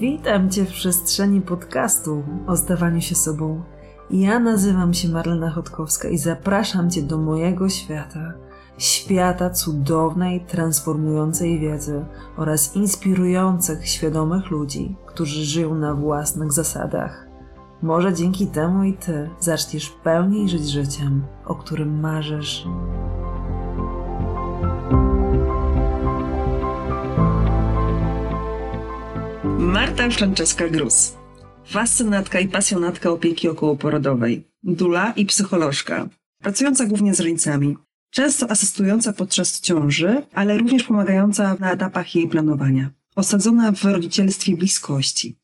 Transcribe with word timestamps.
Witam 0.00 0.50
Cię 0.50 0.64
w 0.64 0.70
przestrzeni 0.70 1.40
podcastu 1.40 2.22
o 2.46 2.56
zdawaniu 2.56 3.00
się 3.00 3.14
sobą. 3.14 3.62
Ja 4.10 4.38
nazywam 4.38 4.94
się 4.94 5.08
Marlena 5.08 5.50
Chodkowska 5.50 6.08
i 6.08 6.18
zapraszam 6.18 6.90
Cię 6.90 7.02
do 7.02 7.18
mojego 7.18 7.68
świata. 7.68 8.32
Świata 8.78 9.50
cudownej, 9.50 10.44
transformującej 10.44 11.60
wiedzy 11.60 12.04
oraz 12.36 12.76
inspirujących, 12.76 13.88
świadomych 13.88 14.50
ludzi, 14.50 14.96
którzy 15.06 15.44
żyją 15.44 15.74
na 15.74 15.94
własnych 15.94 16.52
zasadach. 16.52 17.26
Może 17.82 18.14
dzięki 18.14 18.46
temu 18.46 18.84
i 18.84 18.92
Ty 18.92 19.30
zaczniesz 19.40 19.90
pełniej 19.90 20.48
żyć 20.48 20.70
życiem, 20.70 21.24
o 21.46 21.54
którym 21.54 22.00
marzysz. 22.00 22.66
Marta 29.58 30.10
Franceska 30.10 30.68
Grus. 30.68 31.16
Fascynatka 31.64 32.40
i 32.40 32.48
pasjonatka 32.48 33.10
opieki 33.10 33.48
okołoporodowej. 33.48 34.44
Dula 34.62 35.12
i 35.12 35.26
psycholożka. 35.26 36.08
Pracująca 36.42 36.86
głównie 36.86 37.14
z 37.14 37.20
rodzicami. 37.20 37.76
Często 38.10 38.50
asystująca 38.50 39.12
podczas 39.12 39.60
ciąży, 39.60 40.22
ale 40.34 40.58
również 40.58 40.82
pomagająca 40.82 41.56
na 41.60 41.72
etapach 41.72 42.14
jej 42.14 42.28
planowania. 42.28 42.90
Osadzona 43.16 43.72
w 43.72 43.84
rodzicielstwie 43.84 44.56
bliskości. 44.56 45.36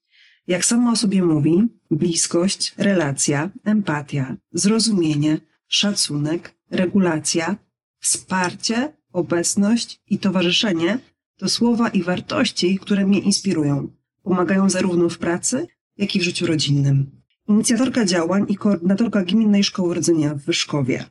Jak 0.46 0.64
sama 0.64 0.92
o 0.92 0.96
sobie 0.96 1.22
mówi, 1.22 1.68
bliskość, 1.90 2.74
relacja, 2.78 3.50
empatia, 3.64 4.36
zrozumienie, 4.52 5.40
szacunek, 5.68 6.54
regulacja, 6.70 7.56
wsparcie, 8.00 8.92
obecność 9.12 10.00
i 10.06 10.18
towarzyszenie 10.18 10.98
to 11.36 11.48
słowa 11.48 11.88
i 11.88 12.02
wartości, 12.02 12.78
które 12.78 13.06
mnie 13.06 13.18
inspirują. 13.18 13.88
Pomagają 14.22 14.70
zarówno 14.70 15.08
w 15.08 15.18
pracy, 15.18 15.66
jak 15.96 16.16
i 16.16 16.20
w 16.20 16.22
życiu 16.22 16.46
rodzinnym. 16.46 17.22
Inicjatorka 17.48 18.04
działań 18.04 18.46
i 18.48 18.56
koordynatorka 18.56 19.22
Gminnej 19.22 19.64
Szkoły 19.64 19.94
Rodzenia 19.94 20.34
w 20.34 20.44
Wyszkowie. 20.44 21.04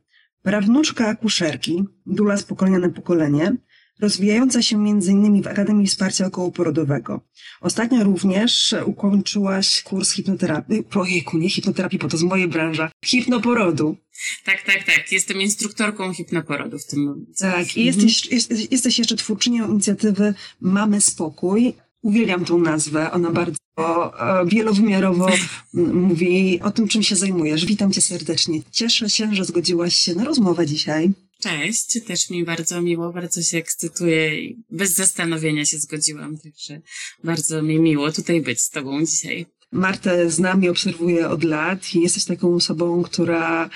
Prawnuczka 0.43 1.07
akuszerki, 1.07 1.83
dula 2.05 2.37
z 2.37 2.43
pokolenia 2.43 2.79
na 2.79 2.89
pokolenie, 2.89 3.55
rozwijająca 3.99 4.61
się 4.61 4.77
m.in. 4.77 5.43
w 5.43 5.47
Akademii 5.47 5.87
Wsparcia 5.87 6.25
Okołoporodowego. 6.25 7.21
Ostatnio 7.61 8.03
również 8.03 8.75
ukończyłaś 8.85 9.83
kurs 9.83 10.11
hipnoterapii, 10.11 10.83
ojejku, 10.95 11.37
nie 11.37 11.49
hipnoterapii, 11.49 11.99
bo 11.99 12.07
to 12.07 12.17
z 12.17 12.23
mojej 12.23 12.47
branży, 12.47 12.89
hipnoporodu. 13.05 13.97
Tak, 14.45 14.63
tak, 14.65 14.83
tak. 14.83 15.11
Jestem 15.11 15.41
instruktorką 15.41 16.13
hipnoporodu 16.13 16.79
w 16.79 16.85
tym 16.85 17.03
momencie. 17.03 17.33
Tak, 17.39 17.77
i 17.77 17.85
jesteś, 17.85 18.31
jest, 18.31 18.71
jesteś 18.71 18.99
jeszcze 18.99 19.15
twórczynią 19.15 19.67
inicjatywy 19.67 20.33
Mamy 20.61 21.01
Spokój. 21.01 21.73
Uwielbiam 22.01 22.45
tą 22.45 22.57
nazwę, 22.57 23.11
ona 23.11 23.31
bardzo 23.31 23.57
e, 23.77 24.45
wielowymiarowo 24.45 25.29
mówi 25.73 26.59
o 26.61 26.71
tym, 26.71 26.87
czym 26.87 27.03
się 27.03 27.15
zajmujesz. 27.15 27.65
Witam 27.65 27.91
cię 27.91 28.01
serdecznie. 28.01 28.61
Cieszę 28.71 29.09
się, 29.09 29.35
że 29.35 29.45
zgodziłaś 29.45 29.95
się 29.95 30.15
na 30.15 30.23
rozmowę 30.23 30.65
dzisiaj. 30.65 31.11
Cześć, 31.39 32.05
też 32.07 32.29
mi 32.29 32.43
bardzo 32.45 32.81
miło, 32.81 33.13
bardzo 33.13 33.41
się 33.41 33.57
ekscytuję 33.57 34.41
i 34.41 34.63
bez 34.69 34.93
zastanowienia 34.93 35.65
się 35.65 35.77
zgodziłam, 35.77 36.37
także 36.37 36.81
bardzo 37.23 37.61
mi 37.61 37.79
miło 37.79 38.11
tutaj 38.11 38.41
być 38.41 38.61
z 38.61 38.69
Tobą 38.69 39.05
dzisiaj. 39.05 39.45
Martę 39.71 40.31
znam 40.31 40.63
i 40.63 40.69
obserwuję 40.69 41.29
od 41.29 41.43
lat 41.43 41.95
i 41.95 42.01
jesteś 42.01 42.25
taką 42.25 42.55
osobą, 42.55 43.03
która 43.03 43.69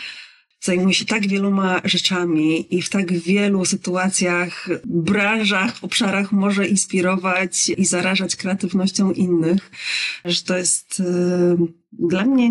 zajmuje 0.66 0.94
się 0.94 1.06
tak 1.06 1.28
wieloma 1.28 1.82
rzeczami 1.84 2.76
i 2.76 2.82
w 2.82 2.90
tak 2.90 3.14
wielu 3.14 3.66
sytuacjach, 3.66 4.68
branżach, 4.86 5.74
obszarach 5.82 6.32
może 6.32 6.68
inspirować 6.68 7.70
i 7.70 7.86
zarażać 7.86 8.36
kreatywnością 8.36 9.12
innych, 9.12 9.72
że 10.26 10.42
to 10.42 10.58
jest 10.58 11.02
dla 12.00 12.26
mnie 12.26 12.50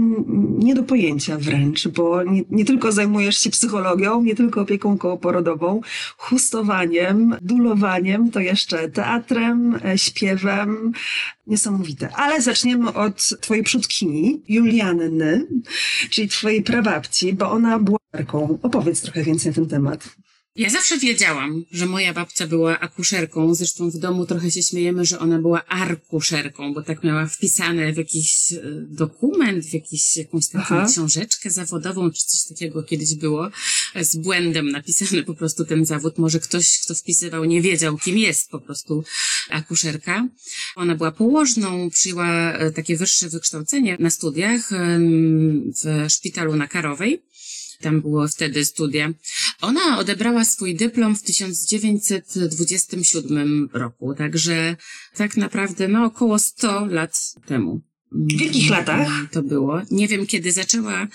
nie 0.58 0.74
do 0.74 0.82
pojęcia 0.82 1.38
wręcz, 1.38 1.88
bo 1.88 2.22
nie, 2.22 2.42
nie, 2.50 2.64
tylko 2.64 2.92
zajmujesz 2.92 3.38
się 3.38 3.50
psychologią, 3.50 4.22
nie 4.22 4.34
tylko 4.34 4.60
opieką 4.60 4.98
kołoporodową, 4.98 5.80
chustowaniem, 6.16 7.36
dulowaniem, 7.42 8.30
to 8.30 8.40
jeszcze 8.40 8.88
teatrem, 8.88 9.78
e, 9.84 9.98
śpiewem. 9.98 10.92
Niesamowite. 11.46 12.08
Ale 12.16 12.42
zaczniemy 12.42 12.92
od 12.92 13.28
twojej 13.40 13.62
przodkini, 13.62 14.42
Julianny, 14.48 15.46
czyli 16.10 16.28
twojej 16.28 16.62
prababci, 16.62 17.32
bo 17.32 17.50
ona 17.50 17.78
była 17.78 17.98
Opowiedz 18.62 19.02
trochę 19.02 19.22
więcej 19.22 19.50
na 19.50 19.54
ten 19.54 19.66
temat. 19.66 20.16
Ja 20.56 20.70
zawsze 20.70 20.98
wiedziałam, 20.98 21.64
że 21.72 21.86
moja 21.86 22.14
babcia 22.14 22.46
była 22.46 22.80
akuszerką. 22.80 23.54
Zresztą 23.54 23.90
w 23.90 23.96
domu 23.96 24.26
trochę 24.26 24.50
się 24.50 24.62
śmiejemy, 24.62 25.04
że 25.04 25.18
ona 25.18 25.38
była 25.38 25.64
arkuszerką, 25.64 26.74
bo 26.74 26.82
tak 26.82 27.04
miała 27.04 27.26
wpisane 27.26 27.92
w 27.92 27.96
jakiś 27.96 28.52
e, 28.52 28.60
dokument, 28.88 29.64
w 29.64 29.72
jakiś, 29.74 30.16
jakąś 30.16 30.48
taką 30.48 30.86
książeczkę 30.86 31.50
zawodową, 31.50 32.10
czy 32.10 32.26
coś 32.26 32.44
takiego 32.48 32.82
kiedyś 32.82 33.14
było, 33.14 33.50
z 34.00 34.16
błędem 34.16 34.70
napisany 34.70 35.22
po 35.22 35.34
prostu 35.34 35.64
ten 35.64 35.86
zawód. 35.86 36.18
Może 36.18 36.40
ktoś, 36.40 36.78
kto 36.84 36.94
wpisywał, 36.94 37.44
nie 37.44 37.62
wiedział, 37.62 37.98
kim 37.98 38.18
jest 38.18 38.50
po 38.50 38.60
prostu 38.60 39.04
akuszerka. 39.50 40.28
Ona 40.76 40.94
była 40.94 41.12
położną, 41.12 41.90
przyjęła 41.90 42.52
e, 42.52 42.70
takie 42.70 42.96
wyższe 42.96 43.28
wykształcenie 43.28 43.96
na 44.00 44.10
studiach 44.10 44.70
w 45.82 46.12
szpitalu 46.12 46.56
na 46.56 46.68
Karowej 46.68 47.22
tam 47.84 48.00
było 48.00 48.28
wtedy 48.28 48.64
studia. 48.64 49.12
Ona 49.64 49.98
odebrała 49.98 50.44
swój 50.44 50.74
dyplom 50.74 51.16
w 51.16 51.22
1927 51.22 53.68
roku, 53.72 54.14
także 54.14 54.76
tak 55.16 55.36
naprawdę 55.36 55.88
no 55.88 56.04
około 56.04 56.38
100 56.38 56.86
lat 56.86 57.34
temu. 57.46 57.80
W 58.12 58.40
jakich 58.40 58.70
latach? 58.70 59.08
To 59.30 59.42
było. 59.42 59.82
Nie 59.90 60.08
wiem, 60.08 60.26
kiedy 60.26 60.52
zaczęła 60.52 61.08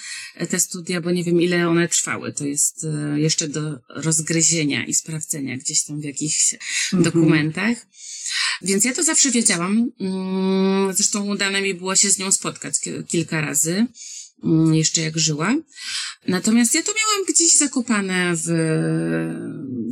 te 0.50 0.60
studia, 0.60 1.02
bo 1.02 1.12
nie 1.12 1.24
wiem, 1.24 1.42
ile 1.42 1.70
one 1.70 1.88
trwały. 1.88 2.34
To 2.34 2.46
jest 2.46 2.86
e, 2.86 3.20
jeszcze 3.20 3.48
do 3.48 3.80
rozgryzienia 3.90 4.86
i 4.86 4.94
sprawdzenia 4.94 5.58
gdzieś 5.58 5.84
tam 5.84 6.02
w 6.02 6.04
jakichś 6.04 6.54
mhm. 6.54 7.04
dokumentach. 7.04 7.88
Więc 8.62 8.84
ja 8.84 8.94
to 8.94 9.04
zawsze 9.04 9.32
wiedziałam. 9.32 9.92
Mm, 10.00 10.94
zresztą 10.94 11.28
udane 11.28 11.62
mi 11.62 11.74
było 11.74 11.96
się 11.96 12.10
z 12.10 12.18
nią 12.18 12.32
spotkać 12.32 12.74
kilka 13.08 13.42
razy. 13.42 13.88
Mm, 14.44 14.76
jeszcze 14.76 15.02
jak 15.02 15.18
żyła. 15.18 15.56
Natomiast 16.28 16.76
ja 16.76 16.84
to 16.84 16.92
miałam 16.92 17.26
gdzieś 17.30 17.58
zakopane 17.58 18.36
w, 18.36 18.46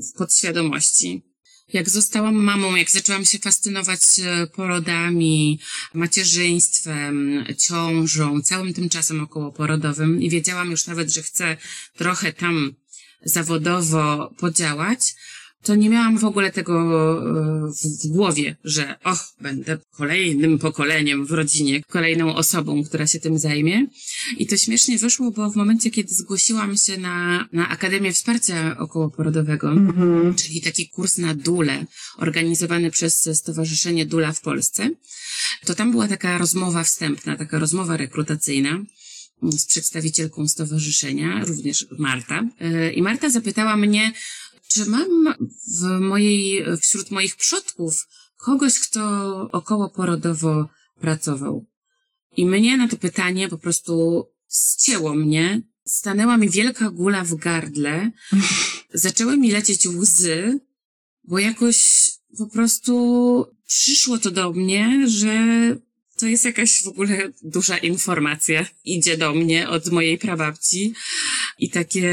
w 0.09 0.17
podświadomości. 0.17 1.23
Jak 1.73 1.89
zostałam 1.89 2.35
mamą, 2.35 2.75
jak 2.75 2.91
zaczęłam 2.91 3.25
się 3.25 3.39
fascynować 3.39 3.99
e, 4.19 4.47
porodami, 4.47 5.59
macierzyństwem, 5.93 7.45
ciążą, 7.57 8.41
całym 8.41 8.73
tym 8.73 8.89
czasem 8.89 9.21
okołoporodowym 9.23 10.21
i 10.21 10.29
wiedziałam 10.29 10.71
już 10.71 10.87
nawet, 10.87 11.09
że 11.09 11.21
chcę 11.21 11.57
trochę 11.97 12.33
tam 12.33 12.75
zawodowo 13.25 14.33
podziałać, 14.37 15.15
to 15.63 15.75
nie 15.75 15.89
miałam 15.89 16.17
w 16.17 16.25
ogóle 16.25 16.51
tego 16.51 16.73
e, 16.73 17.71
w 18.03 18.07
głowie, 18.07 18.55
że 18.63 18.95
och, 19.03 19.35
będę 19.41 19.77
kolejnym 19.91 20.59
pokoleniem 20.59 21.25
w 21.25 21.31
rodzinie, 21.31 21.83
kolejną 21.83 22.35
osobą, 22.35 22.83
która 22.83 23.07
się 23.07 23.19
tym 23.19 23.39
zajmie. 23.39 23.87
I 24.37 24.47
to 24.47 24.57
śmiesznie 24.57 24.97
wyszło, 24.97 25.31
bo 25.31 25.51
w 25.51 25.55
momencie, 25.55 25.91
kiedy 25.91 26.13
zgłosiłam 26.13 26.77
się 26.77 26.97
na, 26.97 27.47
na 27.53 27.69
Akademię 27.69 28.13
Wsparcia 28.13 28.77
Okołoporodowego, 28.77 29.67
mm-hmm. 29.67 30.35
czyli 30.35 30.61
taki 30.61 30.89
kurs 30.89 31.17
na 31.17 31.33
dule, 31.33 31.85
organizowany 32.17 32.91
przez 32.91 33.29
Stowarzyszenie 33.33 34.05
Dula 34.05 34.31
w 34.31 34.41
Polsce, 34.41 34.89
to 35.65 35.75
tam 35.75 35.91
była 35.91 36.07
taka 36.07 36.37
rozmowa 36.37 36.83
wstępna, 36.83 37.35
taka 37.35 37.59
rozmowa 37.59 37.97
rekrutacyjna 37.97 38.79
z 39.41 39.65
przedstawicielką 39.65 40.47
stowarzyszenia, 40.47 41.45
również 41.45 41.87
Marta. 41.99 42.43
E, 42.59 42.93
I 42.93 43.01
Marta 43.01 43.29
zapytała 43.29 43.77
mnie, 43.77 44.13
czy 44.67 44.85
mam 44.85 45.35
w 45.77 45.99
mojej, 45.99 46.65
wśród 46.81 47.11
moich 47.11 47.35
przodków 47.35 48.07
kogoś, 48.37 48.79
kto 48.79 49.01
około 49.51 49.89
porodowo 49.89 50.69
pracował? 51.01 51.65
I 52.37 52.45
mnie 52.45 52.77
na 52.77 52.87
to 52.87 52.97
pytanie 52.97 53.49
po 53.49 53.57
prostu 53.57 54.25
ścięło 54.51 55.15
mnie. 55.15 55.61
Stanęła 55.85 56.37
mi 56.37 56.49
wielka 56.49 56.89
gula 56.89 57.23
w 57.23 57.35
gardle. 57.35 58.11
Zaczęły 58.93 59.37
mi 59.37 59.51
lecieć 59.51 59.87
łzy, 59.87 60.59
bo 61.23 61.39
jakoś 61.39 62.09
po 62.37 62.47
prostu 62.47 63.45
przyszło 63.67 64.17
to 64.17 64.31
do 64.31 64.51
mnie, 64.51 65.09
że 65.09 65.37
to 66.17 66.27
jest 66.27 66.45
jakaś 66.45 66.83
w 66.83 66.87
ogóle 66.87 67.31
duża 67.43 67.77
informacja. 67.77 68.65
Idzie 68.83 69.17
do 69.17 69.33
mnie 69.33 69.69
od 69.69 69.91
mojej 69.91 70.17
prababci 70.17 70.93
i 71.59 71.69
takie, 71.69 72.11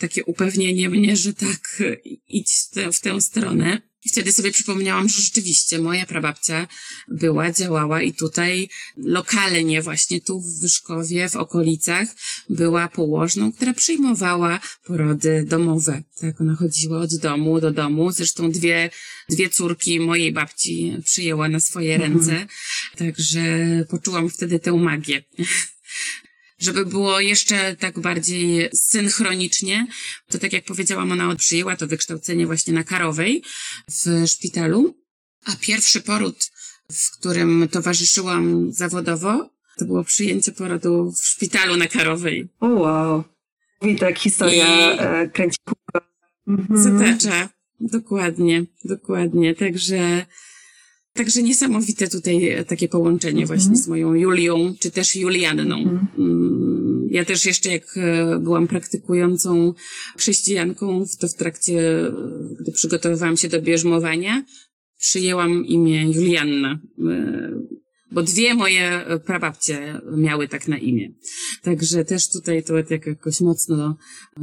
takie 0.00 0.24
upewnienie 0.24 0.88
mnie, 0.88 1.16
że 1.16 1.34
tak, 1.34 1.82
idź 2.28 2.52
w 2.92 3.00
tę 3.00 3.20
stronę. 3.20 3.91
I 4.04 4.08
wtedy 4.08 4.32
sobie 4.32 4.52
przypomniałam, 4.52 5.08
że 5.08 5.22
rzeczywiście 5.22 5.78
moja 5.78 6.06
prababcia 6.06 6.68
była, 7.08 7.52
działała 7.52 8.02
i 8.02 8.12
tutaj 8.12 8.68
lokalnie 8.96 9.82
właśnie 9.82 10.20
tu 10.20 10.40
w 10.40 10.60
Wyszkowie, 10.60 11.28
w 11.28 11.36
okolicach 11.36 12.08
była 12.48 12.88
położną, 12.88 13.52
która 13.52 13.74
przyjmowała 13.74 14.60
porody 14.84 15.44
domowe. 15.48 16.02
Tak, 16.20 16.40
ona 16.40 16.54
chodziła 16.54 16.98
od 16.98 17.16
domu 17.16 17.60
do 17.60 17.70
domu. 17.70 18.12
Zresztą 18.12 18.50
dwie, 18.50 18.90
dwie 19.30 19.50
córki 19.50 20.00
mojej 20.00 20.32
babci 20.32 20.96
przyjęła 21.04 21.48
na 21.48 21.60
swoje 21.60 21.94
mhm. 21.94 22.12
ręce. 22.12 22.46
Także 22.96 23.40
poczułam 23.90 24.30
wtedy 24.30 24.58
tę 24.58 24.72
magię. 24.72 25.22
Żeby 26.62 26.86
było 26.86 27.20
jeszcze 27.20 27.76
tak 27.76 28.00
bardziej 28.00 28.68
synchronicznie, 28.74 29.86
to 30.30 30.38
tak 30.38 30.52
jak 30.52 30.64
powiedziałam, 30.64 31.12
ona 31.12 31.36
przyjęła 31.36 31.76
to 31.76 31.86
wykształcenie 31.86 32.46
właśnie 32.46 32.72
na 32.72 32.84
Karowej 32.84 33.42
w 33.90 34.24
szpitalu, 34.26 34.94
a 35.44 35.52
pierwszy 35.60 36.00
poród, 36.00 36.50
w 36.92 37.10
którym 37.18 37.68
towarzyszyłam 37.70 38.72
zawodowo, 38.72 39.50
to 39.78 39.84
było 39.84 40.04
przyjęcie 40.04 40.52
porodu 40.52 41.12
w 41.12 41.26
szpitalu 41.26 41.76
na 41.76 41.86
Karowej. 41.86 42.48
O 42.60 42.66
wow. 42.68 43.24
I 43.82 43.96
tak 43.96 44.18
historia 44.18 44.94
I- 44.94 44.98
e, 44.98 45.28
kręci 45.28 45.58
kółko. 45.64 46.06
Mhm. 46.48 46.82
Zatacza. 46.82 47.48
Dokładnie, 47.80 48.64
dokładnie. 48.84 49.54
Także, 49.54 50.26
także 51.12 51.42
niesamowite 51.42 52.08
tutaj 52.08 52.64
takie 52.68 52.88
połączenie 52.88 53.42
Mhm. 53.42 53.46
właśnie 53.46 53.76
z 53.76 53.88
moją 53.88 54.14
Julią, 54.14 54.74
czy 54.80 54.90
też 54.90 55.16
Julianną. 55.16 55.76
Mhm. 55.78 56.06
Mm, 56.18 56.51
Ja 57.12 57.24
też 57.24 57.46
jeszcze 57.46 57.70
jak 57.70 57.96
e, 57.96 58.38
byłam 58.38 58.68
praktykującą 58.68 59.74
chrześcijanką, 60.16 61.04
to 61.20 61.28
w 61.28 61.34
trakcie, 61.34 62.06
e, 62.06 62.12
gdy 62.60 62.72
przygotowywałam 62.72 63.36
się 63.36 63.48
do 63.48 63.62
bierzmowania, 63.62 64.44
przyjęłam 64.98 65.66
imię 65.66 66.12
Julianna, 66.12 66.80
e, 67.10 67.50
bo 68.12 68.22
dwie 68.22 68.54
moje 68.54 69.04
prababcie 69.26 70.00
miały 70.16 70.48
tak 70.48 70.68
na 70.68 70.78
imię. 70.78 71.14
Także 71.62 72.04
też 72.04 72.28
tutaj 72.28 72.62
to 72.64 72.74
tak 72.88 73.06
jakoś 73.06 73.40
mocno 73.40 73.96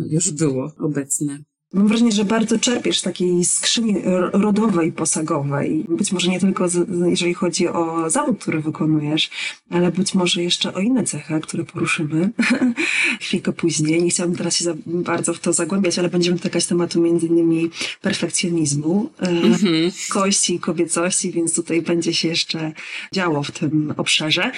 już 0.10 0.32
było 0.32 0.74
obecne. 0.78 1.44
Mam 1.74 1.88
wrażenie, 1.88 2.12
że 2.12 2.26
bardzo 2.26 2.60
czerpiesz 2.60 3.02
takiej 3.02 3.46
skrzyni 3.46 3.96
ro- 4.04 4.30
rodowej, 4.34 4.92
posagowej. 4.92 5.86
Być 5.90 6.12
może 6.12 6.32
nie 6.32 6.40
tylko 6.40 6.70
z, 6.70 6.90
jeżeli 7.10 7.34
chodzi 7.34 7.68
o 7.68 8.10
zawód, 8.10 8.42
który 8.42 8.60
wykonujesz, 8.62 9.30
ale 9.70 9.92
być 9.92 10.14
może 10.14 10.44
jeszcze 10.44 10.74
o 10.74 10.80
inne 10.80 11.04
cechy, 11.04 11.40
które 11.42 11.64
poruszymy 11.66 12.30
chwilkę 13.22 13.54
później. 13.54 14.04
Nie 14.04 14.10
chciałabym 14.10 14.38
teraz 14.38 14.56
się 14.56 14.64
za 14.66 14.74
bardzo 14.86 15.34
w 15.34 15.40
to 15.40 15.54
zagłębiać, 15.54 16.00
ale 16.00 16.10
będziemy 16.10 16.38
dotykać 16.38 16.66
tematu 16.66 17.02
między 17.02 17.28
innymi 17.28 17.70
perfekcjonizmu, 18.02 19.10
e, 19.20 19.28
Mhm. 19.30 19.92
kości 20.10 20.56
i 20.56 20.60
kobiecości, 20.60 21.32
więc 21.32 21.56
tutaj 21.56 21.82
będzie 21.82 22.14
się 22.14 22.28
jeszcze 22.28 22.72
działo 23.14 23.44
w 23.44 23.52
tym 23.52 23.94
obszarze. 23.98 24.52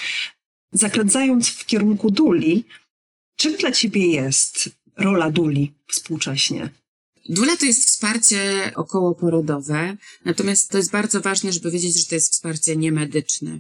Zakręcając 0.72 1.50
w 1.50 1.66
kierunku 1.66 2.12
duli, 2.12 2.64
czym 3.36 3.56
dla 3.58 3.72
ciebie 3.72 4.08
jest 4.08 4.70
rola 4.98 5.32
duli 5.32 5.72
współcześnie? 5.88 6.70
Dula 7.32 7.58
to 7.58 7.66
jest 7.66 7.86
wsparcie 7.86 8.72
okołoporodowe, 8.76 9.98
natomiast 10.26 10.70
to 10.70 10.78
jest 10.78 10.92
bardzo 10.92 11.22
ważne, 11.22 11.54
żeby 11.54 11.72
wiedzieć, 11.72 12.00
że 12.00 12.06
to 12.06 12.16
jest 12.16 12.34
wsparcie 12.34 12.76
niemedyczne. 12.76 13.60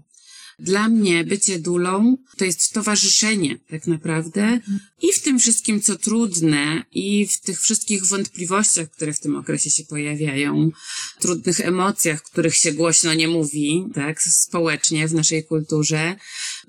Dla 0.59 0.89
mnie 0.89 1.23
bycie 1.23 1.59
dulą 1.59 2.17
to 2.37 2.45
jest 2.45 2.73
towarzyszenie 2.73 3.57
tak 3.69 3.87
naprawdę 3.87 4.59
i 5.01 5.13
w 5.13 5.21
tym 5.21 5.39
wszystkim, 5.39 5.81
co 5.81 5.97
trudne, 5.97 6.85
i 6.91 7.27
w 7.27 7.41
tych 7.41 7.61
wszystkich 7.61 8.05
wątpliwościach, 8.05 8.89
które 8.89 9.13
w 9.13 9.19
tym 9.19 9.35
okresie 9.35 9.69
się 9.71 9.83
pojawiają, 9.83 10.71
trudnych 11.19 11.59
emocjach, 11.59 12.23
których 12.23 12.55
się 12.55 12.71
głośno 12.71 13.13
nie 13.13 13.27
mówi, 13.27 13.85
tak, 13.93 14.21
społecznie 14.21 15.07
w 15.07 15.13
naszej 15.13 15.43
kulturze. 15.43 16.15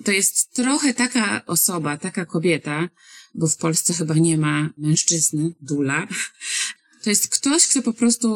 To 0.04 0.12
jest 0.12 0.52
trochę 0.52 0.94
taka 0.94 1.46
osoba, 1.46 1.96
taka 1.96 2.26
kobieta, 2.26 2.88
bo 3.34 3.48
w 3.48 3.56
Polsce 3.56 3.94
chyba 3.94 4.14
nie 4.14 4.38
ma 4.38 4.70
mężczyzny, 4.78 5.54
dula, 5.60 6.08
to 7.02 7.10
jest 7.10 7.28
ktoś, 7.28 7.66
kto 7.68 7.82
po 7.82 7.92
prostu, 7.92 8.28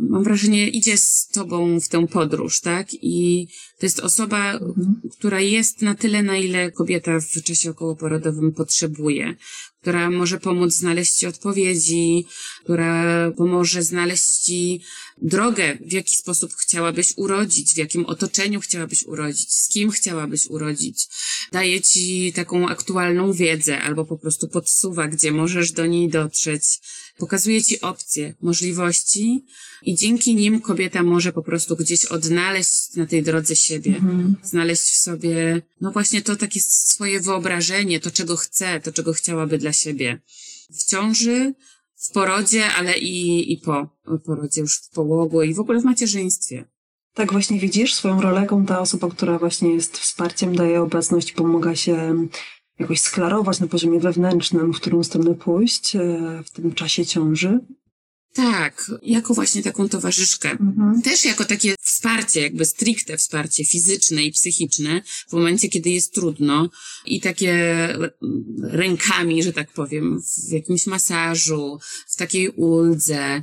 mam 0.00 0.24
wrażenie, 0.24 0.68
idzie 0.68 0.96
z 0.96 1.28
tobą 1.28 1.80
w 1.80 1.88
tę 1.88 2.06
podróż, 2.06 2.60
tak? 2.60 2.86
I 2.92 3.48
to 3.78 3.86
jest 3.86 4.00
osoba, 4.00 4.60
która 5.18 5.40
jest 5.40 5.82
na 5.82 5.94
tyle, 5.94 6.22
na 6.22 6.36
ile 6.36 6.72
kobieta 6.72 7.20
w 7.20 7.42
czasie 7.42 7.70
okołoporodowym 7.70 8.52
potrzebuje, 8.52 9.36
która 9.82 10.10
może 10.10 10.40
pomóc 10.40 10.72
znaleźć 10.72 11.12
ci 11.12 11.26
odpowiedzi, 11.26 12.26
która 12.64 13.30
pomoże 13.30 13.82
znaleźć 13.82 14.24
ci 14.24 14.80
drogę, 15.22 15.78
w 15.86 15.92
jaki 15.92 16.16
sposób 16.16 16.54
chciałabyś 16.54 17.12
urodzić, 17.16 17.74
w 17.74 17.76
jakim 17.76 18.06
otoczeniu 18.06 18.60
chciałabyś 18.60 19.02
urodzić, 19.02 19.52
z 19.52 19.68
kim 19.68 19.90
chciałabyś 19.90 20.46
urodzić. 20.46 21.08
Daje 21.52 21.80
ci 21.80 22.32
taką 22.32 22.68
aktualną 22.68 23.32
wiedzę 23.32 23.80
albo 23.80 24.04
po 24.04 24.18
prostu 24.18 24.48
podsuwa, 24.48 25.08
gdzie 25.08 25.32
możesz 25.32 25.72
do 25.72 25.86
niej 25.86 26.08
dotrzeć. 26.08 26.62
Pokazuje 27.18 27.62
ci 27.62 27.80
opcje, 27.80 28.34
możliwości 28.40 29.44
i 29.84 29.94
dzięki 29.94 30.34
nim 30.34 30.60
kobieta 30.60 31.02
może 31.02 31.32
po 31.32 31.42
prostu 31.42 31.76
gdzieś 31.76 32.04
odnaleźć 32.04 32.94
na 32.94 33.06
tej 33.06 33.22
drodze 33.22 33.56
siebie. 33.56 34.00
Znaleźć 34.42 34.82
w 34.82 34.96
sobie, 34.96 35.62
no 35.80 35.92
właśnie 35.92 36.22
to 36.22 36.36
takie 36.36 36.60
swoje 36.60 37.20
wyobrażenie, 37.20 38.00
to 38.00 38.10
czego 38.10 38.36
chce, 38.36 38.80
to 38.80 38.92
czego 38.92 39.12
chciałaby 39.12 39.58
dla 39.58 39.72
siebie. 39.72 40.20
W 40.70 40.84
ciąży, 40.84 41.54
w 41.96 42.12
porodzie, 42.12 42.66
ale 42.66 42.98
i, 42.98 43.52
i 43.52 43.58
po 43.58 43.88
porodzie, 44.24 44.60
już 44.60 44.76
w 44.76 44.90
połogu 44.90 45.42
i 45.42 45.54
w 45.54 45.60
ogóle 45.60 45.80
w 45.80 45.84
macierzyństwie. 45.84 46.64
Tak 47.14 47.32
właśnie 47.32 47.58
widzisz 47.58 47.94
swoją 47.94 48.20
rolę, 48.20 48.46
ta 48.68 48.80
osoba, 48.80 49.10
która 49.10 49.38
właśnie 49.38 49.74
jest 49.74 49.98
wsparciem, 49.98 50.56
daje 50.56 50.82
obecność, 50.82 51.32
pomaga 51.32 51.76
się 51.76 52.26
jakoś 52.78 53.00
sklarować 53.00 53.60
na 53.60 53.66
poziomie 53.66 54.00
wewnętrznym, 54.00 54.72
w 54.72 54.76
którą 54.76 55.02
stronę 55.02 55.34
pójść 55.34 55.96
e, 55.96 56.00
w 56.44 56.50
tym 56.50 56.74
czasie 56.74 57.06
ciąży. 57.06 57.60
Tak, 58.34 58.90
jako 59.02 59.34
właśnie 59.34 59.62
taką 59.62 59.88
towarzyszkę. 59.88 60.56
Też 61.04 61.24
jako 61.24 61.44
takie 61.44 61.74
wsparcie, 61.80 62.40
jakby 62.40 62.64
stricte 62.64 63.16
wsparcie 63.16 63.64
fizyczne 63.64 64.22
i 64.24 64.32
psychiczne 64.32 65.02
w 65.28 65.32
momencie, 65.32 65.68
kiedy 65.68 65.90
jest 65.90 66.14
trudno 66.14 66.70
i 67.06 67.20
takie 67.20 67.88
rękami, 68.62 69.42
że 69.42 69.52
tak 69.52 69.72
powiem, 69.72 70.22
w 70.48 70.52
jakimś 70.52 70.86
masażu, 70.86 71.78
w 72.08 72.16
takiej 72.16 72.48
uldze, 72.48 73.42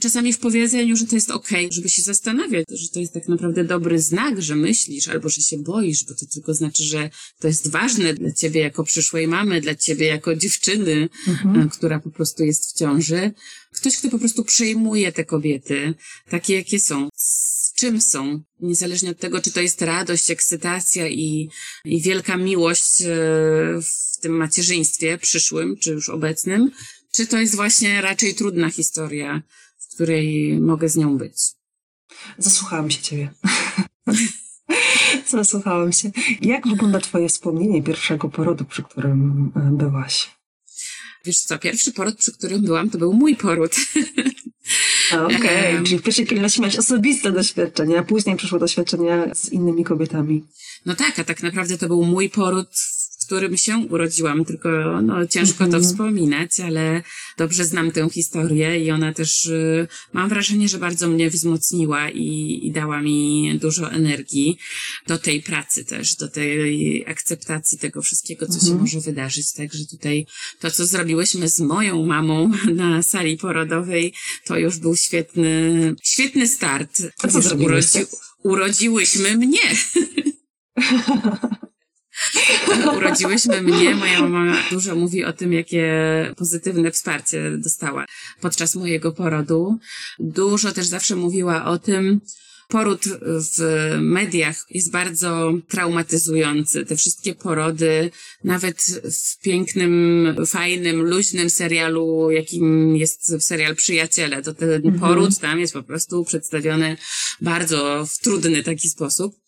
czasami 0.00 0.32
w 0.32 0.38
powiedzeniu, 0.38 0.96
że 0.96 1.06
to 1.06 1.14
jest 1.14 1.30
okej, 1.30 1.68
żeby 1.72 1.88
się 1.88 2.02
zastanawiać, 2.02 2.64
że 2.70 2.88
to 2.88 3.00
jest 3.00 3.12
tak 3.14 3.28
naprawdę 3.28 3.64
dobry 3.64 3.98
znak, 4.00 4.42
że 4.42 4.56
myślisz 4.56 5.08
albo 5.08 5.28
że 5.28 5.42
się 5.42 5.58
boisz, 5.58 6.04
bo 6.04 6.14
to 6.14 6.26
tylko 6.26 6.54
znaczy, 6.54 6.82
że 6.82 7.10
to 7.40 7.48
jest 7.48 7.70
ważne 7.70 8.14
dla 8.14 8.32
ciebie 8.32 8.60
jako 8.60 8.84
przyszłej 8.84 9.28
mamy, 9.28 9.60
dla 9.60 9.74
ciebie 9.74 10.06
jako 10.06 10.36
dziewczyny, 10.36 11.08
e, 11.28 11.68
która 11.72 12.00
po 12.00 12.10
prostu 12.10 12.44
jest 12.44 12.70
w 12.70 12.78
ciąży. 12.78 13.32
Ktoś, 13.74 13.96
kto 13.96 14.10
po 14.10 14.18
prostu 14.18 14.44
przejmuje 14.44 15.12
te 15.12 15.24
kobiety, 15.24 15.94
takie 16.30 16.54
jakie 16.54 16.80
są, 16.80 17.08
z 17.14 17.72
czym 17.74 18.00
są, 18.00 18.42
niezależnie 18.60 19.10
od 19.10 19.18
tego, 19.18 19.40
czy 19.40 19.52
to 19.52 19.60
jest 19.60 19.82
radość, 19.82 20.30
ekscytacja 20.30 21.08
i, 21.08 21.50
i 21.84 22.00
wielka 22.00 22.36
miłość 22.36 23.02
e, 23.02 23.06
w 23.82 24.20
tym 24.20 24.36
macierzyństwie 24.36 25.18
przyszłym, 25.18 25.76
czy 25.76 25.90
już 25.90 26.08
obecnym, 26.08 26.70
czy 27.12 27.26
to 27.26 27.38
jest 27.38 27.56
właśnie 27.56 28.00
raczej 28.00 28.34
trudna 28.34 28.70
historia, 28.70 29.42
w 29.78 29.94
której 29.94 30.58
mogę 30.60 30.88
z 30.88 30.96
nią 30.96 31.18
być. 31.18 31.36
Zasłuchałam 32.38 32.90
się 32.90 33.02
ciebie. 33.02 33.30
Zasłuchałam 35.28 35.92
się. 35.92 36.10
Jak 36.40 36.68
wygląda 36.68 37.00
twoje 37.00 37.28
wspomnienie 37.28 37.82
pierwszego 37.82 38.28
porodu, 38.28 38.64
przy 38.64 38.82
którym 38.82 39.52
e, 39.56 39.76
byłaś? 39.76 40.30
Wiesz 41.24 41.40
co, 41.40 41.58
pierwszy 41.58 41.92
poród, 41.92 42.16
przy 42.16 42.32
którym 42.32 42.62
byłam, 42.62 42.90
to 42.90 42.98
był 42.98 43.12
mój 43.12 43.36
poród. 43.36 43.76
Okej, 45.12 45.76
Em. 45.76 45.84
czyli 45.84 45.98
w 45.98 46.02
pierwszej 46.02 46.26
kolejności 46.26 46.60
miałaś 46.60 46.76
osobiste 46.76 47.32
doświadczenia, 47.32 47.98
a 47.98 48.02
później 48.02 48.36
przyszło 48.36 48.58
doświadczenia 48.58 49.34
z 49.34 49.48
innymi 49.52 49.84
kobietami. 49.84 50.44
No 50.86 50.94
tak, 50.94 51.18
a 51.18 51.24
tak 51.24 51.42
naprawdę 51.42 51.78
to 51.78 51.86
był 51.86 52.04
mój 52.04 52.30
poród, 52.30 52.68
w 53.24 53.26
którym 53.26 53.56
się 53.56 53.78
urodziłam, 53.90 54.44
tylko 54.44 54.68
no, 55.02 55.26
ciężko 55.26 55.58
to 55.58 55.64
Mhm. 55.64 55.82
wspominać, 55.84 56.60
ale 56.60 57.02
dobrze 57.38 57.64
znam 57.64 57.90
tę 57.90 58.08
historię 58.10 58.84
i 58.84 58.90
ona 58.90 59.12
też, 59.12 59.46
y, 59.46 59.86
mam 60.12 60.28
wrażenie, 60.28 60.68
że 60.68 60.78
bardzo 60.78 61.08
mnie 61.08 61.30
wzmocniła 61.30 62.10
i, 62.10 62.60
i 62.62 62.72
dała 62.72 63.00
mi 63.02 63.58
dużo 63.60 63.90
energii 63.92 64.58
do 65.06 65.18
tej 65.18 65.42
pracy 65.42 65.84
też, 65.84 66.16
do 66.16 66.28
tej 66.28 67.04
akceptacji 67.06 67.78
tego 67.78 68.02
wszystkiego, 68.02 68.46
co 68.46 68.52
się 68.52 68.66
Mhm. 68.72 68.80
może 68.80 69.00
wydarzyć. 69.00 69.52
Także 69.52 69.84
tutaj 69.90 70.26
to, 70.60 70.70
co 70.70 70.86
zrobiłyśmy 70.86 71.48
z 71.48 71.60
moją 71.60 72.06
mamą 72.06 72.50
na 72.74 73.02
sali 73.02 73.36
porodowej, 73.36 74.12
to 74.44 74.58
już 74.58 74.78
był 74.78 74.96
świetny, 74.96 75.94
świetny 76.02 76.48
start. 76.48 77.02
A 77.22 77.28
co 77.28 77.42
zrobiłyście? 77.42 78.06
urodziłyśmy 78.42 79.36
mnie. 79.36 79.58
Urodziłyśmy 82.96 83.62
mnie. 83.62 83.94
Moja 83.94 84.20
mama 84.20 84.56
dużo 84.70 84.94
mówi 84.94 85.24
o 85.24 85.32
tym, 85.32 85.52
jakie 85.52 85.92
pozytywne 86.36 86.90
wsparcie 86.90 87.50
dostała 87.58 88.04
podczas 88.40 88.74
mojego 88.74 89.12
porodu. 89.12 89.78
Dużo 90.18 90.72
też 90.72 90.86
zawsze 90.86 91.16
mówiła 91.16 91.64
o 91.64 91.78
tym, 91.78 92.20
Poród 92.68 93.04
w 93.22 93.58
mediach 94.00 94.66
jest 94.70 94.90
bardzo 94.90 95.52
traumatyzujący. 95.68 96.86
Te 96.86 96.96
wszystkie 96.96 97.34
porody, 97.34 98.10
nawet 98.44 98.82
w 99.12 99.42
pięknym, 99.42 100.26
fajnym, 100.46 101.02
luźnym 101.02 101.50
serialu, 101.50 102.30
jakim 102.30 102.96
jest 102.96 103.44
serial 103.46 103.76
Przyjaciele, 103.76 104.42
to 104.42 104.54
ten 104.54 104.70
Mhm. 104.74 105.00
poród 105.00 105.38
tam 105.38 105.60
jest 105.60 105.72
po 105.72 105.82
prostu 105.82 106.24
przedstawiony 106.24 106.96
bardzo 107.40 108.06
w 108.06 108.18
trudny 108.18 108.62
taki 108.62 108.88
sposób. 108.88 109.43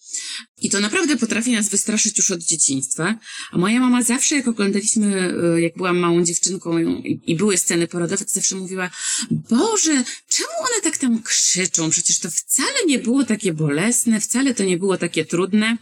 I 0.62 0.70
to 0.70 0.80
naprawdę 0.80 1.16
potrafi 1.16 1.52
nas 1.52 1.68
wystraszyć 1.68 2.18
już 2.18 2.30
od 2.30 2.40
dzieciństwa. 2.40 3.18
A 3.52 3.58
moja 3.58 3.80
mama 3.80 4.02
zawsze, 4.02 4.36
jak 4.36 4.48
oglądaliśmy, 4.48 5.34
e, 5.54 5.60
jak 5.60 5.76
byłam 5.76 5.98
małą 5.98 6.24
dziewczynką 6.24 6.78
i, 6.78 7.20
i 7.26 7.36
były 7.36 7.58
sceny 7.58 7.88
porodowe, 7.88 8.24
to 8.24 8.30
zawsze 8.30 8.56
mówiła, 8.56 8.90
Boże, 9.30 10.04
czemu 10.28 10.50
one 10.60 10.80
tak 10.82 10.98
tam 10.98 11.22
krzyczą? 11.22 11.90
Przecież 11.90 12.18
to 12.18 12.30
wcale 12.30 12.86
nie 12.86 12.98
było 12.98 13.24
takie 13.24 13.52
bolesne, 13.52 14.20
wcale 14.20 14.54
to 14.54 14.64
nie 14.64 14.78
było 14.78 14.96
takie 14.96 15.24
trudne. 15.24 15.76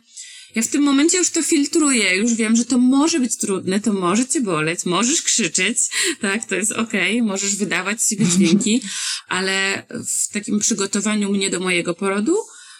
Ja 0.54 0.62
w 0.62 0.68
tym 0.68 0.82
momencie 0.82 1.18
już 1.18 1.30
to 1.30 1.42
filtruję, 1.42 2.16
już 2.16 2.34
wiem, 2.34 2.56
że 2.56 2.64
to 2.64 2.78
może 2.78 3.20
być 3.20 3.36
trudne, 3.36 3.80
to 3.80 3.92
może 3.92 4.26
cię 4.26 4.40
boleć, 4.40 4.84
możesz 4.84 5.22
krzyczeć, 5.22 5.78
tak, 6.20 6.44
to 6.44 6.54
jest 6.54 6.72
okej, 6.72 7.16
okay, 7.16 7.28
możesz 7.28 7.56
wydawać 7.56 8.02
z 8.02 8.10
siebie 8.10 8.26
dźwięki, 8.26 8.82
ale 9.28 9.86
w 10.06 10.28
takim 10.32 10.58
przygotowaniu 10.58 11.30
mnie 11.30 11.50
do 11.50 11.60
mojego 11.60 11.94
porodu, 11.94 12.36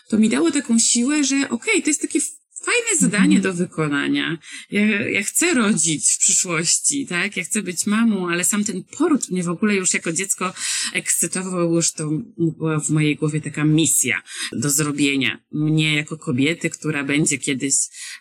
to 0.09 0.19
mi 0.19 0.29
dało 0.29 0.51
taką 0.51 0.79
siłę, 0.79 1.25
że 1.25 1.37
okej, 1.37 1.51
okay, 1.51 1.83
to 1.83 1.91
jest 1.91 2.03
takie 2.03 2.21
fajne 2.65 2.99
zadanie 3.01 3.41
do 3.41 3.55
wykonania. 3.55 4.39
Ja, 4.71 5.09
ja 5.11 5.23
chcę 5.23 5.55
rodzić 5.55 6.13
w 6.13 6.19
przyszłości, 6.19 7.07
tak? 7.07 7.37
Ja 7.37 7.45
chcę 7.45 7.63
być 7.63 7.87
mamą, 7.87 8.29
ale 8.31 8.45
sam 8.45 8.65
ten 8.65 8.85
poród 8.99 9.31
mnie 9.31 9.43
w 9.43 9.49
ogóle 9.49 9.75
już 9.75 9.95
jako 9.95 10.13
dziecko 10.13 10.53
ekscytował, 10.93 11.75
już 11.75 11.93
to 11.93 12.11
była 12.39 12.81
w 12.81 12.91
mojej 12.91 13.17
głowie 13.17 13.41
taka 13.41 13.65
misja 13.65 14.23
do 14.53 14.71
zrobienia. 14.71 15.39
Mnie 15.53 15.95
jako 15.95 16.19
kobiety, 16.19 16.71
która 16.71 17.05
będzie 17.05 17.39
kiedyś 17.39 17.75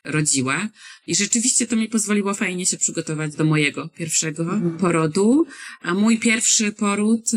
rodziła. 0.03 0.69
I 1.07 1.15
rzeczywiście 1.15 1.67
to 1.67 1.75
mi 1.75 1.89
pozwoliło 1.89 2.33
fajnie 2.33 2.65
się 2.65 2.77
przygotować 2.77 3.35
do 3.35 3.43
mojego 3.43 3.89
pierwszego 3.89 4.43
mhm. 4.43 4.77
porodu. 4.77 5.45
A 5.81 5.93
mój 5.93 6.19
pierwszy 6.19 6.71
poród 6.71 7.31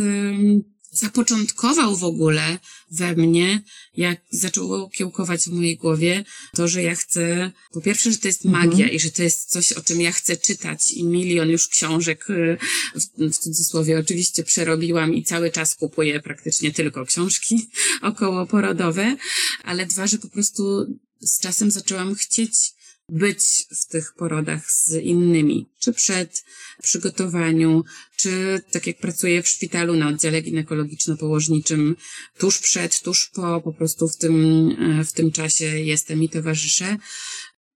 zapoczątkował 0.97 1.97
w 1.97 2.05
ogóle 2.05 2.59
we 2.91 3.17
mnie, 3.17 3.63
jak 3.97 4.21
zaczęło 4.31 4.91
kiełkować 4.91 5.41
w 5.41 5.47
mojej 5.47 5.77
głowie, 5.77 6.25
to, 6.55 6.69
że 6.69 6.83
ja 6.83 6.95
chcę, 6.95 7.53
po 7.73 7.81
pierwsze, 7.81 8.13
że 8.13 8.19
to 8.19 8.29
jest 8.29 8.45
magia 8.45 8.71
mhm. 8.71 8.91
i 8.91 9.01
że 9.01 9.11
to 9.11 9.23
jest 9.23 9.51
coś, 9.51 9.73
o 9.73 9.83
czym 9.83 10.01
ja 10.01 10.13
chcę 10.13 10.37
czytać 10.37 10.93
i 10.93 11.05
milion 11.05 11.49
już 11.49 11.69
książek, 11.69 12.31
y, 12.31 12.59
w, 12.95 13.35
w 13.35 13.39
cudzysłowie 13.39 13.99
oczywiście 13.99 14.45
przerobiłam 14.45 15.15
i 15.15 15.25
cały 15.25 15.51
czas 15.51 15.75
kupuję 15.75 16.21
praktycznie 16.21 16.73
tylko 16.73 17.07
książki 17.07 17.71
okołoporodowe, 18.03 19.17
ale 19.65 19.87
dwa, 19.87 20.07
że 20.07 20.19
po 20.19 20.29
prostu 20.29 20.87
z 21.21 21.41
czasem 21.41 21.71
zaczęłam 21.71 22.15
chcieć 22.15 22.76
być 23.09 23.67
w 23.71 23.87
tych 23.87 24.15
porodach 24.15 24.71
z 24.71 24.93
innymi, 24.93 25.67
czy 25.79 25.93
przed 25.93 26.45
przygotowaniu, 26.83 27.85
czy 28.17 28.61
tak 28.71 28.87
jak 28.87 28.99
pracuję 28.99 29.43
w 29.43 29.49
szpitalu 29.49 29.95
na 29.95 30.09
oddziale 30.09 30.43
ginekologiczno-położniczym, 30.43 31.95
tuż 32.39 32.59
przed, 32.59 33.01
tuż 33.01 33.31
po, 33.35 33.61
po 33.61 33.73
prostu 33.73 34.09
w 34.09 34.17
tym, 34.17 34.69
e, 34.81 35.05
w 35.05 35.13
tym 35.13 35.33
czasie 35.33 35.65
jestem 35.65 36.23
i 36.23 36.29
towarzyszę. 36.29 36.97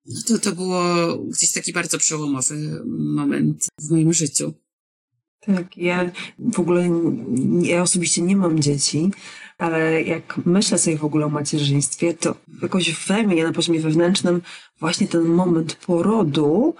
No 0.06 0.20
to, 0.26 0.38
to 0.38 0.52
było 0.52 1.16
gdzieś 1.18 1.52
taki 1.52 1.72
bardzo 1.72 1.98
przełomowy 1.98 2.82
moment 2.98 3.66
w 3.80 3.90
moim 3.90 4.12
życiu. 4.12 4.54
Tak, 5.40 5.76
ja 5.76 6.12
w 6.38 6.60
ogóle, 6.60 6.90
ja 7.62 7.82
osobiście 7.82 8.22
nie 8.22 8.36
mam 8.36 8.62
dzieci, 8.62 9.10
ale 9.60 10.02
jak 10.02 10.40
myślę 10.44 10.78
sobie 10.78 10.96
w 10.96 11.04
ogóle 11.04 11.26
o 11.26 11.28
macierzyństwie, 11.28 12.14
to 12.14 12.34
jakoś 12.62 13.06
we 13.06 13.22
mnie, 13.22 13.44
na 13.44 13.52
poziomie 13.52 13.80
wewnętrznym, 13.80 14.42
właśnie 14.80 15.08
ten 15.08 15.22
moment 15.22 15.74
porodu 15.74 16.74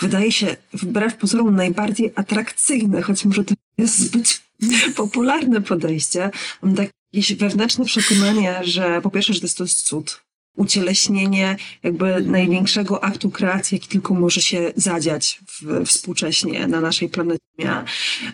wydaje 0.00 0.32
się 0.32 0.56
wbrew 0.72 1.16
pozorom 1.16 1.56
najbardziej 1.56 2.12
atrakcyjny, 2.14 3.02
choć 3.02 3.24
może 3.24 3.44
to 3.44 3.54
jest 3.78 3.98
zbyt 3.98 4.42
popularne 4.96 5.60
podejście. 5.60 6.30
Mam 6.62 6.74
jakieś 7.14 7.34
wewnętrzne 7.34 7.84
przekonanie, 7.84 8.60
że 8.62 9.00
po 9.02 9.10
pierwsze, 9.10 9.32
że 9.32 9.40
to 9.40 9.64
jest 9.64 9.82
cud, 9.82 10.25
ucieleśnienie 10.56 11.56
jakby 11.82 12.22
największego 12.22 13.04
aktu 13.04 13.30
kreacji, 13.30 13.76
jaki 13.76 13.88
tylko 13.88 14.14
może 14.14 14.40
się 14.40 14.72
zadziać 14.76 15.40
w, 15.48 15.84
współcześnie 15.86 16.66
na 16.66 16.80
naszej 16.80 17.08
planecie. 17.08 17.46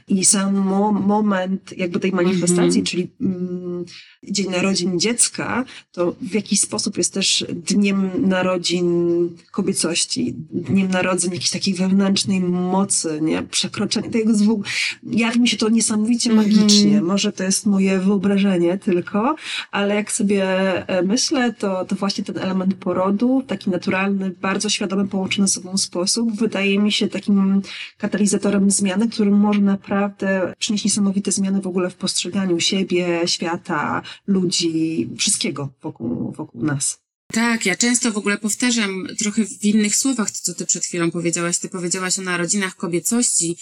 I 0.09 0.25
sam 0.25 0.55
mo 0.55 0.93
moment 0.93 1.79
jakby 1.79 2.01
tej 2.01 2.13
manifestacji, 2.13 2.81
mm 2.81 2.85
-hmm. 2.85 2.91
czyli 2.91 3.11
mm, 3.21 3.85
Dzień 4.25 4.51
Narodzin 4.51 5.01
Dziecka, 5.01 5.65
to 5.93 6.15
w 6.21 6.35
jakiś 6.35 6.61
sposób 6.61 6.99
jest 6.99 7.15
też 7.15 7.45
dniem 7.51 8.11
narodzin 8.29 9.29
kobiecości, 9.51 10.35
dniem 10.51 10.91
narodzin 10.91 11.33
jakiejś 11.33 11.51
takiej 11.51 11.75
wewnętrznej 11.75 12.41
mocy, 12.41 13.19
nie? 13.23 13.43
Przekroczenia 13.43 14.11
tego 14.11 14.35
zwłok. 14.35 14.67
Jawi 15.03 15.41
mi 15.41 15.49
się 15.49 15.57
to 15.57 15.69
niesamowicie 15.69 16.31
mm 16.31 16.45
-hmm. 16.45 16.49
magicznie. 16.49 17.03
Może 17.03 17.33
to 17.33 17.45
jest 17.45 17.67
moje 17.67 17.99
wyobrażenie 17.99 18.79
tylko, 18.79 19.37
ale 19.71 19.95
jak 19.95 20.13
sobie 20.13 20.45
e, 20.89 21.03
myślę, 21.03 21.53
to, 21.53 21.85
to 21.85 21.97
właśnie 21.97 22.12
ten 22.15 22.39
element 22.39 22.75
porodu, 22.75 23.43
taki 23.47 23.71
naturalny, 23.71 24.31
bardzo 24.31 24.69
świadomy, 24.69 25.09
połączony 25.09 25.49
ze 25.49 25.55
sobą 25.55 25.77
sposób, 25.77 26.37
wydaje 26.37 26.79
mi 26.79 26.93
się 26.93 27.09
takim 27.09 27.63
katalizatorem 27.99 28.71
zmiany, 28.71 29.09
który 29.09 29.31
może 29.31 29.61
naprawdę 29.61 30.55
przynieść 30.59 30.85
niesamowite 30.85 31.33
zmiany 31.33 31.61
w 31.61 31.67
ogóle 31.67 31.91
w 31.91 31.97
postrzeganiu 31.97 32.61
siebie, 32.61 33.21
świata, 33.27 34.03
ludzi, 34.27 35.09
wszystkiego 35.19 35.69
wokół, 35.83 36.33
wokół 36.33 36.65
nas. 36.65 37.02
Tak, 37.33 37.67
ja 37.67 37.77
często 37.77 38.13
w 38.13 38.17
ogóle 38.17 38.39
powtarzam 38.39 39.07
trochę 39.19 39.45
w 39.45 39.65
innych 39.65 39.97
słowach 39.97 40.31
to, 40.31 40.39
co 40.43 40.55
ty 40.55 40.67
przed 40.67 40.85
chwilą 40.85 41.11
powiedziałaś. 41.11 41.59
Ty 41.59 41.69
powiedziałaś 41.69 42.19
o 42.19 42.23
narodzinach 42.23 42.77
kobiecości. 42.77 43.57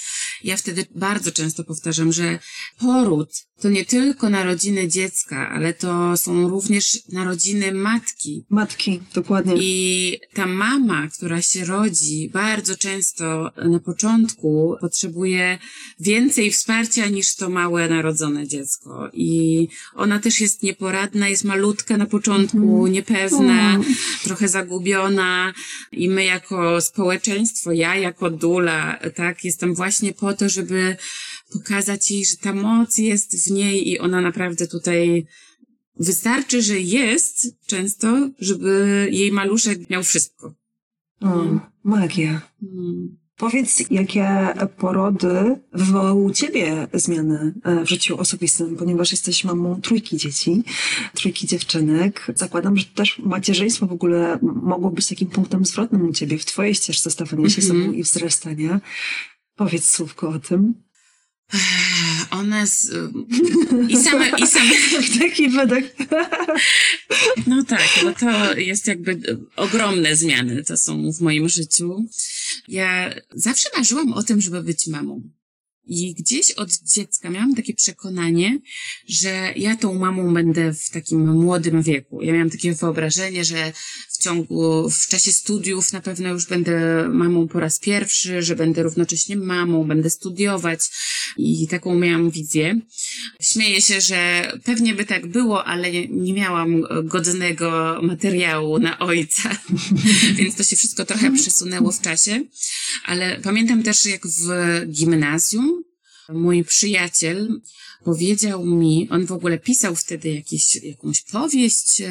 Ja 0.44 0.56
wtedy 0.56 0.86
bardzo 0.94 1.32
często 1.32 1.64
powtarzam, 1.64 2.12
że 2.12 2.38
poród 2.78 3.30
to 3.60 3.70
nie 3.70 3.84
tylko 3.84 4.30
narodziny 4.30 4.88
dziecka, 4.88 5.48
ale 5.48 5.74
to 5.74 6.16
są 6.16 6.48
również 6.48 6.98
narodziny 7.12 7.72
matki. 7.72 8.44
Matki, 8.50 9.00
dokładnie. 9.14 9.54
I 9.56 10.18
ta 10.34 10.46
mama, 10.46 11.08
która 11.08 11.42
się 11.42 11.64
rodzi, 11.64 12.30
bardzo 12.32 12.76
często 12.76 13.50
na 13.56 13.78
początku 13.78 14.76
potrzebuje 14.80 15.58
więcej 16.00 16.50
wsparcia 16.50 17.06
niż 17.06 17.36
to 17.36 17.48
małe 17.50 17.88
narodzone 17.88 18.48
dziecko. 18.48 19.10
I 19.12 19.68
ona 19.94 20.18
też 20.18 20.40
jest 20.40 20.62
nieporadna, 20.62 21.28
jest 21.28 21.44
malutka 21.44 21.96
na 21.96 22.06
początku, 22.06 22.80
mm. 22.80 22.92
niepewna, 22.92 23.59
mm. 23.60 23.84
trochę 24.22 24.48
zagubiona. 24.48 25.52
I 25.92 26.08
my 26.08 26.24
jako 26.24 26.80
społeczeństwo, 26.80 27.72
ja 27.72 27.96
jako 27.96 28.30
dula, 28.30 28.98
tak, 29.14 29.44
jestem 29.44 29.74
właśnie 29.74 30.12
po 30.12 30.34
to, 30.34 30.48
żeby 30.48 30.96
pokazać 31.52 32.10
jej, 32.10 32.24
że 32.24 32.36
ta 32.36 32.52
moc 32.52 32.98
jest 32.98 33.46
w 33.46 33.50
niej 33.50 33.88
i 33.88 33.98
ona 33.98 34.20
naprawdę 34.20 34.66
tutaj 34.66 35.26
wystarczy, 36.00 36.62
że 36.62 36.80
jest 36.80 37.56
często, 37.66 38.30
żeby 38.38 39.08
jej 39.12 39.32
maluszek 39.32 39.90
miał 39.90 40.02
wszystko. 40.02 40.54
O, 41.20 41.60
magia. 41.84 42.40
Hmm. 42.60 43.19
Powiedz, 43.40 43.90
jakie 43.90 44.54
porody 44.78 45.60
wywołały 45.72 46.22
u 46.22 46.30
Ciebie 46.30 46.86
zmiany 46.92 47.54
e, 47.64 47.84
w 47.84 47.88
życiu 47.88 48.20
osobistym, 48.20 48.76
ponieważ 48.76 49.10
jesteś 49.10 49.44
mamą 49.44 49.80
trójki 49.80 50.16
dzieci, 50.16 50.62
trójki 51.14 51.46
dziewczynek. 51.46 52.26
Zakładam, 52.34 52.76
że 52.76 52.84
też 52.84 53.18
macierzyństwo 53.18 53.86
w 53.86 53.92
ogóle 53.92 54.38
mogło 54.42 54.90
być 54.90 55.08
takim 55.08 55.28
punktem 55.28 55.64
zwrotnym 55.64 56.08
u 56.08 56.12
Ciebie 56.12 56.38
w 56.38 56.44
Twojej 56.44 56.74
ścieżce 56.74 57.10
stawania 57.10 57.48
się 57.48 57.62
mm 57.62 57.76
-hmm. 57.76 57.82
sobą 57.82 57.92
i 57.92 58.02
wzrastania. 58.02 58.80
Powiedz 59.56 59.90
słówko 59.90 60.28
o 60.28 60.38
tym. 60.38 60.74
One 62.30 62.66
z... 62.66 62.90
I 63.88 63.96
same... 63.96 64.28
I 64.38 64.46
same... 64.46 64.70
Taki 65.20 65.48
wydech. 65.48 65.96
No 67.46 67.64
tak, 67.64 67.88
no 68.04 68.12
to 68.14 68.54
jest 68.54 68.86
jakby 68.86 69.38
ogromne 69.56 70.16
zmiany 70.16 70.64
to 70.64 70.76
są 70.76 71.12
w 71.12 71.20
moim 71.20 71.48
życiu. 71.48 72.04
Ja 72.68 73.14
zawsze 73.34 73.68
marzyłam 73.76 74.12
o 74.12 74.22
tym, 74.22 74.40
żeby 74.40 74.62
być 74.62 74.86
mamą. 74.86 75.22
I 75.86 76.14
gdzieś 76.14 76.50
od 76.50 76.78
dziecka 76.82 77.30
miałam 77.30 77.54
takie 77.54 77.74
przekonanie, 77.74 78.58
że 79.08 79.52
ja 79.56 79.76
tą 79.76 79.94
mamą 79.94 80.34
będę 80.34 80.74
w 80.74 80.90
takim 80.90 81.28
młodym 81.28 81.82
wieku. 81.82 82.22
Ja 82.22 82.32
miałam 82.32 82.50
takie 82.50 82.74
wyobrażenie, 82.74 83.44
że 83.44 83.72
ciągu, 84.20 84.90
w 84.90 85.06
czasie 85.06 85.32
studiów 85.32 85.92
na 85.92 86.00
pewno 86.00 86.28
już 86.28 86.46
będę 86.46 87.08
mamą 87.08 87.48
po 87.48 87.60
raz 87.60 87.78
pierwszy, 87.78 88.42
że 88.42 88.56
będę 88.56 88.82
równocześnie 88.82 89.36
mamą, 89.36 89.84
będę 89.84 90.10
studiować 90.10 90.80
i 91.36 91.68
taką 91.68 91.94
miałam 91.94 92.30
wizję. 92.30 92.80
Śmieję 93.40 93.82
się, 93.82 94.00
że 94.00 94.52
pewnie 94.64 94.94
by 94.94 95.04
tak 95.04 95.26
było, 95.26 95.64
ale 95.64 95.92
nie 96.08 96.32
miałam 96.32 96.82
godnego 97.04 97.98
materiału 98.02 98.78
na 98.78 98.98
ojca, 98.98 99.56
więc 100.38 100.56
to 100.56 100.64
się 100.64 100.76
wszystko 100.76 101.04
trochę 101.04 101.32
przesunęło 101.32 101.92
w 101.92 102.00
czasie. 102.00 102.44
Ale 103.04 103.40
pamiętam 103.42 103.82
też, 103.82 104.06
jak 104.06 104.26
w 104.26 104.46
gimnazjum 104.86 105.84
mój 106.32 106.64
przyjaciel 106.64 107.60
powiedział 108.04 108.66
mi, 108.66 109.08
on 109.10 109.26
w 109.26 109.32
ogóle 109.32 109.58
pisał 109.58 109.96
wtedy 109.96 110.28
jakieś, 110.28 110.76
jakąś 110.76 111.22
powieść, 111.22 112.02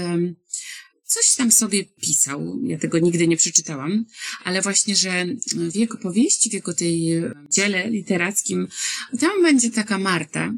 coś 1.10 1.36
tam 1.36 1.52
sobie 1.52 1.86
pisał, 1.86 2.60
ja 2.64 2.78
tego 2.78 3.00
nigdy 3.00 3.28
nie 3.28 3.38
przeczytałam, 3.38 4.06
ale 4.44 4.62
właśnie, 4.62 4.96
że 4.96 5.26
w 5.56 5.76
jego 5.76 5.98
powieści, 5.98 6.50
w 6.50 6.54
jego 6.54 6.74
tej 6.74 7.22
dziele 7.52 7.90
literackim, 7.90 8.68
tam 9.20 9.42
będzie 9.42 9.72
taka 9.72 9.98
Marta 9.98 10.54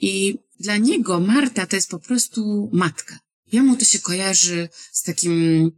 i 0.00 0.38
dla 0.60 0.76
niego 0.76 1.20
Marta 1.20 1.66
to 1.66 1.76
jest 1.76 1.90
po 1.90 1.98
prostu 1.98 2.70
matka. 2.72 3.18
jemu 3.52 3.76
to 3.76 3.84
się 3.84 3.98
kojarzy 3.98 4.68
z 4.92 5.02
takim 5.02 5.72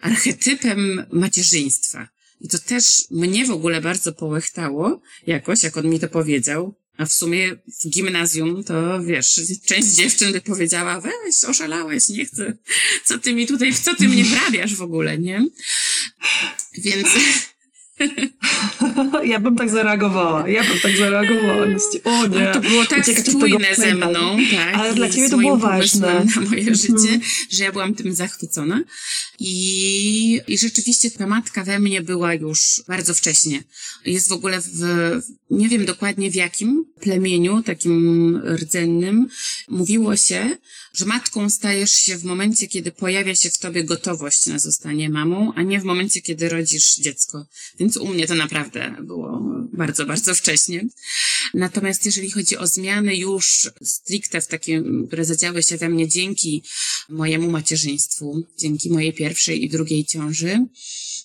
archetypem 0.00 1.06
macierzyństwa. 1.12 2.08
I 2.40 2.48
to 2.48 2.58
też 2.58 3.04
mnie 3.10 3.46
w 3.46 3.50
ogóle 3.50 3.80
bardzo 3.80 4.12
połechtało 4.12 5.00
jakoś, 5.26 5.62
jak 5.62 5.76
on 5.76 5.88
mi 5.88 6.00
to 6.00 6.08
powiedział. 6.08 6.74
A 6.98 7.06
w 7.06 7.12
sumie 7.12 7.56
w 7.84 7.88
gimnazjum 7.88 8.64
to 8.64 9.02
wiesz, 9.02 9.40
część 9.66 9.88
dziewczyn 9.88 10.32
by 10.32 10.40
powiedziała, 10.40 11.00
weź, 11.00 11.44
oszalałeś, 11.46 12.08
nie 12.08 12.24
chcę. 12.26 12.56
Co 13.04 13.18
ty 13.18 13.34
mi 13.34 13.46
tutaj, 13.46 13.74
co 13.74 13.94
ty 13.94 14.08
mnie 14.08 14.24
wrabiasz 14.24 14.74
w 14.74 14.82
ogóle, 14.82 15.18
nie? 15.18 15.46
Więc 16.78 17.08
Ja 19.24 19.40
bym 19.40 19.56
tak 19.56 19.70
zareagowała. 19.70 20.48
Ja 20.48 20.64
bym 20.64 20.78
tak 20.80 20.96
zareagowała. 20.96 21.66
O 22.04 22.26
nie. 22.26 22.50
to 22.52 22.60
było 22.60 22.84
tak 22.86 23.06
spójne 23.06 23.74
ze 23.76 23.94
mną, 23.94 24.38
tak. 24.50 24.74
Ale 24.74 24.94
dla 24.94 25.08
ciebie 25.10 25.30
to 25.30 25.38
było 25.38 25.56
ważne. 25.56 26.24
na 26.34 26.40
moje 26.40 26.58
Mhm. 26.60 26.74
życie, 26.76 27.20
że 27.50 27.64
ja 27.64 27.72
byłam 27.72 27.94
tym 27.94 28.14
zachwycona. 28.14 28.80
I, 29.40 30.40
I 30.48 30.58
rzeczywiście 30.58 31.10
ta 31.10 31.26
matka 31.26 31.64
we 31.64 31.78
mnie 31.78 32.02
była 32.02 32.34
już 32.34 32.82
bardzo 32.88 33.14
wcześnie. 33.14 33.62
Jest 34.04 34.28
w 34.28 34.32
ogóle 34.32 34.60
w, 34.60 34.80
nie 35.50 35.68
wiem 35.68 35.84
dokładnie 35.84 36.30
w 36.30 36.34
jakim 36.34 36.84
plemieniu, 37.00 37.62
takim 37.62 38.36
rdzennym, 38.56 39.28
mówiło 39.68 40.16
się, 40.16 40.56
że 40.94 41.04
matką 41.06 41.50
stajesz 41.50 41.92
się 41.92 42.18
w 42.18 42.24
momencie, 42.24 42.66
kiedy 42.68 42.92
pojawia 42.92 43.34
się 43.34 43.50
w 43.50 43.58
tobie 43.58 43.84
gotowość 43.84 44.46
na 44.46 44.58
zostanie 44.58 45.10
mamą, 45.10 45.52
a 45.56 45.62
nie 45.62 45.80
w 45.80 45.84
momencie, 45.84 46.20
kiedy 46.20 46.48
rodzisz 46.48 46.96
dziecko. 46.96 47.46
Więc 47.78 47.87
u 47.96 48.08
mnie 48.08 48.26
to 48.26 48.34
naprawdę 48.34 48.96
było 49.02 49.40
bardzo, 49.72 50.06
bardzo 50.06 50.34
wcześnie. 50.34 50.86
Natomiast 51.54 52.06
jeżeli 52.06 52.30
chodzi 52.30 52.56
o 52.56 52.66
zmiany 52.66 53.16
już 53.16 53.70
stricte 53.82 54.40
w 54.40 54.46
takim, 54.46 55.06
które 55.06 55.24
zadziały 55.24 55.62
się 55.62 55.76
we 55.76 55.88
mnie 55.88 56.08
dzięki 56.08 56.62
mojemu 57.08 57.50
macierzyństwu, 57.50 58.42
dzięki 58.58 58.90
mojej 58.90 59.12
pierwszej 59.12 59.64
i 59.64 59.68
drugiej 59.68 60.04
ciąży, 60.04 60.66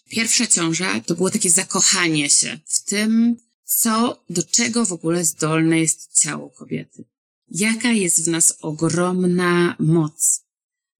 pierwsza 0.09 0.47
ciąża 0.47 0.99
to 0.99 1.15
było 1.15 1.29
takie 1.29 1.49
zakochanie 1.49 2.29
się 2.29 2.59
w 2.65 2.83
tym, 2.83 3.35
co, 3.65 4.23
do 4.29 4.43
czego 4.43 4.85
w 4.85 4.91
ogóle 4.91 5.25
zdolne 5.25 5.79
jest 5.79 6.19
ciało 6.21 6.49
kobiety. 6.49 7.05
Jaka 7.51 7.91
jest 7.91 8.25
w 8.25 8.27
nas 8.27 8.57
ogromna 8.61 9.75
moc. 9.79 10.43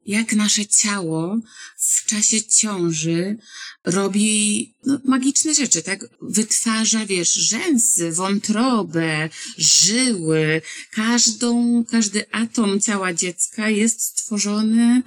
Jak 0.05 0.33
nasze 0.33 0.65
ciało 0.65 1.37
w 1.77 2.05
czasie 2.05 2.43
ciąży 2.43 3.37
robi 3.83 4.73
no, 4.85 4.99
magiczne 5.05 5.53
rzeczy, 5.53 5.81
tak? 5.81 6.05
Wytwarza, 6.21 7.05
wiesz, 7.05 7.33
rzęsy, 7.33 8.11
wątrobę, 8.11 9.29
żyły. 9.57 10.61
Każdą, 10.91 11.83
każdy 11.85 12.31
atom 12.31 12.81
ciała 12.81 13.13
dziecka 13.13 13.69
jest 13.69 14.01
stworzony 14.01 15.03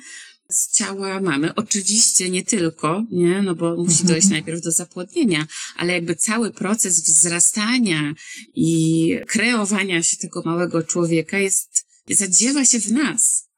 z 0.50 0.73
ciała 0.73 1.21
mamy. 1.21 1.55
Oczywiście 1.55 2.31
nie 2.31 2.45
tylko, 2.45 3.05
nie, 3.11 3.43
no 3.43 3.55
bo 3.55 3.76
musi 3.76 4.05
dojść 4.05 4.29
najpierw 4.29 4.61
do 4.61 4.73
zapłodnienia, 4.73 5.47
ale 5.76 5.93
jakby 5.93 6.17
cały 6.17 6.50
proces 6.50 7.00
wzrastania 7.00 8.15
i 8.55 9.21
kreowania 9.26 10.03
się 10.03 10.17
tego 10.17 10.43
małego 10.45 10.83
człowieka 10.83 11.38
jest, 11.38 11.87
zadziewa 12.11 12.65
się 12.65 12.81
w 12.81 12.93
nas. 12.93 13.49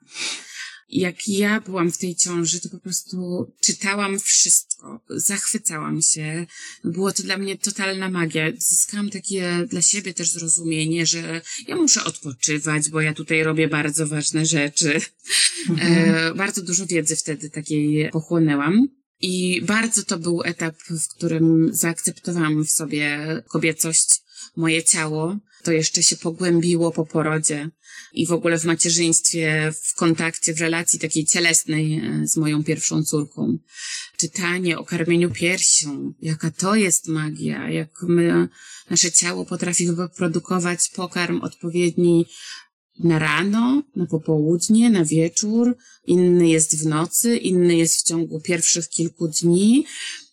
Jak 0.88 1.28
ja 1.28 1.61
byłam 1.61 1.92
w 1.92 1.99
tej 1.99 2.16
ciąży, 2.16 2.61
to 2.61 2.68
po 2.68 2.78
prostu 2.78 3.47
czytałam 3.61 4.18
wszystko, 4.18 5.00
zachwycałam 5.11 6.02
się. 6.02 6.47
Było 6.85 7.12
to 7.12 7.23
dla 7.23 7.38
mnie 7.38 7.59
totalna 7.59 8.11
magia. 8.11 8.52
Zyskałam 8.58 9.10
takie 9.10 9.67
dla 9.71 9.82
siebie 9.82 10.15
też 10.15 10.30
zrozumienie, 10.30 11.06
że 11.06 11.41
ja 11.69 11.76
muszę 11.76 12.04
odpoczywać, 12.04 12.91
bo 12.91 13.00
ja 13.00 13.15
tutaj 13.15 13.43
robię 13.43 13.69
bardzo 13.69 14.06
ważne 14.06 14.47
rzeczy. 14.47 15.00
E, 15.80 16.34
bardzo 16.34 16.62
dużo 16.62 16.86
wiedzy 16.86 17.17
wtedy 17.17 17.50
takiej 17.50 18.10
pochłonęłam. 18.10 18.89
I 19.21 19.62
bardzo 19.62 20.04
to 20.04 20.19
był 20.19 20.43
etap, 20.45 20.76
w 20.91 21.08
którym 21.08 21.69
zaakceptowałam 21.73 22.65
w 22.65 22.71
sobie 22.71 23.19
kobiecość, 23.49 24.23
moje 24.56 24.82
ciało. 24.82 25.39
To 25.62 25.73
jeszcze 25.73 26.02
się 26.02 26.17
pogłębiło 26.17 26.93
po 26.93 27.06
porodzie 27.06 27.71
i 28.12 28.26
w 28.26 28.32
ogóle 28.32 28.58
w 28.58 28.64
macierzyństwie, 28.64 29.73
w 29.84 29.94
kontakcie, 29.94 30.54
w 30.54 30.60
relacji 30.60 30.99
takiej 30.99 31.25
cielesnej 31.25 31.94
e, 31.94 32.26
z 32.26 32.36
moją 32.36 32.64
pierwszą 32.64 33.02
córką. 33.02 33.58
Czytanie 34.16 34.78
o 34.78 34.84
karmieniu 34.84 35.30
piersią, 35.30 36.14
jaka 36.23 36.50
to 36.50 36.75
jest 36.75 37.08
magia, 37.08 37.71
jak 37.71 37.90
my, 38.02 38.49
nasze 38.90 39.12
ciało 39.12 39.44
potrafi 39.44 39.92
wyprodukować 39.92 40.88
pokarm 40.88 41.40
odpowiedni 41.40 42.26
na 42.99 43.18
rano, 43.18 43.82
na 43.97 44.06
popołudnie, 44.06 44.90
na 44.90 45.04
wieczór, 45.04 45.76
inny 46.06 46.49
jest 46.49 46.82
w 46.82 46.86
nocy, 46.86 47.36
inny 47.36 47.76
jest 47.76 48.00
w 48.00 48.02
ciągu 48.02 48.40
pierwszych 48.40 48.88
kilku 48.88 49.28
dni. 49.28 49.86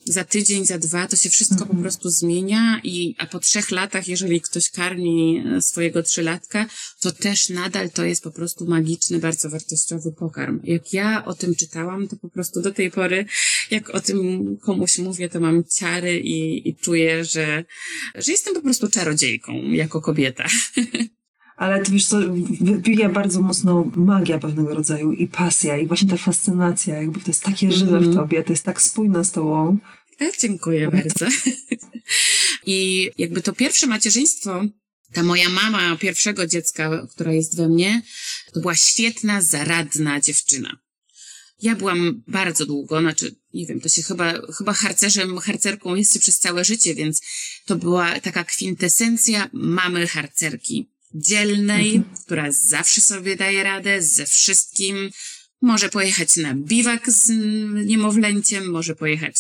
Za 0.08 0.24
tydzień, 0.24 0.66
za 0.66 0.78
dwa 0.78 1.08
to 1.08 1.16
się 1.16 1.30
wszystko 1.30 1.66
po 1.66 1.76
prostu 1.76 2.10
zmienia 2.10 2.82
i, 2.84 3.16
a 3.18 3.26
po 3.26 3.40
trzech 3.40 3.72
latach, 3.72 4.08
jeżeli 4.08 4.42
ktoś 4.42 4.70
karmi 4.70 5.44
e, 5.46 5.62
swojego 5.62 6.04
trzylatka, 6.04 6.66
to 7.00 7.12
też 7.12 7.50
nadal 7.50 7.90
to 7.90 8.06
jest 8.06 8.24
po 8.24 8.32
prostu 8.32 8.66
magiczny, 8.66 9.20
bardzo 9.20 9.50
wartościowy 9.50 10.12
pokarm. 10.12 10.60
Jak 10.64 10.94
ja 10.94 11.26
o 11.26 11.34
tym 11.34 11.56
czytałam, 11.56 12.08
to 12.08 12.16
po 12.16 12.30
prostu 12.30 12.62
do 12.62 12.72
tej 12.72 12.92
pory, 12.92 13.26
jak 13.72 13.90
o 13.90 14.00
tym 14.00 14.58
komuś 14.58 14.98
mówię, 14.98 15.30
to 15.30 15.40
mam 15.40 15.64
ciary 15.64 16.20
i, 16.20 16.70
i 16.70 16.76
czuję, 16.76 17.26
że, 17.26 17.66
że 18.16 18.32
jestem 18.32 18.54
po 18.54 18.62
prostu 18.62 18.90
czarodziejką 18.90 19.54
jako 19.72 20.02
kobieta. 20.02 20.46
Ale 21.56 21.84
to 21.84 21.92
wiesz 21.92 22.06
co, 22.06 22.20
wybija 22.62 23.10
bardzo 23.10 23.42
mocno 23.42 23.92
magia 23.96 24.40
pewnego 24.40 24.76
rodzaju 24.76 25.12
i 25.12 25.28
pasja 25.28 25.78
i 25.78 25.88
właśnie 25.88 26.10
ta 26.10 26.18
fascynacja, 26.18 26.96
jakby 26.96 27.20
to 27.20 27.28
jest 27.28 27.44
takie 27.44 27.72
żywe 27.72 28.00
w 28.00 28.16
tobie, 28.16 28.44
to 28.44 28.54
jest 28.54 28.64
tak 28.64 28.82
spójne 28.82 29.26
z 29.26 29.32
tobą. 29.32 29.78
A, 30.20 30.24
dziękuję 30.40 30.92
bardzo. 30.92 31.26
I 32.66 33.10
jakby 33.18 33.42
to 33.42 33.54
pierwsze 33.54 33.88
macierzyństwo, 33.88 34.66
ta 35.14 35.24
moja 35.24 35.50
mama 35.50 35.96
pierwszego 35.98 36.48
dziecka, 36.48 37.08
która 37.12 37.34
jest 37.34 37.58
we 37.58 37.70
mnie, 37.70 38.02
to 38.54 38.60
była 38.60 38.76
świetna, 38.76 39.42
zaradna 39.42 40.22
dziewczyna. 40.22 40.78
Ja 41.62 41.76
byłam 41.76 42.24
bardzo 42.28 42.66
długo, 42.66 43.00
znaczy, 43.02 43.36
nie 43.54 43.66
wiem, 43.66 43.82
to 43.82 43.90
się 43.90 44.04
chyba, 44.04 44.34
chyba 44.58 44.74
harcerzem, 44.74 45.38
harcerką 45.38 45.96
jest 45.96 46.14
się 46.14 46.20
przez 46.20 46.40
całe 46.40 46.66
życie, 46.66 46.96
więc 46.96 47.22
to 47.66 47.76
była 47.76 48.20
taka 48.20 48.44
kwintesencja 48.44 49.50
mamy 49.54 50.08
harcerki. 50.08 50.95
Dzielnej, 51.16 52.04
która 52.26 52.52
zawsze 52.52 53.02
sobie 53.02 53.36
daje 53.36 53.64
radę 53.64 54.02
ze 54.02 54.26
wszystkim, 54.26 55.12
może 55.62 55.90
pojechać 55.90 56.36
na 56.36 56.54
biwak 56.54 57.12
z 57.12 57.30
niemowlęciem, 57.86 58.72
może 58.72 58.96
pojechać, 58.96 59.36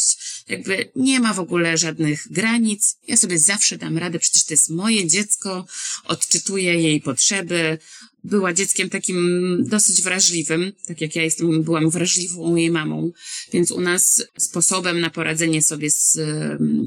jakby 0.47 0.91
nie 0.95 1.19
ma 1.19 1.33
w 1.33 1.39
ogóle 1.39 1.77
żadnych 1.77 2.31
granic. 2.31 2.97
Ja 3.07 3.17
sobie 3.17 3.39
zawsze 3.39 3.77
dam 3.77 3.97
radę, 3.97 4.19
przecież 4.19 4.43
to 4.43 4.53
jest 4.53 4.69
moje 4.69 5.07
dziecko, 5.07 5.65
odczytuję 6.05 6.81
jej 6.81 7.01
potrzeby. 7.01 7.77
Była 8.23 8.53
dzieckiem 8.53 8.89
takim 8.89 9.57
dosyć 9.69 10.01
wrażliwym, 10.01 10.71
tak 10.87 11.01
jak 11.01 11.15
ja 11.15 11.23
jestem, 11.23 11.63
byłam 11.63 11.89
wrażliwą 11.89 12.55
jej 12.55 12.71
mamą, 12.71 13.11
więc 13.53 13.71
u 13.71 13.81
nas 13.81 14.23
sposobem 14.37 14.99
na 14.99 15.09
poradzenie 15.09 15.61
sobie 15.61 15.91
z, 15.91 16.13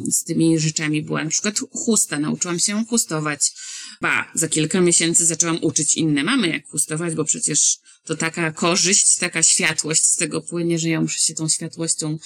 z 0.09 0.25
tymi 0.25 0.59
rzeczami 0.59 1.03
była 1.03 1.25
na 1.25 1.31
przykład 1.31 1.59
chusta. 1.73 2.19
Nauczyłam 2.19 2.59
się 2.59 2.85
chustować. 2.85 3.53
Ba, 4.01 4.31
za 4.35 4.49
kilka 4.49 4.81
miesięcy 4.81 5.27
zaczęłam 5.27 5.59
uczyć 5.63 5.95
inne 5.95 6.25
mamy, 6.25 6.49
jak 6.49 6.69
chustować, 6.69 7.15
bo 7.15 7.25
przecież 7.25 7.79
to 8.05 8.17
taka 8.17 8.53
korzyść, 8.53 9.17
taka 9.17 9.43
światłość 9.43 10.05
z 10.05 10.17
tego 10.17 10.41
płynie, 10.41 10.79
że 10.79 10.89
ja 10.89 11.01
muszę 11.01 11.19
się 11.19 11.35
tą 11.35 11.49
światłością 11.49 12.19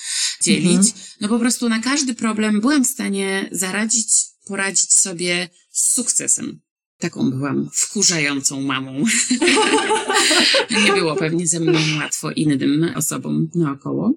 dzielić. 0.42 0.82
No 1.20 1.28
po 1.28 1.38
prostu 1.38 1.68
na 1.68 1.80
każdy 1.80 2.14
problem 2.14 2.60
byłam 2.60 2.84
w 2.84 2.88
stanie 2.88 3.48
zaradzić, 3.52 4.08
poradzić 4.46 4.92
sobie 4.92 5.48
z 5.70 5.92
sukcesem. 5.94 6.60
Taką 6.98 7.30
byłam 7.30 7.70
wkurzającą 7.74 8.60
mamą. 8.60 9.04
Nie 10.86 10.92
było 10.92 11.16
pewnie 11.16 11.46
ze 11.46 11.60
mną 11.60 11.78
łatwo 11.98 12.30
innym 12.30 12.92
osobom 12.96 13.50
naokoło. 13.54 14.14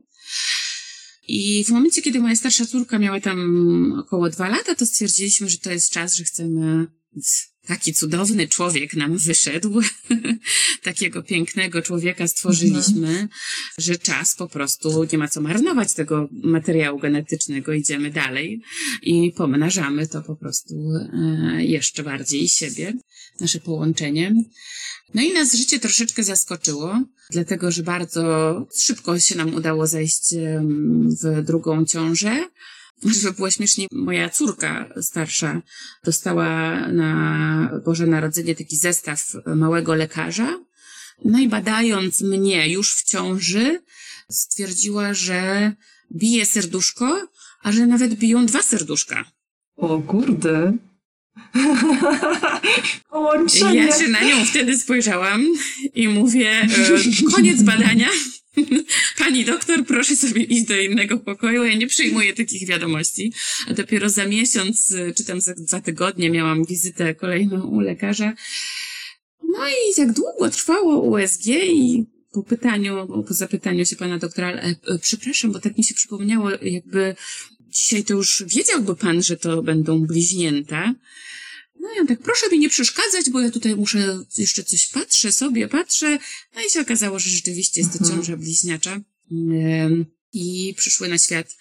I 1.27 1.65
w 1.65 1.69
momencie, 1.69 2.01
kiedy 2.01 2.19
moja 2.19 2.35
starsza 2.35 2.65
córka 2.65 2.99
miała 2.99 3.19
tam 3.19 3.93
około 3.99 4.29
dwa 4.29 4.49
lata, 4.49 4.75
to 4.75 4.85
stwierdziliśmy, 4.85 5.49
że 5.49 5.57
to 5.57 5.71
jest 5.71 5.91
czas, 5.91 6.15
że 6.15 6.23
chcemy 6.23 6.87
taki 7.67 7.93
cudowny 7.93 8.47
człowiek 8.47 8.93
nam 8.93 9.17
wyszedł, 9.17 9.81
takiego 10.83 11.23
pięknego 11.23 11.81
człowieka 11.81 12.27
stworzyliśmy, 12.27 13.07
mhm. 13.07 13.27
że 13.77 13.95
czas 13.95 14.35
po 14.35 14.47
prostu 14.47 15.07
nie 15.11 15.17
ma 15.17 15.27
co 15.27 15.41
marnować 15.41 15.93
tego 15.93 16.29
materiału 16.43 16.99
genetycznego, 16.99 17.73
idziemy 17.73 18.11
dalej 18.11 18.61
i 19.01 19.33
pomnażamy 19.37 20.07
to 20.07 20.21
po 20.21 20.35
prostu 20.35 20.75
e, 21.13 21.65
jeszcze 21.65 22.03
bardziej 22.03 22.49
siebie, 22.49 22.93
nasze 23.39 23.59
połączenie. 23.59 24.35
No 25.13 25.21
i 25.21 25.33
nas 25.33 25.55
życie 25.55 25.79
troszeczkę 25.79 26.23
zaskoczyło, 26.23 27.01
dlatego 27.29 27.71
że 27.71 27.83
bardzo 27.83 28.23
szybko 28.79 29.19
się 29.19 29.35
nam 29.35 29.53
udało 29.53 29.87
zejść 29.87 30.35
w 31.23 31.43
drugą 31.43 31.85
ciążę. 31.85 32.47
Żeby 33.03 33.33
było 33.33 33.51
śmiesznie, 33.51 33.87
moja 33.91 34.29
córka 34.29 34.89
starsza 35.01 35.61
dostała 36.03 36.79
na 36.87 37.81
Boże 37.85 38.07
Narodzenie 38.07 38.55
taki 38.55 38.77
zestaw 38.77 39.31
małego 39.55 39.95
lekarza, 39.95 40.59
No 41.23 41.39
i 41.39 41.47
badając 41.47 42.21
mnie 42.21 42.69
już 42.69 42.95
w 42.95 43.03
ciąży, 43.03 43.81
stwierdziła, 44.29 45.13
że 45.13 45.71
bije 46.15 46.45
serduszko, 46.45 47.27
a 47.63 47.71
że 47.71 47.85
nawet 47.87 48.13
biją 48.13 48.45
dwa 48.45 48.63
serduszka. 48.63 49.25
O 49.75 49.99
kurde. 49.99 50.77
Połączenie. 53.09 53.85
Ja 53.85 53.99
się 53.99 54.07
na 54.07 54.23
nią 54.23 54.45
wtedy 54.45 54.79
spojrzałam 54.79 55.45
i 55.93 56.07
mówię, 56.07 56.49
e, 56.51 57.31
koniec 57.31 57.61
badania. 57.63 58.09
Pani 59.19 59.45
doktor, 59.45 59.85
proszę 59.85 60.15
sobie 60.15 60.43
iść 60.43 60.65
do 60.65 60.77
innego 60.77 61.17
pokoju. 61.17 61.63
Ja 61.63 61.75
nie 61.75 61.87
przyjmuję 61.87 62.33
takich 62.33 62.67
wiadomości. 62.67 63.33
A 63.67 63.73
dopiero 63.73 64.09
za 64.09 64.25
miesiąc, 64.25 64.91
e, 64.91 65.13
czy 65.13 65.25
tam 65.25 65.41
za 65.41 65.53
dwa 65.53 65.81
tygodnie 65.81 66.29
miałam 66.29 66.65
wizytę 66.65 67.15
kolejną 67.15 67.67
u 67.67 67.79
lekarza. 67.79 68.33
No 69.49 69.67
i 69.67 69.95
tak 69.95 70.13
długo 70.13 70.49
trwało 70.49 71.01
USG 71.01 71.45
i 71.47 72.05
po 72.31 72.43
pytaniu, 72.43 73.23
po 73.27 73.33
zapytaniu 73.33 73.85
się 73.85 73.95
pana 73.95 74.17
doktora, 74.17 74.51
e, 74.51 74.75
e, 74.87 74.99
przepraszam, 75.01 75.51
bo 75.51 75.59
tak 75.59 75.77
mi 75.77 75.83
się 75.83 75.95
przypomniało, 75.95 76.49
jakby 76.61 77.15
dzisiaj 77.69 78.03
to 78.03 78.13
już 78.13 78.43
wiedziałby 78.47 78.95
pan, 78.95 79.23
że 79.23 79.37
to 79.37 79.63
będą 79.63 79.99
bliźnięta. 79.99 80.93
No 81.85 81.95
i 81.97 81.99
on 81.99 82.07
tak, 82.07 82.19
proszę 82.19 82.45
mi 82.51 82.59
nie 82.59 82.69
przeszkadzać, 82.69 83.29
bo 83.29 83.39
ja 83.41 83.51
tutaj 83.51 83.75
muszę 83.75 84.19
jeszcze 84.37 84.63
coś 84.63 84.87
patrzę 84.87 85.31
sobie, 85.31 85.67
patrzę. 85.67 86.17
No 86.55 86.61
i 86.67 86.69
się 86.69 86.81
okazało, 86.81 87.19
że 87.19 87.29
rzeczywiście 87.29 87.81
jest 87.81 87.93
to 87.93 87.99
Mhm. 87.99 88.15
ciąża 88.19 88.37
bliźniacza. 88.37 89.01
I 90.33 90.73
przyszły 90.77 91.07
na 91.07 91.17
świat 91.17 91.55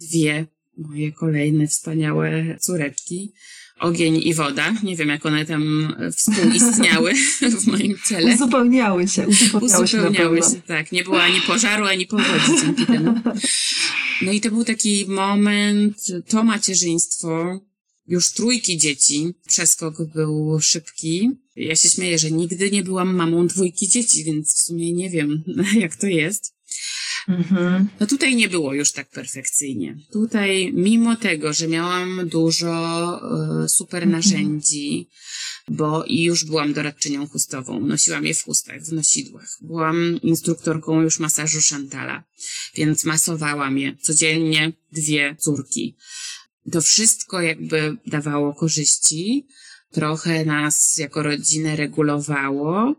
dwie 0.00 0.46
moje 0.78 1.12
kolejne 1.12 1.66
wspaniałe 1.68 2.58
córeczki. 2.60 3.32
Ogień 3.80 4.20
i 4.24 4.34
woda. 4.34 4.74
Nie 4.82 4.96
wiem, 4.96 5.08
jak 5.08 5.26
one 5.26 5.46
tam 5.46 5.94
współistniały 6.16 7.14
w 7.60 7.66
moim 7.66 7.94
ciele. 8.08 8.34
Uzupełniały 8.34 9.08
się, 9.08 9.28
uzupełniały 9.28 9.88
się 9.88 9.98
Uzupełniały 9.98 10.38
pewno. 10.40 10.54
się, 10.54 10.62
tak. 10.62 10.92
Nie 10.92 11.04
było 11.04 11.22
ani 11.22 11.40
pożaru, 11.40 11.84
ani 11.84 12.06
powodzi 12.06 12.60
dzięki 12.62 12.86
temu. 12.86 13.14
No 14.22 14.32
i 14.32 14.40
to 14.40 14.50
był 14.50 14.64
taki 14.64 15.04
moment, 15.08 15.96
to 16.28 16.44
macierzyństwo, 16.44 17.60
już 18.06 18.32
trójki 18.32 18.78
dzieci. 18.78 19.34
Przeskok 19.46 20.04
był 20.14 20.60
szybki. 20.60 21.30
Ja 21.56 21.76
się 21.76 21.88
śmieję, 21.88 22.18
że 22.18 22.30
nigdy 22.30 22.70
nie 22.70 22.82
byłam 22.82 23.14
mamą 23.14 23.46
dwójki 23.46 23.88
dzieci, 23.88 24.24
więc 24.24 24.54
w 24.54 24.62
sumie 24.62 24.92
nie 24.92 25.10
wiem, 25.10 25.44
jak 25.84 25.96
to 25.96 26.06
jest. 26.06 26.54
Mhm. 27.28 27.88
No 28.00 28.06
tutaj 28.06 28.36
nie 28.36 28.48
było 28.48 28.74
już 28.74 28.92
tak 28.92 29.10
perfekcyjnie. 29.10 29.96
Tutaj, 30.12 30.72
mimo 30.74 31.16
tego, 31.16 31.52
że 31.52 31.68
miałam 31.68 32.28
dużo 32.28 33.20
e, 33.64 33.68
super 33.68 34.06
narzędzi, 34.06 35.08
bo 35.68 36.04
i 36.04 36.22
już 36.22 36.44
byłam 36.44 36.72
doradczynią 36.72 37.28
chustową, 37.28 37.80
nosiłam 37.80 38.26
je 38.26 38.34
w 38.34 38.42
chustach, 38.42 38.82
w 38.82 38.92
nosidłach. 38.92 39.58
Byłam 39.60 40.20
instruktorką 40.22 41.02
już 41.02 41.18
masażu 41.18 41.58
Chantala, 41.70 42.24
więc 42.74 43.04
masowałam 43.04 43.78
je 43.78 43.96
codziennie 43.96 44.72
dwie 44.92 45.36
córki. 45.38 45.96
To 46.72 46.80
wszystko 46.80 47.40
jakby 47.40 47.96
dawało 48.06 48.54
korzyści, 48.54 49.46
trochę 49.92 50.44
nas 50.44 50.98
jako 50.98 51.22
rodzinę 51.22 51.76
regulowało, 51.76 52.94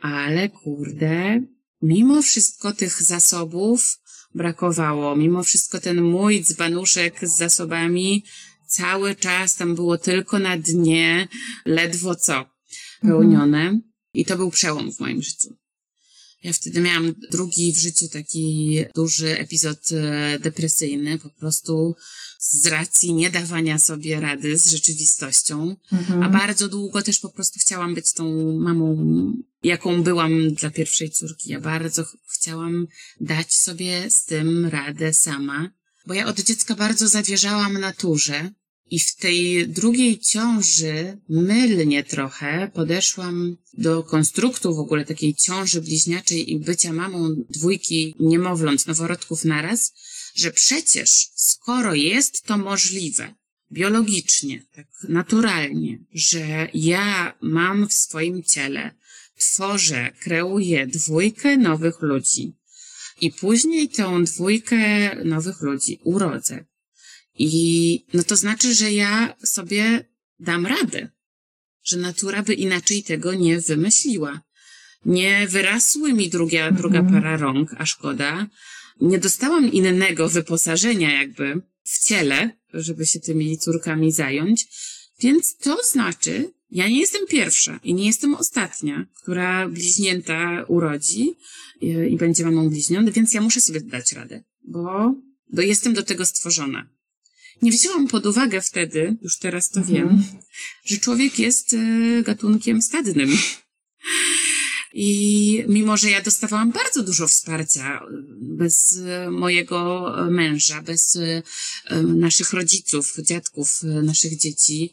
ale 0.00 0.48
kurde, 0.48 1.42
mimo 1.82 2.22
wszystko 2.22 2.72
tych 2.72 3.02
zasobów 3.02 3.98
brakowało. 4.34 5.16
Mimo 5.16 5.42
wszystko 5.42 5.80
ten 5.80 6.02
mój 6.02 6.44
dzbanuszek 6.44 7.28
z 7.28 7.36
zasobami 7.36 8.24
cały 8.66 9.14
czas 9.14 9.56
tam 9.56 9.74
było 9.74 9.98
tylko 9.98 10.38
na 10.38 10.56
dnie, 10.56 11.28
ledwo 11.66 12.14
co 12.14 12.44
pełnione. 13.00 13.80
I 14.14 14.24
to 14.24 14.36
był 14.36 14.50
przełom 14.50 14.92
w 14.92 15.00
moim 15.00 15.22
życiu. 15.22 15.56
Ja 16.46 16.52
wtedy 16.52 16.80
miałam 16.80 17.14
drugi 17.30 17.72
w 17.72 17.78
życiu 17.78 18.08
taki 18.08 18.78
duży 18.94 19.38
epizod 19.38 19.92
e, 19.92 20.38
depresyjny, 20.38 21.18
po 21.18 21.30
prostu 21.30 21.96
z 22.38 22.66
racji 22.66 23.14
niedawania 23.14 23.78
sobie 23.78 24.20
rady 24.20 24.58
z 24.58 24.70
rzeczywistością. 24.70 25.76
Mhm. 25.92 26.22
A 26.22 26.28
bardzo 26.28 26.68
długo 26.68 27.02
też 27.02 27.18
po 27.18 27.28
prostu 27.28 27.60
chciałam 27.60 27.94
być 27.94 28.12
tą 28.12 28.52
mamą, 28.58 28.96
jaką 29.62 30.02
byłam 30.02 30.54
dla 30.54 30.70
pierwszej 30.70 31.10
córki. 31.10 31.50
Ja 31.50 31.60
bardzo 31.60 32.04
ch- 32.04 32.16
chciałam 32.34 32.86
dać 33.20 33.54
sobie 33.54 34.10
z 34.10 34.24
tym 34.24 34.66
radę 34.66 35.14
sama, 35.14 35.70
bo 36.06 36.14
ja 36.14 36.26
od 36.26 36.40
dziecka 36.40 36.74
bardzo 36.74 37.08
zawierzałam 37.08 37.78
naturze. 37.78 38.50
I 38.90 39.00
w 39.00 39.16
tej 39.16 39.68
drugiej 39.68 40.18
ciąży 40.18 41.18
mylnie 41.28 42.04
trochę 42.04 42.70
podeszłam 42.74 43.56
do 43.74 44.02
konstruktu 44.02 44.74
w 44.74 44.78
ogóle 44.78 45.04
takiej 45.04 45.34
ciąży 45.34 45.80
bliźniaczej 45.80 46.52
i 46.52 46.58
bycia 46.58 46.92
mamą 46.92 47.34
dwójki 47.50 48.14
niemowląt, 48.20 48.86
noworodków 48.86 49.44
naraz, 49.44 49.92
że 50.34 50.50
przecież 50.50 51.10
skoro 51.34 51.94
jest 51.94 52.42
to 52.42 52.58
możliwe, 52.58 53.34
biologicznie, 53.72 54.66
tak 54.74 54.86
naturalnie, 55.08 55.98
że 56.12 56.68
ja 56.74 57.38
mam 57.40 57.88
w 57.88 57.92
swoim 57.92 58.42
ciele, 58.42 58.94
tworzę, 59.38 60.12
kreuję 60.20 60.86
dwójkę 60.86 61.56
nowych 61.56 62.02
ludzi 62.02 62.56
i 63.20 63.30
później 63.30 63.88
tą 63.88 64.24
dwójkę 64.24 64.78
nowych 65.24 65.60
ludzi 65.60 66.00
urodzę. 66.04 66.64
I 67.38 68.04
no 68.14 68.22
to 68.22 68.36
znaczy, 68.36 68.74
że 68.74 68.92
ja 68.92 69.36
sobie 69.44 70.04
dam 70.40 70.66
radę, 70.66 71.08
że 71.84 71.96
natura 71.96 72.42
by 72.42 72.54
inaczej 72.54 73.02
tego 73.02 73.34
nie 73.34 73.60
wymyśliła. 73.60 74.40
Nie 75.04 75.46
wyrasły 75.48 76.12
mi 76.12 76.28
druga, 76.28 76.72
druga 76.72 77.02
para 77.02 77.36
rąk, 77.36 77.74
a 77.78 77.86
szkoda. 77.86 78.46
Nie 79.00 79.18
dostałam 79.18 79.72
innego 79.72 80.28
wyposażenia 80.28 81.20
jakby 81.20 81.60
w 81.84 82.06
ciele, 82.06 82.50
żeby 82.72 83.06
się 83.06 83.20
tymi 83.20 83.58
córkami 83.58 84.12
zająć. 84.12 84.66
Więc 85.20 85.56
to 85.56 85.78
znaczy, 85.84 86.52
ja 86.70 86.88
nie 86.88 87.00
jestem 87.00 87.26
pierwsza 87.26 87.80
i 87.84 87.94
nie 87.94 88.06
jestem 88.06 88.34
ostatnia, 88.34 89.06
która 89.22 89.68
bliźnięta 89.68 90.64
urodzi 90.68 91.34
i, 91.80 91.86
i 91.86 92.16
będzie 92.16 92.44
mamą 92.44 92.70
bliźniąt, 92.70 93.10
więc 93.10 93.34
ja 93.34 93.40
muszę 93.40 93.60
sobie 93.60 93.80
dać 93.80 94.12
radę, 94.12 94.44
bo, 94.64 95.14
bo 95.52 95.62
jestem 95.62 95.94
do 95.94 96.02
tego 96.02 96.26
stworzona. 96.26 96.95
Nie 97.62 97.72
wzięłam 97.72 98.08
pod 98.08 98.26
uwagę 98.26 98.60
wtedy, 98.60 99.16
już 99.22 99.38
teraz 99.38 99.70
to 99.70 99.80
Mhm. 99.80 99.96
wiem, 99.96 100.24
że 100.84 100.96
człowiek 100.96 101.38
jest 101.38 101.74
e, 101.74 102.22
gatunkiem 102.22 102.82
stadnym. 102.82 103.30
I 104.92 105.64
mimo, 105.68 105.96
że 105.96 106.10
ja 106.10 106.22
dostawałam 106.22 106.72
bardzo 106.72 107.02
dużo 107.02 107.28
wsparcia 107.28 108.00
e, 108.00 108.00
bez 108.40 108.98
e, 109.06 109.30
mojego 109.30 110.12
męża, 110.30 110.82
bez 110.82 111.18
naszych 112.04 112.52
rodziców, 112.52 113.14
dziadków 113.22 113.82
naszych 113.82 114.38
dzieci, 114.38 114.92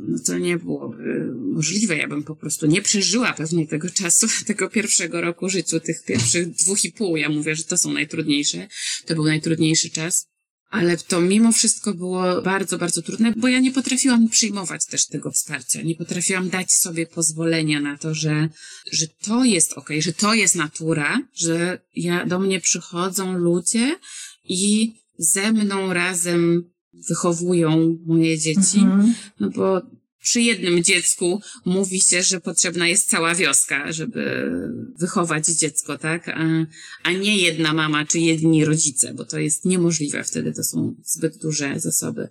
no 0.00 0.18
to 0.26 0.38
nie 0.38 0.56
byłoby 0.58 1.32
możliwe. 1.52 1.96
Ja 1.96 2.08
bym 2.08 2.22
po 2.22 2.36
prostu 2.36 2.66
nie 2.66 2.82
przeżyła 2.82 3.32
pewnie 3.32 3.66
tego 3.66 3.90
czasu, 3.90 4.26
tego 4.46 4.70
pierwszego 4.70 5.20
roku 5.20 5.48
życiu, 5.48 5.80
tych 5.80 6.04
pierwszych 6.04 6.50
dwóch 6.50 6.84
i 6.84 6.92
pół. 6.92 7.16
Ja 7.16 7.28
mówię, 7.28 7.54
że 7.54 7.64
to 7.64 7.78
są 7.78 7.92
najtrudniejsze. 7.92 8.68
To 9.06 9.14
był 9.14 9.24
najtrudniejszy 9.24 9.90
czas. 9.90 10.28
Ale 10.70 10.96
to 10.96 11.20
mimo 11.20 11.52
wszystko 11.52 11.94
było 11.94 12.42
bardzo, 12.42 12.78
bardzo 12.78 13.02
trudne, 13.02 13.32
bo 13.36 13.48
ja 13.48 13.60
nie 13.60 13.72
potrafiłam 13.72 14.28
przyjmować 14.28 14.86
też 14.86 15.06
tego 15.06 15.30
wsparcia. 15.30 15.82
Nie 15.82 15.94
potrafiłam 15.94 16.48
dać 16.48 16.72
sobie 16.72 17.06
pozwolenia 17.06 17.80
na 17.80 17.98
to, 17.98 18.14
że, 18.14 18.48
że 18.92 19.06
to 19.08 19.44
jest 19.44 19.72
okej, 19.72 20.02
że 20.02 20.12
to 20.12 20.34
jest 20.34 20.56
natura, 20.56 21.20
że 21.34 21.80
ja, 21.94 22.26
do 22.26 22.38
mnie 22.38 22.60
przychodzą 22.60 23.32
ludzie 23.38 23.96
i 24.44 24.94
ze 25.18 25.52
mną 25.52 25.92
razem 25.92 26.70
wychowują 27.08 27.98
moje 28.06 28.38
dzieci. 28.38 28.78
Mhm. 28.78 29.14
No 29.40 29.50
bo 29.50 29.82
przy 30.26 30.40
jednym 30.40 30.84
dziecku 30.84 31.40
mówi 31.64 32.00
się, 32.00 32.22
że 32.22 32.40
potrzebna 32.40 32.88
jest 32.88 33.08
cała 33.08 33.34
wioska, 33.34 33.92
żeby 33.92 34.50
wychować 34.98 35.46
dziecko, 35.46 35.98
tak? 35.98 36.28
A, 36.28 36.66
a 37.02 37.12
nie 37.12 37.36
jedna 37.36 37.72
mama 37.72 38.04
czy 38.04 38.18
jedni 38.18 38.64
rodzice, 38.64 39.14
bo 39.14 39.24
to 39.24 39.38
jest 39.38 39.64
niemożliwe 39.64 40.24
wtedy, 40.24 40.52
to 40.52 40.64
są 40.64 40.94
zbyt 41.04 41.36
duże 41.36 41.80
zasoby. 41.80 42.28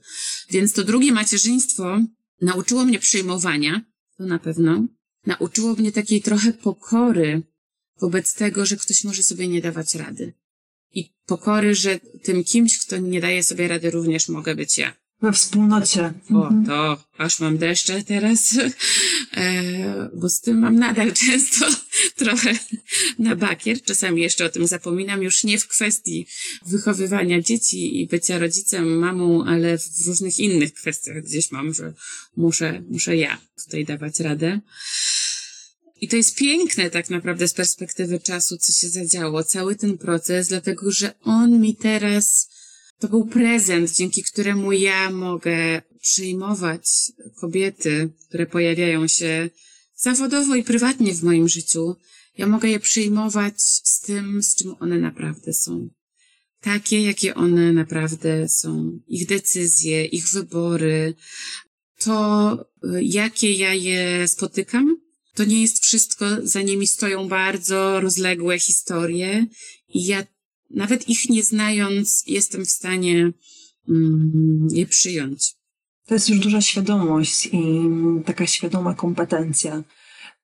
Więc 0.50 0.74
to 0.74 0.84
drugie 0.84 1.12
macierzyństwo 1.12 2.00
nauczyło 2.42 2.86
mnie 2.86 3.00
przyjmowania, 3.00 3.82
to 4.18 4.26
na 4.26 4.40
pewno. 4.40 4.88
Nauczyło 5.26 5.74
mnie 5.74 5.92
takiej 5.92 6.22
trochę 6.22 6.54
pokory 6.54 7.42
wobec 8.02 8.34
tego, 8.34 8.66
że 8.66 8.78
ktoś 8.78 9.04
może 9.04 9.24
sobie 9.24 9.48
nie 9.48 9.62
dawać 9.62 9.96
rady. 9.96 10.34
I 10.94 11.14
pokory, 11.26 11.76
że 11.76 12.00
tym 12.00 12.44
kimś, 12.44 12.78
kto 12.78 12.98
nie 12.98 13.22
daje 13.22 13.44
sobie 13.44 13.68
rady, 13.68 13.92
również 13.92 14.30
mogę 14.30 14.56
być 14.56 14.78
ja. 14.78 15.05
We 15.26 15.32
wspólnocie. 15.32 16.14
O, 16.34 16.48
Mhm. 16.48 16.66
to 16.66 17.04
aż 17.18 17.40
mam 17.40 17.58
deszcze 17.58 18.04
teraz, 18.04 18.58
e, 19.38 20.10
bo 20.14 20.30
z 20.30 20.42
tym 20.42 20.60
mam 20.60 20.76
nadal 20.80 21.14
często 21.14 21.66
trochę 22.24 22.54
na 23.20 23.36
bakier. 23.36 23.82
Czasami 23.82 24.22
jeszcze 24.22 24.46
o 24.46 24.50
tym 24.50 24.68
zapominam, 24.68 25.24
już 25.24 25.44
nie 25.44 25.60
w 25.60 25.68
kwestii 25.68 26.28
wychowywania 26.68 27.42
dzieci 27.42 28.02
i 28.02 28.08
bycia 28.08 28.40
rodzicem, 28.40 28.98
mamą, 29.00 29.46
ale 29.46 29.78
w 29.78 30.08
różnych 30.08 30.40
innych 30.40 30.74
kwestiach 30.74 31.22
gdzieś 31.24 31.52
mam, 31.52 31.74
że 31.74 31.94
muszę, 32.38 32.84
muszę 32.90 33.18
ja 33.18 33.38
tutaj 33.64 33.86
dawać 33.86 34.20
radę. 34.20 34.60
I 36.02 36.08
to 36.08 36.16
jest 36.16 36.36
piękne 36.36 36.90
tak 36.90 37.10
naprawdę 37.10 37.48
z 37.48 37.54
perspektywy 37.54 38.20
czasu, 38.20 38.58
co 38.58 38.74
się 38.74 38.90
zadziało, 38.90 39.44
cały 39.44 39.76
ten 39.76 39.98
proces, 39.98 40.48
dlatego 40.48 40.92
że 40.92 41.14
on 41.22 41.60
mi 41.62 41.76
teraz, 41.76 42.50
to 43.00 43.08
był 43.08 43.26
prezent, 43.26 43.92
dzięki 43.92 44.24
któremu 44.24 44.72
ja 44.72 45.12
mogę 45.12 45.82
przyjmować 46.02 46.88
kobiety, 47.36 48.10
które 48.28 48.46
pojawiają 48.46 49.08
się 49.08 49.50
zawodowo 49.96 50.56
i 50.56 50.64
prywatnie 50.64 51.14
w 51.14 51.24
moim 51.24 51.48
życiu. 51.50 51.96
Ja 52.38 52.48
mogę 52.48 52.70
je 52.70 52.80
przyjmować 52.80 53.62
z 53.62 54.00
tym, 54.00 54.44
z 54.44 54.56
czym 54.56 54.76
one 54.80 54.98
naprawdę 54.98 55.54
są. 55.54 55.90
Takie, 56.62 57.02
jakie 57.02 57.36
one 57.36 57.74
naprawdę 57.74 58.50
są. 58.50 59.00
Ich 59.08 59.28
decyzje, 59.28 60.06
ich 60.06 60.28
wybory, 60.28 61.14
to 61.98 62.58
jakie 63.02 63.52
ja 63.52 63.74
je 63.74 64.28
spotykam, 64.28 64.98
to 65.34 65.46
nie 65.46 65.62
jest 65.62 65.84
wszystko, 65.84 66.26
za 66.44 66.62
nimi 66.62 66.88
stoją 66.88 67.28
bardzo 67.28 68.00
rozległe 68.00 68.60
historie 68.60 69.46
i 69.90 70.06
ja 70.06 70.24
nawet 70.70 71.10
ich 71.10 71.30
nie 71.30 71.44
znając 71.44 72.24
jestem 72.28 72.66
w 72.66 72.72
stanie 72.72 73.32
mm, 73.90 74.68
je 74.72 74.86
przyjąć. 74.86 75.56
To 76.06 76.14
jest 76.14 76.30
już 76.30 76.40
duża 76.40 76.62
świadomość 76.62 77.50
i 77.52 77.90
taka 78.26 78.48
świadoma 78.48 78.94
kompetencja 78.94 79.84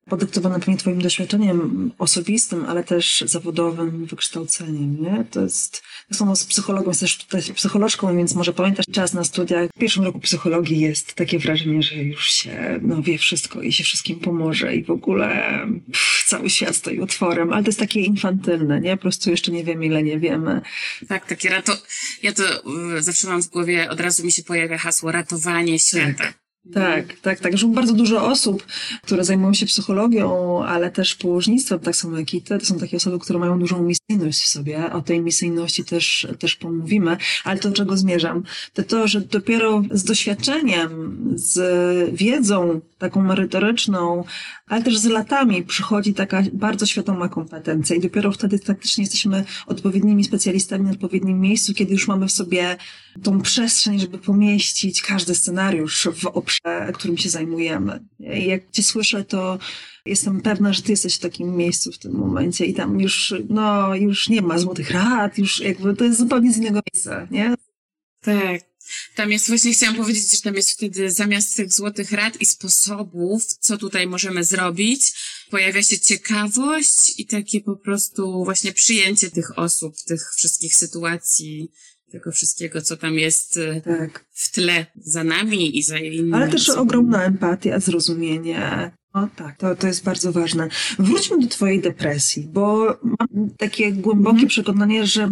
podyktowane 0.06 0.60
pewnie 0.60 0.78
Twoim 0.78 1.02
doświadczeniem 1.02 1.92
osobistym, 1.98 2.66
ale 2.66 2.84
też 2.84 3.24
zawodowym 3.26 4.06
wykształceniem, 4.06 5.02
nie? 5.02 5.26
To 5.32 5.42
jest, 5.42 5.84
tak 6.10 6.18
samo 6.18 6.36
z 6.36 6.46
psychologą, 6.46 6.90
jesteś 6.90 7.18
tutaj 7.18 7.42
psycholożką, 7.42 8.18
więc 8.18 8.36
może 8.36 8.54
pamiętasz 8.54 8.86
czas 8.92 9.14
na 9.14 9.24
studiach. 9.24 9.70
W 9.76 9.80
pierwszym 9.80 10.04
roku 10.04 10.20
psychologii 10.20 10.80
jest 10.80 11.14
takie 11.14 11.40
wrażenie, 11.40 11.84
że 11.84 11.96
już 11.96 12.30
się 12.30 12.80
no, 12.82 13.02
wie 13.02 13.18
wszystko 13.18 13.62
i 13.62 13.74
się 13.74 13.84
wszystkim 13.84 14.20
pomoże 14.20 14.76
i 14.76 14.84
w 14.84 14.92
ogóle 14.92 15.60
pff, 15.92 16.26
cały 16.28 16.50
świat 16.50 16.76
stoi 16.76 17.00
otworem, 17.00 17.54
ale 17.54 17.64
to 17.64 17.70
jest 17.70 17.80
takie 17.80 18.02
infantylne, 18.02 18.82
nie? 18.82 18.98
Po 18.98 19.02
prostu 19.02 19.30
jeszcze 19.30 19.52
nie 19.52 19.64
wiemy, 19.64 19.86
ile 19.86 20.04
nie 20.04 20.20
wiemy. 20.20 20.62
Tak, 21.08 21.26
takie 21.26 21.50
rato... 21.50 21.78
Ja 22.24 22.34
to 22.34 22.44
y, 22.98 23.02
zawsze 23.04 23.28
mam 23.28 23.42
w 23.44 23.50
głowie, 23.50 23.90
od 23.90 24.00
razu 24.00 24.26
mi 24.26 24.32
się 24.32 24.44
pojawia 24.44 24.78
hasło 24.78 25.12
ratowanie 25.12 25.80
świata. 25.80 26.24
Tak. 26.24 26.41
Tak, 26.74 27.14
tak, 27.22 27.40
tak. 27.40 27.58
Że 27.58 27.68
bardzo 27.68 27.94
dużo 27.94 28.28
osób, 28.28 28.66
które 29.04 29.24
zajmują 29.24 29.54
się 29.54 29.66
psychologią, 29.66 30.64
ale 30.64 30.92
też 30.92 31.16
położnictwem, 31.16 31.80
tak 31.80 31.96
samo 31.96 32.18
jak 32.18 32.34
i 32.34 32.42
ty, 32.42 32.60
to 32.60 32.66
są 32.66 32.80
takie 32.80 32.98
osoby, 32.98 33.20
które 33.20 33.40
mają 33.40 33.60
dużą 33.60 33.82
misyjność 33.82 34.42
w 34.42 34.48
sobie. 34.48 34.92
O 34.94 35.02
tej 35.02 35.22
misyjności 35.22 35.86
też, 35.86 36.28
też 36.40 36.56
pomówimy. 36.56 37.18
Ale 37.44 37.60
to, 37.60 37.70
do 37.70 37.76
czego 37.76 37.98
zmierzam, 37.98 38.44
to 38.74 38.84
to, 38.84 39.08
że 39.08 39.22
dopiero 39.22 39.84
z 39.92 40.04
doświadczeniem, 40.04 41.22
z 41.36 42.16
wiedzą 42.16 42.82
taką 43.00 43.22
merytoryczną, 43.22 44.24
ale 44.72 44.84
też 44.84 44.98
z 44.98 45.06
latami 45.06 45.64
przychodzi 45.64 46.14
taka 46.14 46.44
bardzo 46.54 46.86
świadoma 46.86 47.30
kompetencja 47.30 47.96
i 47.96 48.00
dopiero 48.00 48.32
wtedy 48.32 48.60
faktycznie 48.60 49.04
jesteśmy 49.04 49.44
odpowiednimi 49.68 50.24
specjalistami 50.24 50.86
na 50.86 50.92
odpowiednim 50.92 51.40
miejscu, 51.40 51.74
kiedy 51.74 51.94
już 51.94 52.08
mamy 52.08 52.28
w 52.28 52.32
sobie 52.32 52.78
tą 53.24 53.42
przestrzeń, 53.42 54.00
żeby 54.00 54.18
pomieścić 54.18 55.02
każdy 55.02 55.36
scenariusz 55.36 56.08
w 56.16 56.26
obszarze, 56.26 56.92
którym 56.94 57.18
się 57.18 57.30
zajmujemy. 57.30 58.00
I 58.20 58.46
jak 58.46 58.72
cię 58.72 58.84
słyszę, 58.84 59.24
to 59.24 59.60
jestem 60.06 60.42
pewna, 60.42 60.74
że 60.74 60.82
ty 60.82 60.92
jesteś 60.92 61.16
w 61.16 61.20
takim 61.20 61.56
miejscu 61.56 61.92
w 61.92 61.98
tym 61.98 62.14
momencie 62.14 62.66
i 62.66 62.74
tam 62.74 63.00
już, 63.00 63.34
no, 63.50 63.96
już 63.96 64.30
nie 64.30 64.42
ma 64.42 64.58
złotych 64.58 64.92
rad, 64.92 65.38
już 65.38 65.60
jakby 65.60 65.96
to 65.96 66.04
jest 66.04 66.20
zupełnie 66.20 66.54
z 66.54 66.58
innego 66.58 66.80
miejsca, 66.94 67.28
nie? 67.32 67.56
Tak. 68.22 68.71
Tam 69.16 69.32
jest, 69.32 69.48
właśnie 69.48 69.74
chciałam 69.74 69.96
powiedzieć, 69.96 70.32
że 70.32 70.42
tam 70.42 70.56
jest 70.56 70.72
wtedy 70.72 71.12
zamiast 71.12 71.56
tych 71.56 71.74
złotych 71.74 72.12
rad 72.12 72.42
i 72.42 72.46
sposobów, 72.46 73.46
co 73.46 73.78
tutaj 73.78 74.08
możemy 74.08 74.44
zrobić, 74.44 75.02
pojawia 75.50 75.84
się 75.84 76.00
ciekawość 76.00 77.20
i 77.20 77.26
takie 77.26 77.62
po 77.62 77.76
prostu 77.76 78.44
właśnie 78.44 78.74
przyjęcie 78.74 79.32
tych 79.32 79.58
osób, 79.60 79.96
tych 80.08 80.34
wszystkich 80.36 80.76
sytuacji, 80.76 81.72
tego 82.12 82.32
wszystkiego, 82.32 82.82
co 82.82 82.98
tam 82.98 83.20
jest 83.20 83.58
e, 83.58 83.82
tak. 83.82 84.26
w 84.34 84.52
tle 84.52 84.86
za 84.96 85.24
nami 85.24 85.78
i 85.78 85.84
za 85.84 85.98
innymi. 85.98 86.34
Ale 86.34 86.50
też 86.50 86.70
ogromna 86.70 87.26
empatia, 87.26 87.80
zrozumienie, 87.80 88.92
o 89.14 89.28
tak, 89.36 89.58
to, 89.58 89.76
to 89.76 89.88
jest 89.88 90.04
bardzo 90.04 90.32
ważne. 90.32 90.68
Wróćmy 91.00 91.40
do 91.40 91.48
Twojej 91.48 91.82
depresji, 91.82 92.48
bo 92.54 92.98
mam 93.04 93.50
takie 93.58 93.92
głębokie 93.92 94.38
mm. 94.38 94.48
przekonanie, 94.48 95.08
że 95.08 95.28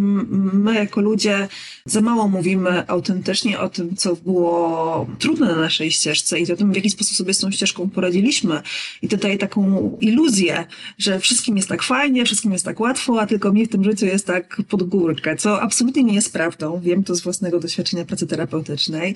my 0.53 0.75
jako 0.75 1.01
ludzie 1.01 1.47
za 1.85 2.01
mało 2.01 2.27
mówimy 2.27 2.87
autentycznie 2.87 3.59
o 3.59 3.69
tym, 3.69 3.95
co 3.95 4.15
było 4.15 5.07
trudne 5.19 5.47
na 5.47 5.55
naszej 5.55 5.91
ścieżce 5.91 6.39
i 6.39 6.51
o 6.51 6.55
tym, 6.55 6.71
w 6.71 6.75
jaki 6.75 6.89
sposób 6.89 7.17
sobie 7.17 7.33
z 7.33 7.39
tą 7.39 7.51
ścieżką 7.51 7.89
poradziliśmy. 7.89 8.61
I 9.01 9.07
to 9.07 9.17
daje 9.17 9.37
taką 9.37 9.91
iluzję, 10.01 10.65
że 10.97 11.19
wszystkim 11.19 11.57
jest 11.57 11.69
tak 11.69 11.83
fajnie, 11.83 12.25
wszystkim 12.25 12.51
jest 12.51 12.65
tak 12.65 12.79
łatwo, 12.79 13.21
a 13.21 13.27
tylko 13.27 13.51
mi 13.53 13.65
w 13.65 13.69
tym 13.69 13.83
życiu 13.83 14.05
jest 14.05 14.27
tak 14.27 14.61
pod 14.69 14.83
górkę, 14.83 15.35
co 15.35 15.61
absolutnie 15.61 16.03
nie 16.03 16.13
jest 16.13 16.33
prawdą. 16.33 16.79
Wiem 16.79 17.03
to 17.03 17.15
z 17.15 17.21
własnego 17.21 17.59
doświadczenia 17.59 18.05
pracy 18.05 18.27
terapeutycznej. 18.27 19.15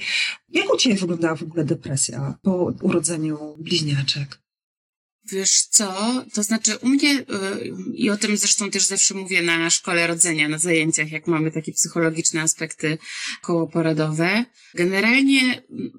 Jak 0.49 0.73
u 0.73 0.77
Ciebie 0.77 0.95
wyglądała 0.95 1.35
w 1.35 1.43
ogóle 1.43 1.63
depresja 1.63 2.37
po 2.41 2.73
urodzeniu 2.81 3.55
bliźniaczek? 3.57 4.43
Wiesz 5.31 5.61
co, 5.61 5.95
to 6.33 6.43
znaczy 6.43 6.77
u 6.77 6.89
mnie, 6.89 7.19
y, 7.19 7.25
i 7.93 8.09
o 8.09 8.17
tym 8.17 8.37
zresztą 8.37 8.71
też 8.71 8.85
zawsze 8.85 9.13
mówię 9.13 9.41
na 9.41 9.69
szkole 9.69 10.07
rodzenia, 10.07 10.49
na 10.49 10.57
zajęciach, 10.57 11.11
jak 11.11 11.27
mamy 11.27 11.51
takie 11.51 11.71
psychologiczne 11.71 12.41
aspekty 12.41 12.97
kołoporodowe. 13.41 14.45
Generalnie 14.73 15.41
mm, 15.41 15.91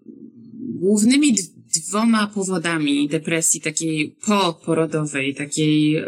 głównymi 0.80 1.36
dwoma 1.76 2.26
powodami 2.26 3.08
depresji 3.08 3.60
takiej 3.60 4.16
poporodowej, 4.26 5.34
takiej, 5.34 5.96
y, 5.96 6.04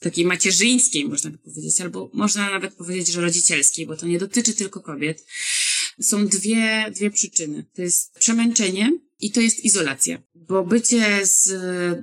takiej 0.00 0.24
macierzyńskiej, 0.24 1.04
można 1.04 1.30
by 1.30 1.38
powiedzieć, 1.38 1.80
albo 1.80 2.10
można 2.14 2.50
nawet 2.50 2.74
powiedzieć, 2.74 3.08
że 3.08 3.20
rodzicielskiej, 3.20 3.86
bo 3.86 3.96
to 3.96 4.06
nie 4.06 4.18
dotyczy 4.18 4.54
tylko 4.54 4.80
kobiet, 4.80 5.24
są 6.00 6.26
dwie, 6.26 6.90
dwie 6.94 7.10
przyczyny. 7.10 7.66
To 7.74 7.82
jest 7.82 8.14
przemęczenie 8.18 8.92
i 9.20 9.30
to 9.30 9.40
jest 9.40 9.64
izolacja. 9.64 10.22
Bo 10.48 10.64
bycie 10.64 11.26
z 11.26 11.50
mm, 11.50 12.02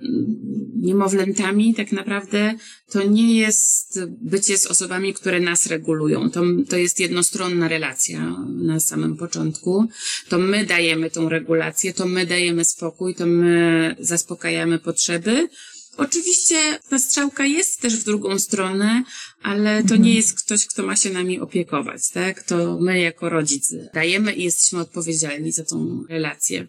niemowlętami 0.75 1.75
tak 1.75 1.91
naprawdę 1.91 2.53
to 2.91 3.03
nie 3.03 3.39
jest 3.39 3.99
bycie 4.21 4.57
z 4.57 4.67
osobami, 4.67 5.13
które 5.13 5.39
nas 5.39 5.65
regulują. 5.65 6.29
To, 6.29 6.43
to 6.69 6.77
jest 6.77 6.99
jednostronna 6.99 7.67
relacja 7.67 8.45
na 8.47 8.79
samym 8.79 9.17
początku. 9.17 9.87
To 10.29 10.37
my 10.37 10.65
dajemy 10.65 11.09
tą 11.09 11.29
regulację, 11.29 11.93
to 11.93 12.05
my 12.05 12.25
dajemy 12.25 12.65
spokój, 12.65 13.15
to 13.15 13.25
my 13.25 13.95
zaspokajamy 13.99 14.79
potrzeby, 14.79 15.49
Oczywiście 15.97 16.79
ta 16.89 16.99
strzałka 16.99 17.45
jest 17.45 17.81
też 17.81 17.95
w 17.95 18.03
drugą 18.03 18.39
stronę, 18.39 19.03
ale 19.41 19.83
to 19.83 19.95
nie 19.95 19.95
mhm. 19.95 20.15
jest 20.15 20.43
ktoś, 20.43 20.65
kto 20.65 20.83
ma 20.83 20.95
się 20.95 21.09
nami 21.09 21.39
opiekować, 21.39 22.09
tak? 22.09 22.43
To 22.43 22.79
my 22.81 22.99
jako 22.99 23.29
rodzice 23.29 23.89
dajemy 23.93 24.33
i 24.33 24.43
jesteśmy 24.43 24.79
odpowiedzialni 24.79 25.51
za 25.51 25.63
tą 25.63 26.03
relację. 26.09 26.67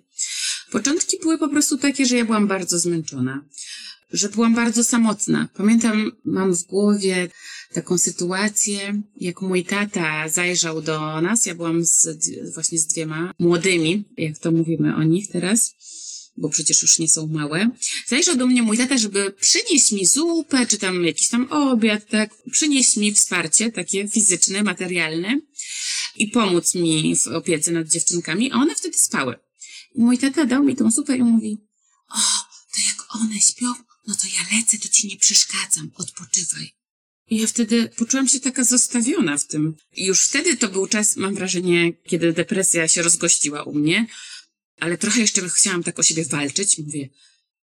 Początki 0.77 1.19
były 1.23 1.39
po 1.39 1.49
prostu 1.49 1.79
takie, 1.79 2.07
że 2.07 2.17
ja 2.17 2.25
byłam 2.25 2.47
bardzo 2.47 2.79
zmęczona, 2.79 3.45
że 4.11 4.29
byłam 4.29 4.55
bardzo 4.55 4.85
samotna. 4.85 5.49
Pamiętam, 5.57 6.12
mam 6.25 6.55
w 6.55 6.62
głowie 6.62 7.29
taką 7.73 7.99
sytuację, 7.99 9.03
jak 9.17 9.43
mój 9.43 9.65
tata 9.65 10.29
zajrzał 10.29 10.83
do 10.83 11.21
nas, 11.21 11.47
ja 11.47 11.55
byłam 11.55 11.85
z, 11.85 12.09
właśnie 12.55 12.79
z 12.79 12.87
dwiema 12.87 13.35
młodymi, 13.39 14.05
jak 14.17 14.39
to 14.39 14.53
mówimy 14.53 14.97
o 14.97 15.03
nich 15.03 15.31
teraz, 15.31 15.75
bo 16.37 16.49
przecież 16.49 16.83
już 16.83 16.99
nie 16.99 17.09
są 17.09 17.27
małe. 17.27 17.71
Zajrzał 18.07 18.37
do 18.37 18.47
mnie 18.47 18.62
mój 18.62 18.79
tata, 18.79 18.99
żeby 18.99 19.31
przynieść 19.41 19.93
mi 19.93 20.07
zupę, 20.07 20.67
czy 20.67 20.79
tam 20.79 21.05
jakiś 21.05 21.29
tam 21.29 21.53
obiad, 21.53 22.09
tak, 22.11 22.31
przynieść 22.51 22.97
mi 22.97 23.12
wsparcie 23.12 23.73
takie 23.73 24.09
fizyczne, 24.09 24.62
materialne 24.62 25.41
i 26.17 26.29
pomóc 26.29 26.75
mi 26.75 27.17
w 27.17 27.27
opiece 27.27 27.73
nad 27.73 27.89
dziewczynkami, 27.89 28.53
a 28.53 28.55
one 28.55 28.75
wtedy 28.75 28.99
spały. 28.99 29.46
I 29.97 30.01
mój 30.01 30.19
tata 30.19 30.47
dał 30.47 30.65
mi 30.65 30.77
tą 30.77 30.91
zupę 30.91 31.17
i 31.17 31.23
mówi, 31.23 31.59
o, 32.09 32.19
to 32.75 32.81
jak 32.87 33.17
one 33.17 33.41
śpią, 33.41 33.75
no 34.07 34.15
to 34.15 34.27
ja 34.27 34.59
lecę, 34.59 34.79
to 34.79 34.89
ci 34.89 35.07
nie 35.07 35.17
przeszkadzam, 35.17 35.91
odpoczywaj. 35.95 36.71
I 37.29 37.39
ja 37.39 37.47
wtedy 37.47 37.91
poczułam 37.97 38.29
się 38.29 38.41
taka 38.41 38.65
zostawiona 38.65 39.39
w 39.39 39.47
tym. 39.47 39.75
Już 39.97 40.21
wtedy 40.21 40.57
to 40.57 40.69
był 40.69 40.87
czas, 40.87 41.17
mam 41.17 41.35
wrażenie, 41.35 41.93
kiedy 41.93 42.33
depresja 42.33 42.89
się 42.89 43.03
rozgościła 43.03 43.63
u 43.63 43.75
mnie, 43.75 44.07
ale 44.81 44.99
trochę 44.99 45.21
jeszcze 45.21 45.49
chciałam 45.49 45.83
tak 45.83 45.99
o 45.99 46.03
siebie 46.03 46.25
walczyć. 46.25 46.79
Mówię, 46.79 47.09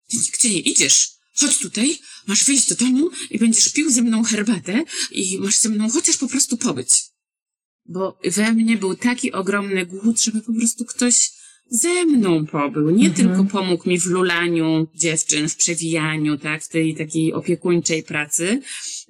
ty 0.09 0.17
nigdzie 0.17 0.51
nie 0.51 0.61
idziesz. 0.61 1.11
Chodź 1.35 1.59
tutaj, 1.59 1.99
masz 2.27 2.45
wyjść 2.45 2.69
do 2.69 2.75
domu 2.75 3.11
i 3.31 3.39
będziesz 3.39 3.73
pił 3.73 3.91
ze 3.91 4.03
mną 4.03 4.23
herbatę 4.23 4.85
i 5.11 5.39
masz 5.39 5.59
ze 5.59 5.69
mną 5.69 5.91
chociaż 5.91 6.17
po 6.17 6.29
prostu 6.29 6.57
pobyć. 6.57 7.05
Bo 7.87 8.19
we 8.25 8.53
mnie 8.53 8.77
był 8.77 8.97
taki 8.97 9.33
ogromny 9.33 9.87
głód, 9.87 10.21
żeby 10.21 10.43
po 10.43 10.53
prostu 10.53 10.85
ktoś 10.85 11.31
ze 11.71 12.05
mną 12.05 12.47
pobył. 12.47 12.91
Nie 12.91 13.09
mhm. 13.09 13.29
tylko 13.29 13.45
pomógł 13.45 13.89
mi 13.89 14.01
w 14.01 14.07
lulaniu 14.07 14.87
dziewczyn, 14.95 15.49
w 15.49 15.57
przewijaniu, 15.57 16.39
tak, 16.39 16.65
w 16.65 16.69
tej 16.69 16.95
takiej 16.95 17.33
opiekuńczej 17.33 18.03
pracy, 18.03 18.63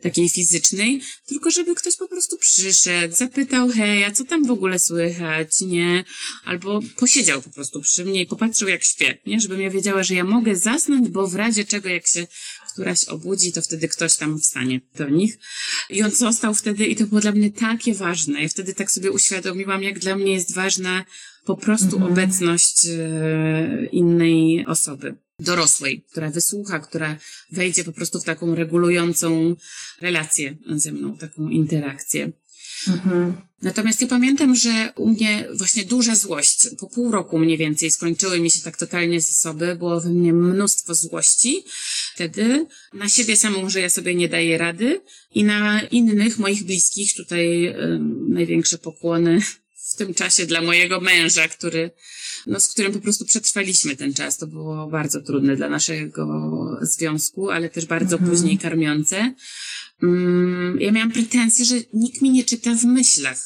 takiej 0.03 0.29
fizycznej, 0.29 1.01
tylko 1.27 1.51
żeby 1.51 1.75
ktoś 1.75 1.97
po 1.97 2.09
prostu 2.09 2.39
przyszedł, 2.39 3.15
zapytał, 3.15 3.69
hej, 3.69 4.05
a 4.05 4.11
co 4.11 4.25
tam 4.25 4.47
w 4.47 4.51
ogóle 4.51 4.79
słychać, 4.79 5.61
nie? 5.61 6.05
Albo 6.45 6.81
posiedział 6.97 7.43
po 7.43 7.51
prostu 7.51 7.81
przy 7.81 8.05
mnie 8.05 8.23
i 8.23 8.27
popatrzył 8.27 8.69
jak 8.69 8.85
śpię, 8.85 9.19
nie? 9.27 9.41
Żebym 9.41 9.61
ja 9.61 9.71
wiedziała, 9.71 10.03
że 10.03 10.15
ja 10.15 10.25
mogę 10.25 10.57
zasnąć, 10.57 11.09
bo 11.09 11.27
w 11.27 11.35
razie 11.35 11.65
czego 11.65 11.89
jak 11.89 12.07
się 12.07 12.27
któraś 12.73 13.05
obudzi, 13.05 13.53
to 13.53 13.63
wtedy 13.63 13.89
ktoś 13.89 14.17
tam 14.17 14.41
wstanie 14.41 14.81
do 14.95 15.09
nich. 15.09 15.39
I 15.91 16.03
on 16.03 16.11
został 16.11 16.55
wtedy 16.55 16.87
i 16.87 16.97
to 16.97 17.07
było 17.07 17.21
dla 17.21 17.33
mnie 17.33 17.51
takie 17.51 17.95
ważne. 17.95 18.43
Ja 18.43 18.49
wtedy 18.49 18.75
tak 18.75 18.91
sobie 18.91 19.11
uświadomiłam, 19.11 19.83
jak 19.83 19.99
dla 19.99 20.17
mnie 20.17 20.33
jest 20.33 20.55
ważna 20.55 21.05
po 21.45 21.57
prostu 21.57 21.97
mhm. 21.97 22.13
obecność 22.13 22.87
e, 22.87 23.87
innej 23.93 24.67
osoby 24.67 25.15
dorosłej, 25.39 26.05
która 26.11 26.31
wysłucha, 26.31 26.79
która 26.79 27.17
wejdzie 27.53 27.85
po 27.85 27.93
prostu 27.93 28.21
w 28.21 28.25
taką 28.25 28.55
regulującą 28.55 29.57
relację 30.01 30.57
ze 30.67 30.93
mną, 30.93 31.17
taką 31.17 31.49
interakcję. 31.49 32.33
Mhm. 32.89 33.33
Natomiast 33.63 34.01
ja 34.01 34.07
pamiętam, 34.07 34.57
że 34.57 34.93
u 34.97 35.09
mnie 35.09 35.49
właśnie 35.55 35.85
duża 35.85 36.15
złość, 36.15 36.69
po 36.79 36.87
pół 36.87 37.13
roku 37.13 37.39
mniej 37.39 37.59
więcej 37.59 37.91
skończyły 37.91 38.41
mi 38.41 38.51
się 38.51 38.61
tak 38.61 38.77
totalnie 38.77 39.21
zasoby, 39.21 39.77
było 39.77 40.01
we 40.01 40.09
mnie 40.09 40.33
mnóstwo 40.33 40.95
złości 40.95 41.65
wtedy 42.15 42.67
na 42.93 43.09
siebie 43.09 43.37
samą, 43.37 43.71
że 43.71 43.81
ja 43.81 43.91
sobie 43.91 44.15
nie 44.15 44.29
daję 44.29 44.59
rady 44.59 45.01
i 45.35 45.45
na 45.45 45.83
innych 45.83 46.39
moich 46.39 46.65
bliskich, 46.65 47.15
tutaj 47.15 47.67
y, 47.67 47.99
największe 48.29 48.79
pokłony 48.79 49.41
w 49.91 49.95
tym 49.95 50.15
czasie 50.15 50.47
dla 50.47 50.61
mojego 50.63 51.01
męża, 51.01 51.49
który, 51.49 51.91
no, 52.47 52.61
z 52.61 52.69
którym 52.69 52.93
po 52.93 53.01
prostu 53.01 53.25
przetrwaliśmy 53.25 53.97
ten 53.97 54.15
czas. 54.15 54.39
To 54.39 54.47
było 54.47 54.87
bardzo 54.87 55.21
trudne 55.21 55.57
dla 55.57 55.69
naszego 55.69 56.27
związku, 56.83 57.51
ale 57.51 57.71
też 57.71 57.87
bardzo 57.87 58.17
mhm. 58.17 58.31
później 58.31 58.59
karmiące. 58.59 59.35
Mm, 60.03 60.81
ja 60.81 60.93
miałam 60.93 61.13
pretensje, 61.13 61.65
że 61.65 61.75
nikt 61.93 62.23
mi 62.23 62.31
nie 62.31 62.45
czyta 62.45 62.75
w 62.75 62.85
myślach, 62.85 63.39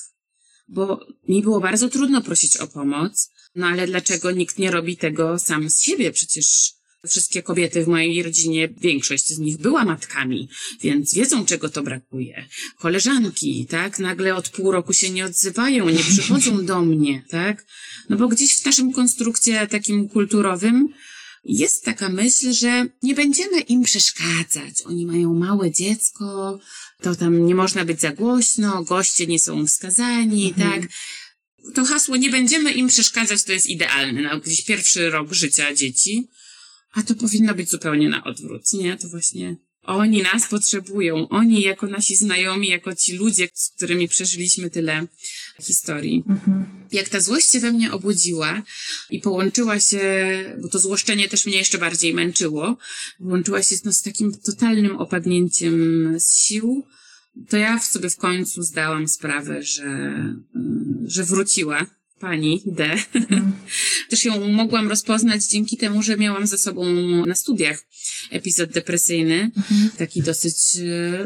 bo 0.69 1.07
mi 1.29 1.43
było 1.43 1.61
bardzo 1.61 1.89
trudno 1.89 2.23
prosić 2.23 2.57
o 2.57 2.67
pomoc, 2.67 3.31
no 3.55 3.67
ale 3.67 3.87
dlaczego 3.87 4.31
nikt 4.31 4.59
nie 4.59 4.71
robi 4.71 4.97
tego 4.97 5.39
sam 5.39 5.71
z 5.71 5.81
siebie? 5.81 6.13
Przecież 6.13 6.76
wszystkie 7.07 7.43
kobiety 7.43 7.85
w 7.85 7.89
mojej 7.89 8.23
rodzinie, 8.23 8.69
większość 8.69 9.29
z 9.29 9.39
nich 9.39 9.57
była 9.57 9.85
matkami, 9.85 10.49
więc 10.81 11.15
wiedzą, 11.15 11.47
czego 11.47 11.69
to 11.69 11.83
brakuje. 11.83 12.47
Koleżanki, 12.79 13.67
tak, 13.71 13.99
nagle 13.99 14.35
od 14.35 14.49
pół 14.49 14.73
roku 14.73 14.93
się 14.93 15.11
nie 15.11 15.25
odzywają, 15.25 15.89
nie 15.89 15.99
przychodzą 15.99 16.65
do 16.67 16.83
mnie, 16.83 17.23
tak? 17.31 17.67
No 18.09 18.17
bo 18.17 18.29
gdzieś 18.29 18.57
w 18.57 18.65
naszym 18.65 18.93
konstrukcie 18.93 19.67
takim 19.67 20.09
kulturowym 20.09 20.89
jest 21.45 21.85
taka 21.85 22.09
myśl, 22.09 22.53
że 22.53 22.87
nie 23.03 23.15
będziemy 23.15 23.61
im 23.61 23.83
przeszkadzać. 23.83 24.83
Oni 24.85 25.07
mają 25.07 25.35
małe 25.35 25.71
dziecko, 25.71 26.59
to 27.03 27.15
tam 27.15 27.47
nie 27.47 27.55
można 27.55 27.85
być 27.85 28.01
za 28.01 28.13
głośno, 28.13 28.83
goście 28.83 29.27
nie 29.27 29.39
są 29.39 29.67
wskazani, 29.67 30.49
mhm. 30.49 30.71
tak? 30.71 30.91
To 31.75 31.85
hasło 31.85 32.17
nie 32.17 32.31
będziemy 32.31 32.73
im 32.73 32.89
przeszkadzać 32.89 33.45
to 33.45 33.53
jest 33.53 33.67
idealne 33.67 34.23
na 34.23 34.39
gdzieś 34.39 34.65
pierwszy 34.65 35.11
rok 35.11 35.33
życia 35.33 35.75
dzieci. 35.75 36.29
A 36.97 37.03
to 37.03 37.15
powinno 37.15 37.55
być 37.55 37.71
zupełnie 37.71 38.09
na 38.09 38.25
odwrót, 38.25 38.73
nie? 38.73 38.97
To 38.97 39.09
właśnie 39.09 39.57
oni 39.87 40.23
nas 40.23 40.49
potrzebują. 40.49 41.29
Oni 41.29 41.63
jako 41.63 41.87
nasi 41.87 42.17
znajomi, 42.17 42.69
jako 42.69 42.95
ci 42.95 43.17
ludzie, 43.17 43.49
z 43.55 43.71
którymi 43.71 44.09
przeżyliśmy 44.09 44.71
tyle 44.71 45.07
historii. 45.63 46.25
Mhm. 46.29 46.67
Jak 46.93 47.09
ta 47.09 47.21
złość 47.21 47.51
się 47.51 47.61
we 47.61 47.73
mnie 47.73 47.93
obudziła 47.93 48.63
i 49.11 49.21
połączyła 49.21 49.81
się, 49.81 50.01
bo 50.63 50.69
to 50.69 50.79
złoszczenie 50.79 51.29
też 51.29 51.47
mnie 51.47 51.57
jeszcze 51.57 51.79
bardziej 51.79 52.15
męczyło, 52.15 52.77
połączyła 53.19 53.63
się 53.63 53.77
no, 53.85 53.93
z 53.93 54.03
takim 54.03 54.35
totalnym 54.35 54.97
opadnięciem 54.97 55.75
z 56.21 56.37
sił, 56.37 56.87
to 57.49 57.57
ja 57.57 57.79
w 57.79 57.85
sobie 57.85 58.11
w 58.11 58.17
końcu 58.17 58.63
zdałam 58.63 59.09
sprawę, 59.09 59.63
że, 59.63 60.13
że 61.05 61.25
wróciła 61.25 61.87
pani 62.21 62.63
D. 62.67 62.97
Mm. 63.15 63.53
Też 64.11 64.25
ją 64.25 64.49
mogłam 64.49 64.89
rozpoznać 64.89 65.45
dzięki 65.45 65.77
temu, 65.77 66.03
że 66.03 66.17
miałam 66.17 66.47
ze 66.47 66.59
sobą 66.59 66.85
na 67.27 67.35
studiach 67.35 67.85
epizod 68.31 68.71
depresyjny, 68.71 69.35
mm. 69.35 69.91
taki 69.99 70.23
dosyć, 70.23 70.57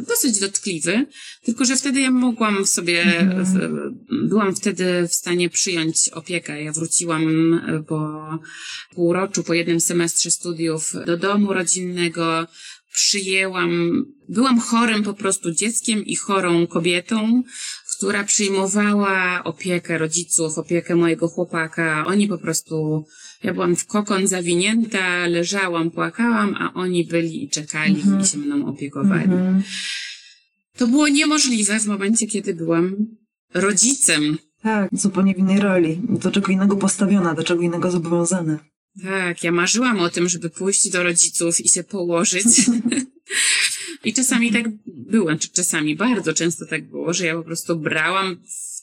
dosyć 0.08 0.40
dotkliwy, 0.40 1.06
tylko 1.44 1.64
że 1.64 1.76
wtedy 1.76 2.00
ja 2.00 2.10
mogłam 2.10 2.66
sobie, 2.66 3.02
mm. 3.02 3.44
w, 3.44 3.58
byłam 4.28 4.56
wtedy 4.56 5.08
w 5.08 5.14
stanie 5.14 5.50
przyjąć 5.50 6.08
opiekę. 6.08 6.62
Ja 6.62 6.72
wróciłam 6.72 7.60
po 7.88 8.38
półroczu, 8.94 9.44
po 9.44 9.54
jednym 9.54 9.80
semestrze 9.80 10.30
studiów 10.30 10.92
do 11.06 11.16
domu 11.16 11.52
rodzinnego, 11.52 12.46
przyjęłam, 12.92 14.04
byłam 14.28 14.60
chorym 14.60 15.02
po 15.02 15.14
prostu 15.14 15.52
dzieckiem 15.52 16.04
i 16.04 16.16
chorą 16.16 16.66
kobietą, 16.66 17.42
która 18.00 18.24
przyjmowała 18.24 19.44
opiekę 19.44 19.98
rodziców, 19.98 20.58
opiekę 20.58 20.96
mojego 20.96 21.28
chłopaka. 21.28 22.04
Oni 22.06 22.28
po 22.28 22.38
prostu, 22.38 23.04
ja 23.42 23.54
byłam 23.54 23.76
w 23.76 23.86
kokon 23.86 24.26
zawinięta, 24.26 25.26
leżałam, 25.26 25.90
płakałam, 25.90 26.56
a 26.58 26.72
oni 26.74 27.04
byli 27.04 27.44
i 27.44 27.48
czekali 27.48 27.94
mhm. 27.94 28.20
i 28.20 28.26
się 28.26 28.38
mną 28.38 28.66
opiekowali. 28.66 29.24
Mhm. 29.24 29.62
To 30.76 30.86
było 30.86 31.08
niemożliwe 31.08 31.80
w 31.80 31.86
momencie, 31.86 32.26
kiedy 32.26 32.54
byłam 32.54 32.96
rodzicem. 33.54 34.38
Tak, 34.62 34.90
zupełnie 34.92 35.34
w 35.34 35.38
innej 35.38 35.60
roli. 35.60 36.00
Do 36.08 36.30
czego 36.30 36.52
innego 36.52 36.76
postawiona, 36.76 37.34
do 37.34 37.42
czego 37.42 37.62
innego 37.62 37.90
zobowiązana. 37.90 38.58
Tak, 39.02 39.44
ja 39.44 39.52
marzyłam 39.52 40.00
o 40.00 40.10
tym, 40.10 40.28
żeby 40.28 40.50
pójść 40.50 40.90
do 40.90 41.02
rodziców 41.02 41.60
i 41.60 41.68
się 41.68 41.84
położyć. 41.84 42.46
I 44.04 44.12
czasami 44.12 44.52
tak 44.52 44.64
było, 45.10 45.36
czy 45.36 45.48
czasami 45.48 45.96
bardzo 45.96 46.34
często 46.34 46.66
tak 46.66 46.84
było, 46.84 47.12
że 47.12 47.26
ja 47.26 47.36
po 47.36 47.42
prostu 47.42 47.76
brałam 47.76 48.36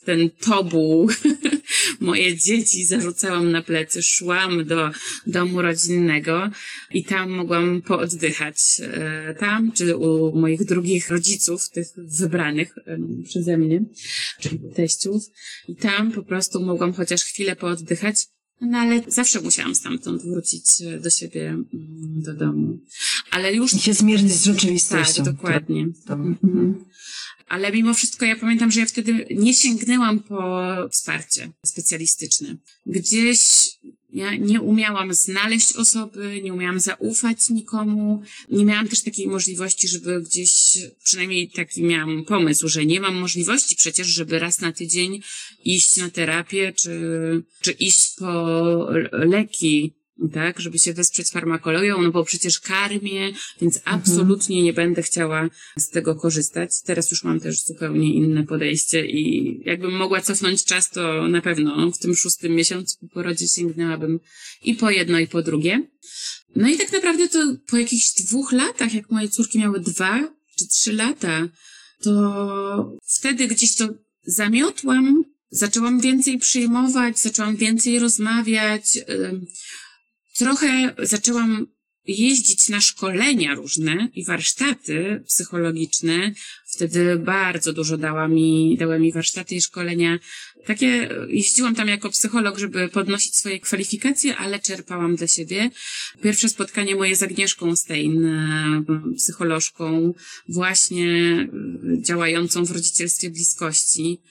ten 0.08 0.30
tobuł 0.30 1.10
moje 2.00 2.38
dzieci, 2.38 2.86
zarzucałam 2.86 3.52
na 3.52 3.62
plecy, 3.62 4.04
szłam 4.04 4.66
do 4.66 4.90
domu 5.28 5.62
rodzinnego 5.62 6.50
i 6.92 7.04
tam 7.04 7.30
mogłam 7.30 7.82
pooddychać. 7.82 8.58
E, 8.82 9.36
tam, 9.40 9.72
czy 9.72 9.98
u 9.98 10.40
moich 10.40 10.66
drugich 10.66 11.10
rodziców, 11.10 11.70
tych 11.70 11.88
wybranych 11.98 12.76
przeze 13.24 13.58
mnie, 13.58 13.84
czyli 14.40 14.60
teściów. 14.76 15.24
I 15.68 15.76
tam 15.76 16.12
po 16.12 16.24
prostu 16.24 16.60
mogłam 16.60 16.94
chociaż 16.94 17.24
chwilę 17.24 17.56
pooddychać 17.56 18.16
no 18.62 18.78
ale 18.78 19.04
zawsze 19.08 19.42
musiałam 19.42 19.76
stamtąd 19.76 20.22
wrócić 20.22 20.82
e, 20.82 21.00
do 21.00 21.10
siebie, 21.10 21.50
mm, 21.50 21.68
do 22.22 22.34
domu. 22.34 22.80
Ale 23.32 23.54
już... 23.54 23.74
I 23.74 23.80
się 23.80 23.94
zmierzyć 23.94 24.32
z 24.32 24.46
rzeczywistością. 24.46 25.24
Tak, 25.24 25.34
dokładnie. 25.34 25.88
Mhm. 26.10 26.86
Ale 27.48 27.72
mimo 27.72 27.94
wszystko 27.94 28.26
ja 28.26 28.36
pamiętam, 28.36 28.72
że 28.72 28.80
ja 28.80 28.86
wtedy 28.86 29.28
nie 29.30 29.54
sięgnęłam 29.54 30.20
po 30.20 30.74
wsparcie 30.92 31.52
specjalistyczne. 31.66 32.58
Gdzieś 32.86 33.40
ja 34.14 34.36
nie 34.36 34.62
umiałam 34.62 35.14
znaleźć 35.14 35.76
osoby, 35.76 36.42
nie 36.44 36.54
umiałam 36.54 36.80
zaufać 36.80 37.50
nikomu, 37.50 38.24
nie 38.50 38.66
miałam 38.66 38.88
też 38.88 39.02
takiej 39.02 39.28
możliwości, 39.28 39.88
żeby 39.88 40.22
gdzieś, 40.22 40.78
przynajmniej 41.04 41.50
taki 41.50 41.84
miałam 41.84 42.26
pomysł, 42.26 42.68
że 42.68 42.86
nie 42.86 43.00
mam 43.00 43.16
możliwości 43.16 43.76
przecież, 43.76 44.08
żeby 44.08 44.40
raz 44.40 44.62
na 44.62 44.72
tydzień 44.72 45.22
iść 45.66 45.98
na 45.98 46.10
terapię, 46.10 46.74
czy, 46.74 47.02
czy 47.62 47.72
iść 47.72 48.16
po 48.20 48.88
leki 49.12 49.94
tak, 50.34 50.60
żeby 50.60 50.80
się 50.80 50.94
wesprzeć 50.94 51.30
farmakologią, 51.30 52.02
no 52.02 52.12
bo 52.12 52.24
przecież 52.24 52.60
karmię, 52.60 53.34
więc 53.62 53.78
mhm. 53.78 54.00
absolutnie 54.00 54.64
nie 54.64 54.74
będę 54.74 55.02
chciała 55.04 55.50
z 55.78 55.90
tego 55.90 56.16
korzystać. 56.16 56.82
Teraz 56.82 57.12
już 57.12 57.24
mam 57.24 57.40
też 57.40 57.64
zupełnie 57.64 58.14
inne 58.14 58.44
podejście 58.44 59.06
i 59.06 59.62
jakbym 59.66 59.92
mogła 59.92 60.22
cofnąć 60.22 60.66
czas, 60.66 60.90
to 60.90 61.28
na 61.28 61.42
pewno 61.42 61.92
w 61.92 61.98
tym 61.98 62.16
szóstym 62.16 62.56
miesiącu 62.56 62.98
po 63.00 63.08
porodzie 63.08 63.48
sięgnęłabym 63.48 64.20
i 64.64 64.76
po 64.76 64.90
jedno, 64.90 65.20
i 65.20 65.28
po 65.28 65.42
drugie. 65.42 65.88
No 66.56 66.70
i 66.70 66.78
tak 66.78 66.92
naprawdę 66.92 67.30
to 67.30 67.56
po 67.70 67.78
jakichś 67.78 68.14
dwóch 68.14 68.52
latach, 68.52 68.94
jak 68.94 69.12
moje 69.12 69.30
córki 69.30 69.60
miały 69.60 69.80
dwa 69.80 70.38
czy 70.58 70.68
trzy 70.68 70.94
lata, 70.94 71.48
to 72.02 72.98
wtedy 73.06 73.48
gdzieś 73.48 73.76
to 73.76 73.90
zamiotłam, 74.24 75.24
zaczęłam 75.50 76.02
więcej 76.02 76.38
przyjmować, 76.38 77.20
zaczęłam 77.20 77.56
więcej 77.56 78.00
rozmawiać, 78.00 79.00
trochę 80.38 80.96
zaczęłam 81.00 81.68
jeździć 82.08 82.70
na 82.70 82.82
szkolenia 82.82 83.56
różne 83.56 84.10
i 84.14 84.26
warsztaty 84.26 85.24
psychologiczne. 85.28 86.32
Wtedy 86.68 87.20
bardzo 87.20 87.74
dużo 87.74 87.98
dała 87.98 88.28
mi, 88.28 88.78
dały 88.80 89.00
mi 89.00 89.12
warsztaty 89.14 89.56
i 89.56 89.62
szkolenia. 89.62 90.20
Takie, 90.66 91.10
jeździłam 91.28 91.76
tam 91.76 91.88
jako 91.88 92.10
psycholog, 92.10 92.58
żeby 92.58 92.90
podnosić 92.90 93.36
swoje 93.36 93.60
kwalifikacje, 93.60 94.38
ale 94.38 94.60
czerpałam 94.60 95.16
dla 95.16 95.28
siebie. 95.28 95.70
Pierwsze 96.24 96.50
spotkanie 96.50 96.96
moje 96.96 97.16
z 97.16 97.24
Agnieszką 97.24 97.76
Stein, 97.76 98.26
e, 98.26 98.84
psycholożką, 99.16 100.14
właśnie 100.50 101.08
e, 101.10 102.02
działającą 102.02 102.66
w 102.66 102.72
rodzicielstwie 102.72 103.30
bliskości 103.30 104.22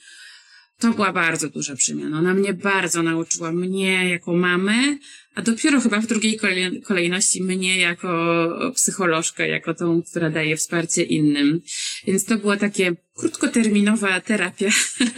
to 0.79 0.93
była 0.93 1.13
bardzo 1.13 1.49
duża 1.49 1.75
przemiana. 1.75 2.19
Ona 2.19 2.33
mnie 2.33 2.53
bardzo 2.53 3.03
nauczyła, 3.03 3.51
mnie 3.51 4.09
jako 4.09 4.33
mamę, 4.33 4.97
a 5.35 5.41
dopiero 5.41 5.81
chyba 5.81 6.01
w 6.01 6.07
drugiej 6.07 6.39
kolejności 6.83 7.43
mnie 7.43 7.77
jako 7.77 8.49
psycholożkę, 8.75 9.47
jako 9.47 9.73
tą, 9.73 10.01
która 10.03 10.29
daje 10.29 10.57
wsparcie 10.57 11.03
innym. 11.03 11.61
Więc 12.07 12.25
to 12.25 12.37
była 12.37 12.57
takie 12.57 12.95
krótkoterminowa 13.15 14.21
terapia. 14.21 14.69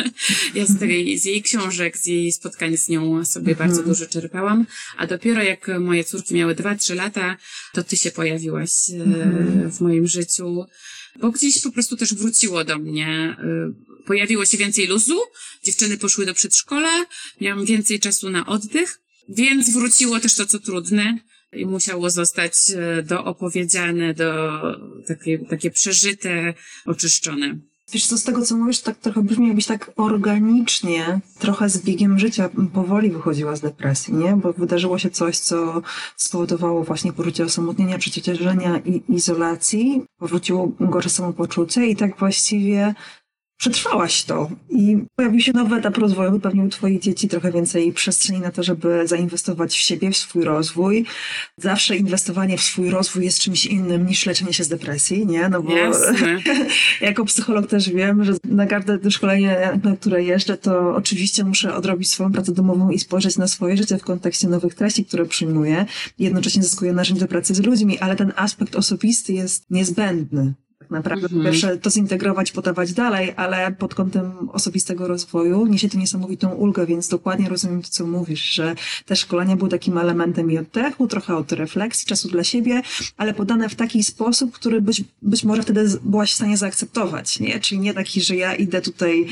ja 0.55 0.65
z, 0.65 0.79
tej, 0.79 1.19
z 1.19 1.25
jej 1.25 1.41
książek, 1.41 1.97
z 1.97 2.05
jej 2.05 2.31
spotkań 2.31 2.77
z 2.77 2.89
nią 2.89 3.25
sobie 3.25 3.51
mhm. 3.51 3.69
bardzo 3.69 3.83
dużo 3.83 4.05
czerpałam, 4.05 4.65
a 4.97 5.07
dopiero 5.07 5.43
jak 5.43 5.67
moje 5.79 6.03
córki 6.03 6.35
miały 6.35 6.55
2-3 6.55 6.95
lata, 6.95 7.37
to 7.73 7.83
ty 7.83 7.97
się 7.97 8.11
pojawiłaś 8.11 8.71
e, 8.89 9.03
mhm. 9.03 9.71
w 9.71 9.81
moim 9.81 10.07
życiu 10.07 10.65
bo 11.19 11.31
gdzieś 11.31 11.61
po 11.61 11.71
prostu 11.71 11.97
też 11.97 12.13
wróciło 12.13 12.63
do 12.63 12.79
mnie. 12.79 13.37
Y, 14.03 14.05
pojawiło 14.05 14.45
się 14.45 14.57
więcej 14.57 14.87
luzu, 14.87 15.19
dziewczyny 15.63 15.97
poszły 15.97 16.25
do 16.25 16.33
przedszkola, 16.33 17.05
miałam 17.41 17.65
więcej 17.65 17.99
czasu 17.99 18.29
na 18.29 18.45
oddech, 18.45 19.01
więc 19.29 19.69
wróciło 19.69 20.19
też 20.19 20.35
to, 20.35 20.45
co 20.45 20.59
trudne 20.59 21.19
i 21.53 21.65
musiało 21.65 22.09
zostać 22.09 22.53
y, 22.69 23.03
doopowiedziane, 23.03 24.13
do 24.13 24.61
takie, 25.07 25.39
takie 25.39 25.71
przeżyte, 25.71 26.53
oczyszczone. 26.85 27.59
Wiesz 27.91 28.07
co, 28.07 28.17
z 28.17 28.23
tego 28.23 28.41
co 28.41 28.55
mówisz, 28.55 28.81
tak 28.81 28.97
trochę 28.97 29.23
brzmi 29.23 29.47
jakbyś 29.47 29.65
tak 29.65 29.91
organicznie, 29.95 31.19
trochę 31.39 31.69
z 31.69 31.81
biegiem 31.81 32.19
życia 32.19 32.49
powoli 32.73 33.09
wychodziła 33.11 33.55
z 33.55 33.61
depresji, 33.61 34.13
nie? 34.13 34.35
Bo 34.35 34.53
wydarzyło 34.53 34.97
się 34.97 35.09
coś, 35.09 35.37
co 35.37 35.81
spowodowało 36.15 36.83
właśnie 36.83 37.13
poczucie 37.13 37.43
osamotnienia, 37.43 37.97
przeciążenia 37.97 38.77
i 38.85 39.01
izolacji, 39.09 40.05
powróciło 40.19 40.71
gorsze 40.79 41.09
samopoczucie 41.09 41.85
i 41.87 41.95
tak 41.95 42.17
właściwie 42.17 42.95
przetrwałaś 43.59 44.23
to 44.23 44.49
i 44.69 44.97
pojawił 45.15 45.41
się 45.41 45.53
nowy 45.53 45.75
etap 45.75 45.97
rozwoju, 45.97 46.39
pewnie 46.39 46.63
u 46.63 46.69
twoich 46.69 46.99
dzieci 47.01 47.27
trochę 47.27 47.51
więcej 47.51 47.93
przestrzeni 47.93 48.39
na 48.39 48.51
to, 48.51 48.63
żeby 48.63 49.07
zainwestować 49.07 49.73
w 49.73 49.81
siebie, 49.81 50.11
w 50.11 50.17
swój 50.17 50.43
rozwój. 50.43 51.05
Zawsze 51.57 51.95
inwestowanie 51.97 52.57
w 52.57 52.61
swój 52.61 52.89
rozwój 52.89 53.23
jest 53.23 53.39
czymś 53.39 53.65
innym 53.65 54.05
niż 54.05 54.25
leczenie 54.25 54.53
się 54.53 54.63
z 54.63 54.67
depresji, 54.67 55.25
nie? 55.25 55.49
No 55.49 55.61
bo 55.63 55.73
jako 57.01 57.25
psycholog 57.25 57.67
też 57.67 57.89
wiem, 57.89 58.23
że 58.23 58.33
na 58.45 58.65
każde 58.65 59.11
szkolenie, 59.11 59.79
na 59.83 59.95
które 59.95 60.23
jeżdżę, 60.23 60.57
to 60.57 60.95
oczywiście 60.95 61.43
muszę 61.43 61.75
odrobić 61.75 62.09
swoją 62.09 62.31
pracę 62.31 62.51
domową 62.51 62.89
i 62.89 62.99
spojrzeć 62.99 63.37
na 63.37 63.47
swoje 63.47 63.77
życie 63.77 63.97
w 63.97 64.03
kontekście 64.03 64.47
nowych 64.47 64.75
treści, 64.75 65.05
które 65.05 65.25
przyjmuję. 65.25 65.85
Jednocześnie 66.19 66.63
zyskuję 66.63 66.93
narzędzie 66.93 67.21
do 67.21 67.27
pracy 67.27 67.55
z 67.55 67.59
ludźmi, 67.59 67.99
ale 67.99 68.15
ten 68.15 68.33
aspekt 68.35 68.75
osobisty 68.75 69.33
jest 69.33 69.65
niezbędny 69.69 70.53
tak 70.79 70.91
naprawdę. 70.91 71.25
Mhm. 71.25 71.43
Pierwsze 71.43 71.77
to 71.77 71.89
zintegrować, 71.89 72.51
podawać 72.51 72.93
dalej, 72.93 73.33
ale 73.35 73.71
pod 73.71 73.95
kątem 73.95 74.49
osobistego 74.49 75.07
rozwoju 75.07 75.65
niesie 75.65 75.89
to 75.89 75.97
niesamowitą 75.97 76.49
ulgę, 76.49 76.85
więc 76.85 77.07
dokładnie 77.07 77.49
rozumiem 77.49 77.81
to, 77.81 77.89
co 77.89 78.05
mówisz, 78.07 78.41
że 78.41 78.75
te 79.05 79.15
szkolenia 79.15 79.55
były 79.55 79.69
takim 79.69 79.97
elementem 79.97 80.51
i 80.51 80.57
oddechu, 80.57 81.07
trochę 81.07 81.33
autorefleksji, 81.33 82.07
czasu 82.07 82.29
dla 82.29 82.43
siebie, 82.43 82.81
ale 83.17 83.33
podane 83.33 83.69
w 83.69 83.75
taki 83.75 84.03
sposób, 84.03 84.51
który 84.51 84.81
być, 84.81 85.03
być 85.21 85.43
może 85.43 85.61
wtedy 85.63 85.85
byłaś 86.03 86.31
w 86.31 86.35
stanie 86.35 86.57
zaakceptować, 86.57 87.39
nie? 87.39 87.59
Czyli 87.59 87.81
nie 87.81 87.93
taki, 87.93 88.21
że 88.21 88.35
ja 88.35 88.55
idę 88.55 88.81
tutaj 88.81 89.25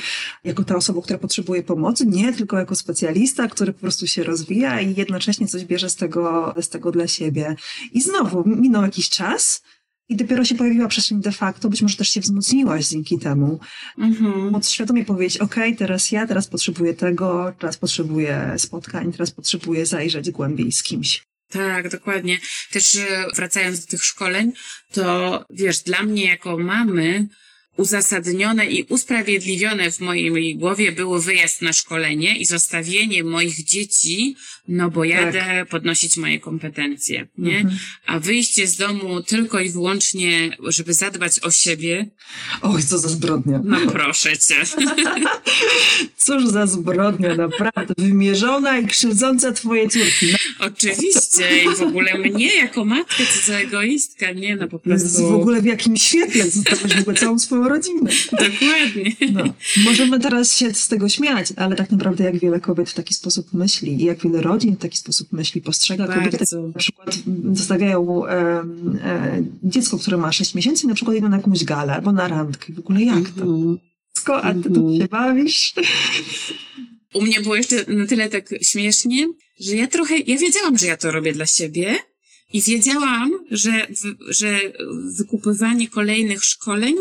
jako 0.43 0.64
ta 0.64 0.76
osoba, 0.76 1.02
która 1.02 1.20
potrzebuje 1.20 1.64
pomocy, 1.64 2.06
nie, 2.06 2.34
tylko 2.34 2.58
jako 2.58 2.76
specjalista, 2.76 3.48
który 3.48 3.74
po 3.74 3.80
prostu 3.80 4.08
się 4.08 4.24
rozwija 4.24 4.82
i 4.82 4.95
jednocześnie 4.95 5.48
coś 5.48 5.66
bierze 5.66 5.89
z 5.89 5.95
tego, 5.95 6.54
z 6.62 6.70
tego 6.70 6.91
dla 6.91 7.08
siebie. 7.08 7.56
I 7.93 8.02
znowu 8.02 8.43
minął 8.45 8.84
jakiś 8.84 9.10
czas, 9.10 9.62
i 10.10 10.16
dopiero 10.16 10.45
się 10.45 10.55
pojawiła 10.55 10.88
przestrzeń 10.88 11.22
de 11.22 11.32
facto, 11.32 11.70
być 11.70 11.82
może 11.82 11.97
też 11.97 12.10
się 12.10 12.22
wzmocniłaś 12.22 12.88
dzięki 12.88 13.20
temu. 13.20 13.60
Mhm. 13.97 14.49
Móc 14.51 14.70
świadomie 14.70 15.05
powiedzieć, 15.05 15.38
ok, 15.38 15.55
teraz 15.78 16.12
ja, 16.12 16.28
teraz 16.28 16.47
potrzebuję 16.47 16.93
tego, 16.93 17.53
teraz 17.60 17.78
potrzebuję 17.78 18.53
spotkań, 18.58 19.12
teraz 19.12 19.32
potrzebuję 19.32 19.86
zajrzeć 19.86 20.32
głębiej 20.32 20.72
z 20.72 20.84
kimś. 20.84 21.24
Tak, 21.49 21.89
dokładnie. 21.89 22.39
Też 22.72 22.95
e, 22.95 23.26
wracając 23.36 23.80
do 23.80 23.88
tych 23.88 24.03
szkoleń, 24.03 24.51
to 24.91 25.45
wiesz, 25.49 25.80
dla 25.80 26.03
mnie 26.03 26.26
jako 26.26 26.58
mamy, 26.58 27.28
uzasadnione 27.78 28.66
i 28.66 28.84
usprawiedliwione 28.84 29.92
w 29.92 30.00
mojej 30.00 30.56
głowie 30.56 30.92
było 30.92 31.20
wyjazd 31.20 31.62
na 31.62 31.74
szkolenie 31.74 32.38
i 32.38 32.46
zostawienie 32.46 33.24
moich 33.24 33.64
dzieci, 33.64 34.36
no 34.68 34.90
bo 34.90 35.04
jadę 35.04 35.40
tak. 35.40 35.70
podnosić 35.70 36.18
moje 36.18 36.40
kompetencje, 36.40 37.28
nie? 37.38 37.58
Mhm. 37.58 37.80
A 38.06 38.20
wyjście 38.20 38.68
z 38.68 38.78
domu 38.78 39.24
tylko 39.24 39.60
i 39.60 39.70
wyłącznie, 39.70 40.58
żeby 40.68 40.94
zadbać 40.94 41.40
o 41.40 41.52
siebie. 41.52 42.10
Oj, 42.62 42.84
co 42.84 42.98
za 42.98 43.10
zbrodnia. 43.10 43.62
No 43.64 43.78
proszę 43.92 44.38
cię. 44.38 44.56
Cóż 46.18 46.48
za 46.48 46.68
zbrodnia, 46.68 47.36
naprawdę. 47.36 47.94
Wymierzona 47.98 48.78
i 48.80 48.88
krzywdząca 48.88 49.52
twoje 49.52 49.90
córki. 49.90 50.28
No. 50.32 50.66
Oczywiście 50.68 51.64
i 51.64 51.76
w 51.76 51.82
ogóle 51.82 52.18
mnie 52.18 52.56
jako 52.56 52.86
matkę, 52.86 53.24
co 53.26 53.52
za 53.52 53.58
egoistka, 53.58 54.32
nie? 54.32 54.56
No 54.56 54.68
po 54.68 54.80
prostu. 54.80 55.30
W 55.30 55.34
ogóle 55.34 55.62
w 55.62 55.66
jakim 55.66 55.98
świetle 55.98 56.52
zostałaś 56.52 56.96
w 56.96 57.02
ogóle 57.02 57.18
całą 57.18 57.40
swoją 57.40 57.66
rodzinę. 57.70 58.11
Dokładnie. 58.32 59.32
No. 59.34 59.43
Możemy 59.86 60.20
teraz 60.20 60.55
się 60.55 60.74
z 60.74 60.88
tego 60.88 61.09
śmiać, 61.09 61.47
ale 61.55 61.76
tak 61.76 61.91
naprawdę 61.91 62.24
jak 62.24 62.39
wiele 62.39 62.59
kobiet 62.59 62.89
w 62.89 62.93
taki 62.93 63.13
sposób 63.13 63.53
myśli 63.53 64.01
i 64.01 64.05
jak 64.05 64.24
wiele 64.24 64.41
rodzin 64.41 64.76
w 64.76 64.80
taki 64.80 64.97
sposób 64.97 65.32
myśli, 65.32 65.61
postrzega 65.61 66.07
Bardzo. 66.07 66.24
kobiety, 66.24 66.45
na 66.74 66.80
przykład 66.80 67.15
zostawiają 67.53 68.26
e, 68.26 68.32
e, 69.03 69.43
dziecko, 69.63 69.97
które 69.97 70.18
ma 70.18 70.32
6 70.32 70.55
miesięcy 70.55 70.86
i 70.86 70.88
na 70.88 70.95
przykład 70.95 71.18
idą 71.18 71.30
na 71.30 71.38
jakąś 71.38 71.63
galę 71.63 71.93
albo 71.93 72.11
na 72.11 72.28
randkę. 72.28 72.74
W 72.74 72.80
ogóle 72.80 73.03
jak 73.03 73.30
to? 73.30 73.43
Mm 73.43 73.76
-hmm. 73.76 73.78
A 74.43 74.53
ty 74.53 74.70
tu 74.70 74.80
mhm. 74.80 74.97
się 74.97 75.07
bawisz? 75.07 75.74
U 77.13 77.22
mnie 77.22 77.41
było 77.41 77.55
jeszcze 77.55 77.76
na 77.88 78.07
tyle 78.07 78.30
tak 78.30 78.49
śmiesznie, 78.61 79.28
że 79.59 79.76
ja 79.76 79.88
trochę, 79.88 80.18
ja 80.18 80.38
wiedziałam, 80.38 80.78
że 80.78 80.88
ja 80.88 80.97
to 80.97 81.11
robię 81.11 81.34
dla 81.34 81.45
siebie, 81.45 81.95
i 82.53 82.61
wiedziałam, 82.61 83.32
że, 83.51 83.88
że 84.28 84.59
wykupywanie 85.18 85.88
kolejnych 85.88 86.43
szkoleń 86.43 86.95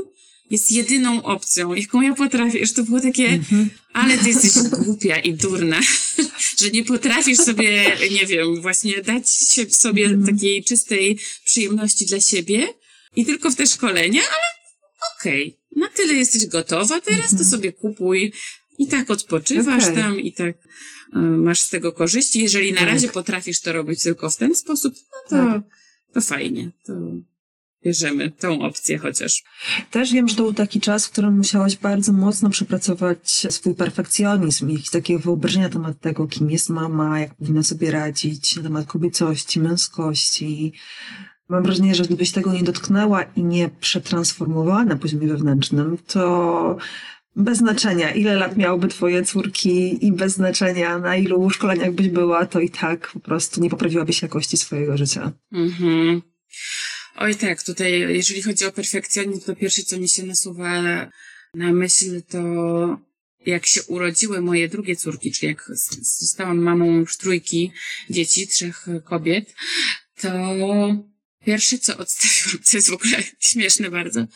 jest 0.51 0.73
jedyną 0.73 1.23
opcją, 1.23 1.75
jaką 1.75 2.01
ja 2.01 2.15
potrafię. 2.15 2.67
Że 2.67 2.75
to 2.75 2.83
było 2.83 3.01
takie, 3.01 3.29
mm-hmm. 3.29 3.67
ale 3.93 4.19
ty 4.19 4.29
jesteś 4.29 4.53
głupia 4.69 5.19
i 5.19 5.35
durna, 5.35 5.81
że 6.61 6.71
nie 6.71 6.85
potrafisz 6.85 7.39
sobie, 7.39 7.97
nie 8.11 8.27
wiem, 8.27 8.63
właśnie 8.63 9.03
dać 9.03 9.29
sobie 9.71 10.09
mm-hmm. 10.09 10.27
takiej 10.27 10.65
czystej 10.65 11.19
przyjemności 11.45 12.07
dla 12.07 12.21
siebie 12.21 12.69
i 13.17 13.27
tylko 13.27 13.51
w 13.51 13.57
te 13.57 13.67
szkolenia, 13.67 14.21
ale 14.21 14.77
okej, 15.19 15.47
okay, 15.47 15.83
na 15.83 15.89
tyle 15.89 16.15
jesteś 16.15 16.47
gotowa 16.47 17.01
teraz, 17.01 17.33
mm-hmm. 17.33 17.39
to 17.39 17.45
sobie 17.45 17.73
kupuj 17.73 18.33
i 18.79 18.87
tak 18.87 19.11
odpoczywasz 19.11 19.83
okay. 19.83 19.97
tam 19.97 20.21
i 20.21 20.33
tak 20.33 20.57
y, 20.57 21.19
masz 21.19 21.61
z 21.61 21.69
tego 21.69 21.93
korzyści. 21.93 22.43
Jeżeli 22.43 22.73
na 22.73 22.81
tak. 22.81 22.89
razie 22.89 23.09
potrafisz 23.09 23.61
to 23.61 23.73
robić 23.73 24.03
tylko 24.03 24.31
w 24.31 24.37
ten 24.37 24.55
sposób, 24.55 24.95
no 24.95 25.19
to, 25.29 25.53
tak. 25.53 25.63
to 26.15 26.21
fajnie. 26.21 26.71
To 26.87 26.93
bierzemy 27.87 28.31
tą 28.31 28.63
opcję 28.63 28.99
chociaż. 28.99 29.45
Też 29.91 30.13
wiem, 30.13 30.29
że 30.29 30.37
to 30.37 30.43
był 30.43 30.55
taki 30.55 30.81
czas, 30.81 31.07
w 31.07 31.11
którym 31.11 31.37
musiałaś 31.37 31.77
bardzo 31.77 32.13
mocno 32.13 32.51
przepracować 32.51 33.47
swój 33.51 33.75
perfekcjonizm 33.75 34.71
i 34.71 34.83
takie 34.93 35.19
wyobrażenia 35.19 35.67
na 35.67 35.73
temat 35.73 36.01
tego, 36.01 36.27
kim 36.27 36.51
jest 36.51 36.69
mama, 36.69 37.21
jak 37.21 37.35
powinna 37.35 37.63
sobie 37.63 37.91
radzić, 37.91 38.57
na 38.57 38.63
temat 38.63 38.87
kobiecości, 38.87 39.61
męskości. 39.61 40.73
Mam 41.49 41.63
wrażenie, 41.63 41.95
że 41.95 42.05
gdybyś 42.05 42.33
tego 42.33 42.53
nie 42.53 42.63
dotknęła 42.63 43.23
i 43.23 43.43
nie 43.43 43.71
przetransformowała 43.81 44.85
na 44.85 44.97
poziomie 44.97 45.29
wewnętrznym, 45.29 45.99
to 46.07 46.77
bez 47.37 47.59
znaczenia, 47.59 48.11
ile 48.11 48.35
lat 48.35 48.57
miałyby 48.57 48.89
twoje 48.89 49.23
córki 49.23 50.07
i 50.07 50.13
bez 50.13 50.33
znaczenia, 50.33 50.99
na 50.99 51.17
ilu 51.17 51.51
szkoleniach 51.51 51.93
byś 51.93 52.09
była, 52.09 52.47
to 52.47 52.61
i 52.61 52.71
tak 52.71 53.11
po 53.13 53.21
prostu 53.21 53.61
nie 53.61 53.71
poprawiłabyś 53.71 54.23
jakości 54.23 54.57
swojego 54.57 54.97
życia. 54.97 55.33
Mhm. 55.53 56.23
Oj 57.19 57.35
tak, 57.35 57.63
tutaj 57.63 57.93
jeżeli 58.01 58.43
chodzi 58.43 58.65
o 58.65 58.73
perfekcjonizm, 58.73 59.41
to 59.41 59.57
pierwsze 59.57 59.83
co 59.83 59.99
mi 59.99 60.09
się 60.09 60.23
nasuwa 60.23 60.83
na 61.55 61.73
myśl 61.73 62.23
to 62.29 62.39
jak 63.47 63.67
się 63.67 63.83
urodziły 63.83 64.41
moje 64.41 64.69
drugie 64.69 64.97
córki, 64.97 65.33
czyli 65.33 65.49
jak 65.49 65.71
zostałam 66.01 66.59
mamą 66.59 67.01
już 67.01 67.17
trójki 67.17 67.73
dzieci, 68.11 68.47
trzech 68.47 68.87
kobiet, 69.05 69.55
to 70.21 70.31
pierwsze 71.45 71.79
co 71.79 71.97
odstawiłam, 71.97 72.65
co 72.65 72.77
jest 72.77 72.91
w 72.91 72.93
ogóle 72.93 73.23
śmieszne 73.49 73.91
bardzo, 73.91 74.27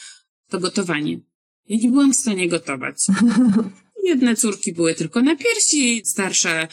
to 0.48 0.60
gotowanie. 0.60 1.20
Ja 1.68 1.76
nie 1.76 1.90
byłam 1.90 2.12
w 2.12 2.16
stanie 2.16 2.48
gotować. 2.48 2.96
Jedne 4.04 4.36
córki 4.36 4.72
były 4.72 4.94
tylko 4.94 5.22
na 5.22 5.36
piersi, 5.36 6.02
starsza 6.04 6.68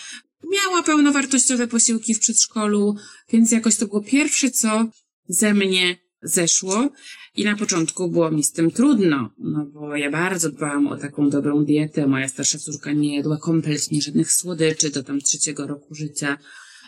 miała 0.51 0.83
pełnowartościowe 0.83 1.67
posiłki 1.67 2.15
w 2.15 2.19
przedszkolu, 2.19 2.95
więc 3.31 3.51
jakoś 3.51 3.75
to 3.75 3.87
było 3.87 4.01
pierwsze, 4.01 4.51
co 4.51 4.89
ze 5.27 5.53
mnie 5.53 5.97
zeszło 6.21 6.89
i 7.35 7.43
na 7.43 7.55
początku 7.55 8.09
było 8.09 8.31
mi 8.31 8.43
z 8.43 8.51
tym 8.51 8.71
trudno, 8.71 9.29
no 9.39 9.65
bo 9.65 9.95
ja 9.95 10.11
bardzo 10.11 10.49
dbałam 10.49 10.87
o 10.87 10.97
taką 10.97 11.29
dobrą 11.29 11.65
dietę. 11.65 12.07
Moja 12.07 12.27
starsza 12.27 12.57
córka 12.57 12.93
nie 12.93 13.15
jadła 13.15 13.37
kompletnie 13.37 14.01
żadnych 14.01 14.31
słodyczy 14.31 14.89
do 14.89 15.03
tam 15.03 15.21
trzeciego 15.21 15.67
roku 15.67 15.95
życia. 15.95 16.37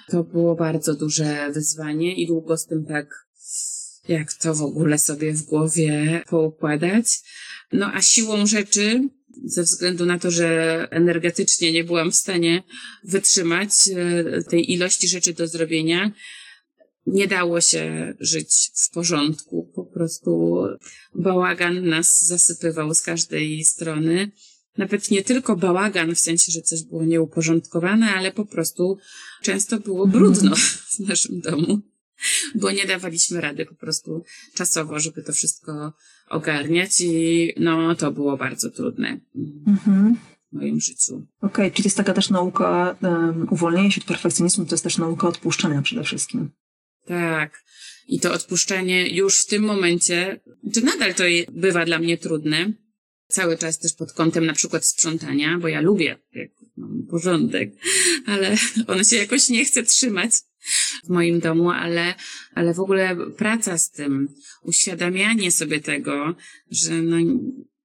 To 0.10 0.24
było 0.24 0.56
bardzo 0.56 0.96
duże 0.96 1.52
wyzwanie 1.54 2.16
i 2.16 2.28
długo 2.28 2.58
z 2.58 2.66
tym 2.66 2.86
tak, 2.86 3.28
jak 4.08 4.34
to 4.34 4.56
w 4.56 4.62
ogóle 4.62 4.98
sobie 4.98 5.34
w 5.34 5.42
głowie 5.42 6.24
poukładać. 6.30 7.06
No 7.72 7.94
a 7.94 8.02
siłą 8.02 8.46
rzeczy, 8.46 9.10
ze 9.46 9.64
względu 9.64 10.06
na 10.06 10.20
to, 10.20 10.32
że 10.32 10.88
energetycznie 10.92 11.72
nie 11.72 11.84
byłam 11.84 12.12
w 12.12 12.16
stanie 12.16 12.64
wytrzymać 13.04 13.70
e, 13.96 14.44
tej 14.44 14.72
ilości 14.72 15.08
rzeczy 15.08 15.34
do 15.34 15.48
zrobienia, 15.48 16.12
nie 17.08 17.28
dało 17.28 17.62
się 17.62 18.14
żyć 18.20 18.72
w 18.76 18.90
porządku. 18.90 19.72
Po 19.76 19.86
prostu 19.86 20.64
bałagan 21.16 21.88
nas 21.88 22.26
zasypywał 22.26 22.96
z 22.96 23.02
każdej 23.02 23.66
strony. 23.66 24.32
Nawet 24.78 25.12
nie 25.12 25.24
tylko 25.24 25.56
bałagan, 25.56 26.16
w 26.16 26.20
sensie, 26.20 26.52
że 26.52 26.62
coś 26.62 26.84
było 26.84 27.06
nieuporządkowane, 27.06 28.14
ale 28.16 28.32
po 28.32 28.46
prostu 28.46 28.98
często 29.42 29.80
było 29.80 30.08
brudno 30.08 30.56
w 30.96 31.00
naszym 31.00 31.42
domu, 31.42 31.80
bo 32.56 32.72
nie 32.72 32.86
dawaliśmy 32.86 33.42
rady 33.42 33.66
po 33.66 33.76
prostu 33.76 34.24
czasowo, 34.54 35.00
żeby 35.00 35.24
to 35.24 35.34
wszystko 35.34 35.94
ogarniać 36.30 37.02
i 37.02 37.54
no 37.58 37.96
to 37.96 38.12
było 38.12 38.38
bardzo 38.38 38.70
trudne 38.70 39.20
Mhm. 39.68 40.16
w 40.52 40.56
moim 40.56 40.80
życiu. 40.80 41.26
Okej, 41.42 41.72
czyli 41.72 41.88
jest 41.88 41.98
taka 41.98 42.14
też 42.14 42.30
nauka 42.30 42.96
um, 43.02 43.48
uwolnienia 43.52 43.92
się 43.92 44.02
od 44.02 44.08
perfekcjonizmu, 44.08 44.66
to 44.66 44.74
jest 44.74 44.84
też 44.84 44.98
nauka 44.98 45.28
odpuszczania 45.28 45.82
przede 45.82 46.04
wszystkim. 46.04 46.50
Tak. 47.10 47.64
I 48.08 48.20
to 48.20 48.34
odpuszczenie 48.34 49.10
już 49.10 49.42
w 49.42 49.46
tym 49.46 49.64
momencie, 49.64 50.40
czy 50.74 50.82
nadal 50.82 51.14
to 51.14 51.24
bywa 51.52 51.86
dla 51.86 52.00
mnie 52.00 52.18
trudne, 52.18 52.74
cały 53.28 53.58
czas 53.58 53.80
też 53.80 53.94
pod 53.94 54.14
kątem 54.14 54.46
na 54.46 54.54
przykład 54.54 54.86
sprzątania, 54.86 55.58
bo 55.58 55.68
ja 55.68 55.82
lubię 55.82 56.18
jak 56.34 56.50
mam 56.78 57.08
porządek, 57.10 57.72
ale 58.26 58.58
on 58.88 59.04
się 59.04 59.16
jakoś 59.16 59.50
nie 59.50 59.66
chce 59.66 59.84
trzymać 59.84 60.32
w 61.06 61.10
moim 61.10 61.40
domu, 61.40 61.70
ale, 61.70 62.16
ale 62.54 62.74
w 62.74 62.80
ogóle 62.80 63.18
praca 63.38 63.78
z 63.78 63.92
tym, 63.92 64.36
uświadamianie 64.64 65.52
sobie 65.52 65.80
tego, 65.80 66.36
że 66.72 67.02
no, 67.02 67.18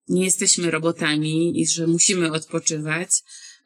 nie 0.09 0.25
jesteśmy 0.25 0.71
robotami 0.71 1.61
i 1.61 1.67
że 1.67 1.87
musimy 1.87 2.33
odpoczywać, 2.33 3.11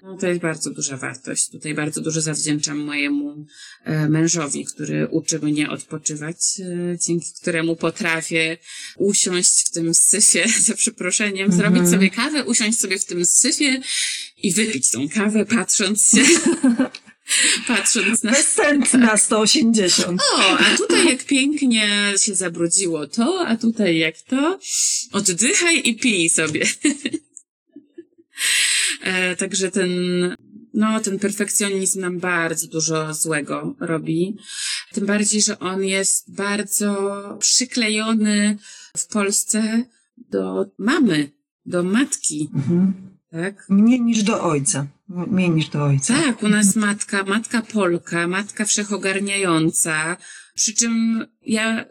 no 0.02 0.16
to 0.16 0.26
jest 0.26 0.40
bardzo 0.40 0.70
duża 0.70 0.96
wartość. 0.96 1.50
Tutaj 1.50 1.74
bardzo 1.74 2.00
dużo 2.00 2.20
zawdzięczam 2.20 2.78
mojemu 2.78 3.46
e, 3.84 4.08
mężowi, 4.08 4.64
który 4.64 5.06
uczy 5.10 5.38
mnie 5.38 5.70
odpoczywać, 5.70 6.36
e, 6.60 6.98
dzięki 6.98 7.26
któremu 7.42 7.76
potrafię 7.76 8.56
usiąść 8.96 9.66
w 9.68 9.70
tym 9.70 9.94
syfie, 9.94 10.44
za 10.66 10.74
przeproszeniem, 10.74 11.50
Mhm. 11.50 11.60
zrobić 11.60 11.90
sobie 11.90 12.10
kawę, 12.10 12.44
usiąść 12.44 12.80
sobie 12.80 12.98
w 12.98 13.04
tym 13.04 13.26
syfie 13.26 13.80
i 14.42 14.52
wypić 14.52 14.90
tą 14.90 15.08
kawę, 15.08 15.46
patrząc 15.46 16.10
się, 16.10 16.22
patrząc 17.68 18.22
na 18.22 18.34
Cent 18.34 18.94
na 18.94 19.16
180. 19.16 20.20
o, 20.32 20.58
a 20.58 20.76
tutaj 20.76 21.06
jak 21.08 21.24
pięknie 21.24 22.14
się 22.18 22.34
zabrudziło 22.34 23.06
to, 23.06 23.46
a 23.46 23.56
tutaj 23.56 23.98
jak 23.98 24.20
to. 24.22 24.58
Oddychaj 25.12 25.80
i 25.84 25.94
pij 25.94 26.30
sobie. 26.30 26.66
e, 29.08 29.36
także 29.36 29.70
ten, 29.70 29.90
no, 30.74 31.00
ten 31.00 31.18
perfekcjonizm 31.18 32.00
nam 32.00 32.18
bardzo 32.18 32.66
dużo 32.66 33.14
złego 33.14 33.74
robi. 33.80 34.36
Tym 34.92 35.06
bardziej, 35.06 35.42
że 35.42 35.58
on 35.58 35.84
jest 35.84 36.34
bardzo 36.34 36.92
przyklejony 37.40 38.56
w 38.96 39.06
Polsce 39.06 39.84
do 40.30 40.66
mamy, 40.78 41.30
do 41.66 41.82
matki, 41.82 42.50
Mhm. 42.54 42.92
tak? 43.30 43.66
Mniej 43.68 44.00
niż 44.00 44.22
do 44.22 44.42
ojca. 44.42 44.86
Mniej 45.08 45.50
niż 45.50 45.68
do 45.68 45.84
ojca. 45.84 46.14
Tak, 46.14 46.42
u 46.42 46.48
nas 46.48 46.76
matka, 46.76 47.24
matka 47.24 47.62
Polka, 47.62 48.26
matka 48.28 48.64
wszechogarniająca. 48.64 50.16
Przy 50.54 50.74
czym 50.74 51.26
ja 51.42 51.84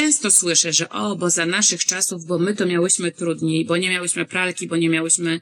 często 0.00 0.30
słyszę, 0.30 0.72
że 0.72 0.88
o, 0.88 1.16
bo 1.16 1.30
za 1.30 1.46
naszych 1.46 1.84
czasów, 1.84 2.26
bo 2.26 2.38
my 2.38 2.54
to 2.54 2.66
miałyśmy 2.66 3.12
trudniej, 3.12 3.64
bo 3.64 3.76
nie 3.76 3.90
miałyśmy 3.90 4.24
pralki, 4.24 4.66
bo 4.66 4.76
nie 4.76 4.88
miałyśmy 4.88 5.40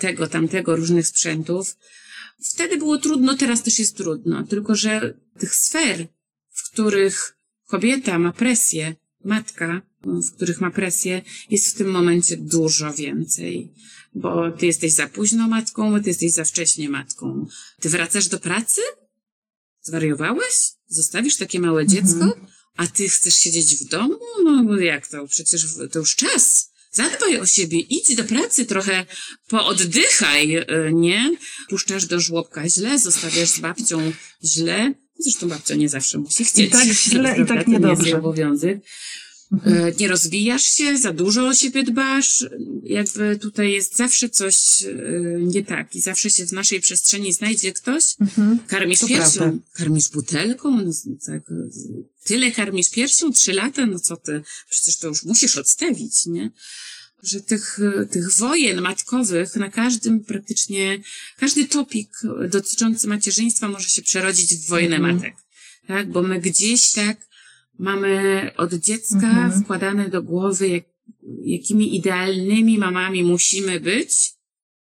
tego, 0.00 0.26
tamtego, 0.26 0.76
różnych 0.76 1.06
sprzętów. 1.06 1.76
Wtedy 2.44 2.76
było 2.76 2.98
trudno, 2.98 3.36
teraz 3.36 3.62
też 3.62 3.78
jest 3.78 3.96
trudno. 3.96 4.44
Tylko, 4.44 4.74
że 4.74 5.14
tych 5.38 5.54
sfer, 5.54 6.06
w 6.50 6.70
których 6.70 7.36
kobieta 7.66 8.18
ma 8.18 8.32
presję, 8.32 8.94
matka, 9.24 9.82
w 10.02 10.32
których 10.36 10.60
ma 10.60 10.70
presję, 10.70 11.22
jest 11.50 11.68
w 11.68 11.78
tym 11.78 11.90
momencie 11.90 12.36
dużo 12.36 12.92
więcej. 12.92 13.72
Bo 14.14 14.50
ty 14.50 14.66
jesteś 14.66 14.92
za 14.92 15.06
późno 15.06 15.48
matką, 15.48 15.90
bo 15.90 16.00
ty 16.00 16.08
jesteś 16.08 16.32
za 16.32 16.44
wcześnie 16.44 16.88
matką. 16.88 17.46
Ty 17.80 17.88
wracasz 17.88 18.28
do 18.28 18.38
pracy? 18.38 18.80
Zwariowałeś? 19.80 20.72
Zostawisz 20.88 21.36
takie 21.36 21.60
małe 21.60 21.86
dziecko? 21.86 22.34
A 22.78 22.86
ty 22.86 23.08
chcesz 23.08 23.34
siedzieć 23.34 23.76
w 23.76 23.88
domu? 23.88 24.18
No 24.44 24.64
bo 24.64 24.76
jak 24.76 25.06
to? 25.06 25.26
Przecież 25.26 25.66
to 25.92 25.98
już 25.98 26.16
czas. 26.16 26.70
Zadbaj 26.92 27.40
o 27.40 27.46
siebie, 27.46 27.78
idź 27.78 28.14
do 28.14 28.24
pracy 28.24 28.66
trochę, 28.66 29.06
pooddychaj, 29.48 30.56
y, 30.56 30.64
nie? 30.92 31.36
Puszczasz 31.68 32.06
do 32.06 32.20
żłobka 32.20 32.68
źle, 32.68 32.98
zostawiasz 32.98 33.48
z 33.48 33.58
babcią 33.58 34.12
źle. 34.44 34.94
Zresztą 35.18 35.48
babcia 35.48 35.74
nie 35.74 35.88
zawsze 35.88 36.18
musi 36.18 36.44
chcieć. 36.44 36.66
I 36.66 36.70
tak 36.70 36.88
źle, 36.88 37.38
i 37.38 37.46
tak? 37.46 37.46
To 37.46 37.54
nie 37.54 37.56
jest 37.56 37.68
niedobrze. 37.68 38.18
obowiązek. 38.18 38.78
E, 39.66 39.92
Nie 40.00 40.08
rozwijasz 40.08 40.62
się, 40.62 40.98
za 40.98 41.12
dużo 41.12 41.46
o 41.48 41.54
siebie 41.54 41.82
dbasz. 41.82 42.46
Jakby 42.82 43.38
tutaj 43.38 43.72
jest 43.72 43.96
zawsze 43.96 44.28
coś 44.28 44.82
e, 44.82 44.92
nie 45.40 45.64
tak 45.64 45.94
i 45.96 46.00
zawsze 46.00 46.30
się 46.30 46.46
w 46.46 46.52
naszej 46.52 46.80
przestrzeni 46.80 47.32
znajdzie 47.32 47.72
ktoś. 47.72 48.04
Mhm. 48.20 48.58
Karmisz 48.66 49.00
To 49.00 49.06
piersią, 49.06 49.38
prawda. 49.38 49.58
karmisz 49.72 50.08
butelką, 50.08 50.70
no, 50.84 50.92
tak, 51.26 51.42
tyle 52.24 52.50
karmisz 52.52 52.90
piersią, 52.90 53.32
trzy 53.32 53.52
lata, 53.52 53.86
no 53.86 53.98
co 53.98 54.16
ty, 54.16 54.42
przecież 54.70 54.96
to 54.96 55.08
już 55.08 55.22
musisz 55.24 55.56
odstawić, 55.56 56.26
nie? 56.26 56.50
Że 57.22 57.40
tych, 57.40 57.78
tych 58.10 58.32
wojen 58.32 58.80
matkowych 58.80 59.56
na 59.56 59.70
każdym 59.70 60.24
praktycznie, 60.24 61.00
każdy 61.38 61.64
topik 61.64 62.10
dotyczący 62.50 63.08
macierzyństwa 63.08 63.68
może 63.68 63.88
się 63.88 64.02
przerodzić 64.02 64.56
w 64.56 64.66
wojnę 64.66 64.96
Mhm. 64.96 65.16
matek. 65.16 65.34
Tak, 65.86 66.10
bo 66.12 66.22
my 66.22 66.40
gdzieś 66.40 66.90
tak 66.92 67.27
mamy 67.78 68.50
od 68.56 68.74
dziecka 68.74 69.16
Mhm. 69.30 69.62
wkładane 69.64 70.08
do 70.08 70.22
głowy, 70.22 70.68
jak, 70.68 70.84
jakimi 71.44 71.96
idealnymi 71.96 72.78
mamami 72.78 73.24
musimy 73.24 73.80
być, 73.80 74.10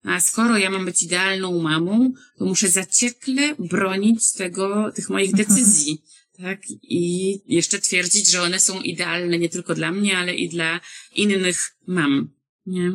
a 0.04 0.20
skoro 0.20 0.58
ja 0.58 0.70
mam 0.70 0.86
być 0.86 1.04
idealną 1.04 1.62
mamą, 1.62 2.14
to 2.38 2.46
muszę 2.46 2.70
zaciekle 2.70 3.56
bronić 3.60 4.34
tego, 4.34 4.92
tych 4.96 5.10
moich 5.10 5.30
Mhm. 5.32 5.48
decyzji. 5.48 6.02
Tak? 6.38 6.62
I 6.84 7.34
jeszcze 7.48 7.80
twierdzić, 7.80 8.32
że 8.32 8.42
one 8.42 8.60
są 8.60 8.82
idealne 8.82 9.40
nie 9.40 9.50
tylko 9.50 9.76
dla 9.76 9.92
mnie, 9.92 10.18
ale 10.18 10.36
i 10.36 10.50
dla 10.50 10.80
innych 11.16 11.76
mam. 11.88 12.30
Nie? 12.66 12.92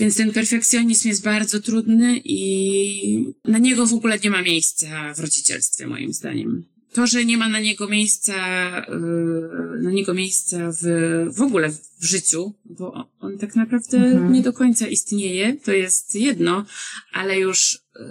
Więc 0.00 0.16
ten 0.16 0.32
perfekcjonizm 0.32 1.08
jest 1.08 1.22
bardzo 1.22 1.60
trudny 1.60 2.20
i 2.24 3.34
na 3.44 3.58
niego 3.58 3.86
w 3.86 3.92
ogóle 3.94 4.18
nie 4.24 4.30
ma 4.30 4.42
miejsca 4.42 5.14
w 5.14 5.18
rodzicielstwie, 5.20 5.86
moim 5.86 6.12
zdaniem. 6.12 6.64
To, 6.92 7.06
że 7.06 7.24
nie 7.24 7.36
ma 7.36 7.48
na 7.48 7.60
niego 7.60 7.88
miejsca, 7.88 8.36
yy, 8.88 9.82
na 9.82 9.90
niego 9.90 10.14
miejsca 10.14 10.58
w, 10.72 10.84
w 11.34 11.42
ogóle 11.42 11.70
w 12.00 12.04
życiu, 12.04 12.54
bo 12.64 13.10
on 13.20 13.38
tak 13.38 13.56
naprawdę 13.56 13.98
Mhm. 13.98 14.32
nie 14.32 14.42
do 14.42 14.52
końca 14.52 14.86
istnieje, 14.86 15.56
to 15.56 15.72
jest 15.72 16.14
jedno, 16.14 16.66
ale 17.12 17.38
już 17.38 17.78
yy, 17.96 18.02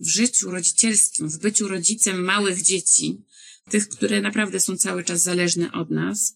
w 0.00 0.08
życiu 0.08 0.50
rodzicielskim, 0.50 1.28
w 1.28 1.38
byciu 1.38 1.68
rodzicem 1.68 2.24
małych 2.24 2.62
dzieci, 2.62 3.20
tych, 3.70 3.88
które 3.88 4.20
naprawdę 4.20 4.60
są 4.60 4.76
cały 4.76 5.04
czas 5.04 5.22
zależne 5.22 5.72
od 5.72 5.90
nas, 5.90 6.34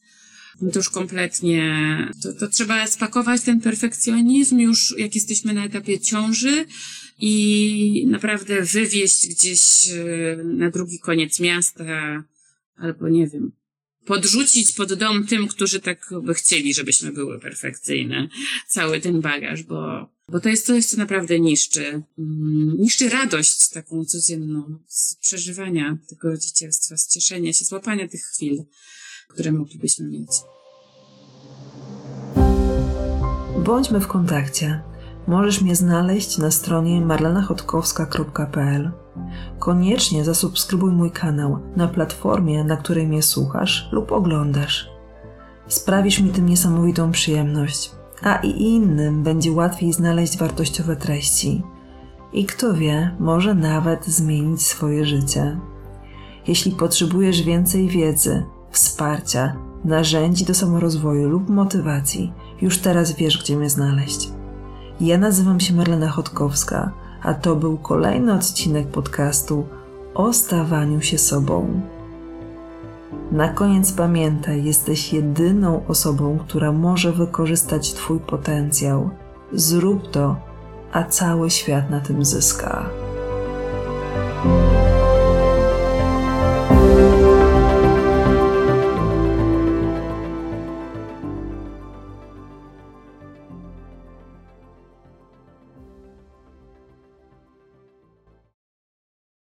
no 0.61 0.71
to 0.71 0.79
już 0.79 0.91
kompletnie, 0.91 1.65
to, 2.23 2.33
to 2.33 2.49
trzeba 2.49 2.87
spakować 2.87 3.41
ten 3.43 3.61
perfekcjonizm 3.61 4.59
już 4.59 4.95
jak 4.99 5.15
jesteśmy 5.15 5.53
na 5.53 5.65
etapie 5.65 6.01
ciąży 6.01 6.65
i 7.19 8.07
naprawdę 8.07 8.63
wywieźć 8.63 9.29
gdzieś 9.29 9.89
e, 9.89 10.37
na 10.45 10.71
drugi 10.71 10.99
koniec 10.99 11.41
miasta, 11.41 12.25
albo 12.77 13.09
nie 13.09 13.27
wiem, 13.27 13.53
podrzucić 14.05 14.73
pod 14.73 14.95
dom 14.95 15.27
tym, 15.27 15.49
którzy 15.49 15.81
tak 15.81 16.11
by 16.23 16.35
chcieli, 16.35 16.75
żebyśmy 16.75 17.13
były 17.13 17.41
perfekcyjne, 17.41 18.29
cały 18.69 19.01
ten 19.01 19.21
bagaż, 19.21 19.63
bo, 19.63 20.09
bo 20.29 20.41
to 20.41 20.49
jest 20.49 20.67
coś, 20.67 20.85
co 20.85 20.97
naprawdę 20.97 21.41
niszczy, 21.41 22.03
mm, 22.19 22.77
niszczy 22.79 23.09
radość 23.09 23.69
taką 23.69 24.05
codzienną 24.05 24.79
z 24.89 25.15
przeżywania 25.15 25.99
tego 26.09 26.31
rodzicielstwa, 26.31 26.97
z 26.97 27.09
cieszenia 27.09 27.53
się, 27.53 27.65
z 27.65 27.73
łapania 27.73 28.09
tych 28.09 28.23
chwil, 28.23 28.65
które 29.29 29.53
moglibyśmy 29.53 30.09
mieć. 30.09 30.31
Bądźmy 33.65 34.01
w 34.01 34.07
kontakcie. 34.07 34.92
Możesz 35.27 35.63
mnie 35.63 35.77
znaleźć 35.77 36.39
na 36.39 36.51
stronie 36.51 37.01
marlenachotkowska.pl. 37.01 38.91
Koniecznie 39.59 40.25
zasubskrybuj 40.25 40.93
mój 40.93 41.11
kanał 41.11 41.59
na 41.77 41.89
platformie, 41.89 42.65
na 42.65 42.77
której 42.77 43.07
mnie 43.07 43.23
słuchasz 43.23 43.89
lub 43.93 44.13
oglądasz. 44.13 44.89
Sprawisz 45.69 46.21
mi 46.21 46.31
tym 46.31 46.49
niesamowitą 46.49 47.11
przyjemność, 47.11 47.91
a 48.23 48.37
i 48.37 48.63
innym 48.63 49.23
będzie 49.23 49.53
łatwiej 49.53 49.93
znaleźć 49.93 50.39
wartościowe 50.39 50.97
treści. 50.97 51.63
I 52.33 52.47
kto 52.47 52.75
wie, 52.75 53.17
może 53.19 53.55
nawet 53.55 54.07
zmienić 54.07 54.67
swoje 54.67 55.07
życie. 55.07 55.61
Jeśli 56.47 56.73
potrzebujesz 56.73 57.43
więcej 57.43 57.89
wiedzy, 57.89 58.45
wsparcia, 58.71 59.57
narzędzi 59.85 60.45
do 60.45 60.55
samorozwoju 60.55 61.29
lub 61.29 61.49
motywacji, 61.49 62.33
Już 62.63 62.79
teraz 62.79 63.13
wiesz, 63.13 63.39
gdzie 63.39 63.57
mnie 63.57 63.71
znaleźć. 63.71 64.31
Ja 65.03 65.19
nazywam 65.19 65.61
się 65.61 65.75
Marlena 65.75 66.09
Chodkowska, 66.09 66.91
a 67.23 67.35
to 67.35 67.57
był 67.57 67.79
kolejny 67.79 68.35
odcinek 68.35 68.89
podcastu 68.89 69.67
o 70.15 70.33
stawaniu 70.33 71.01
się 71.01 71.19
sobą. 71.19 71.81
Na 73.33 73.49
koniec 73.49 73.93
pamiętaj, 73.93 74.65
jesteś 74.65 75.13
jedyną 75.13 75.87
osobą, 75.89 76.39
która 76.39 76.73
może 76.73 77.13
wykorzystać 77.13 77.93
Twój 77.93 78.21
potencjał. 78.21 79.11
Zrób 79.53 80.11
to, 80.11 80.37
a 80.93 81.05
cały 81.05 81.51
świat 81.51 81.91
na 81.91 82.01
tym 82.01 82.25
zyska. 82.25 82.91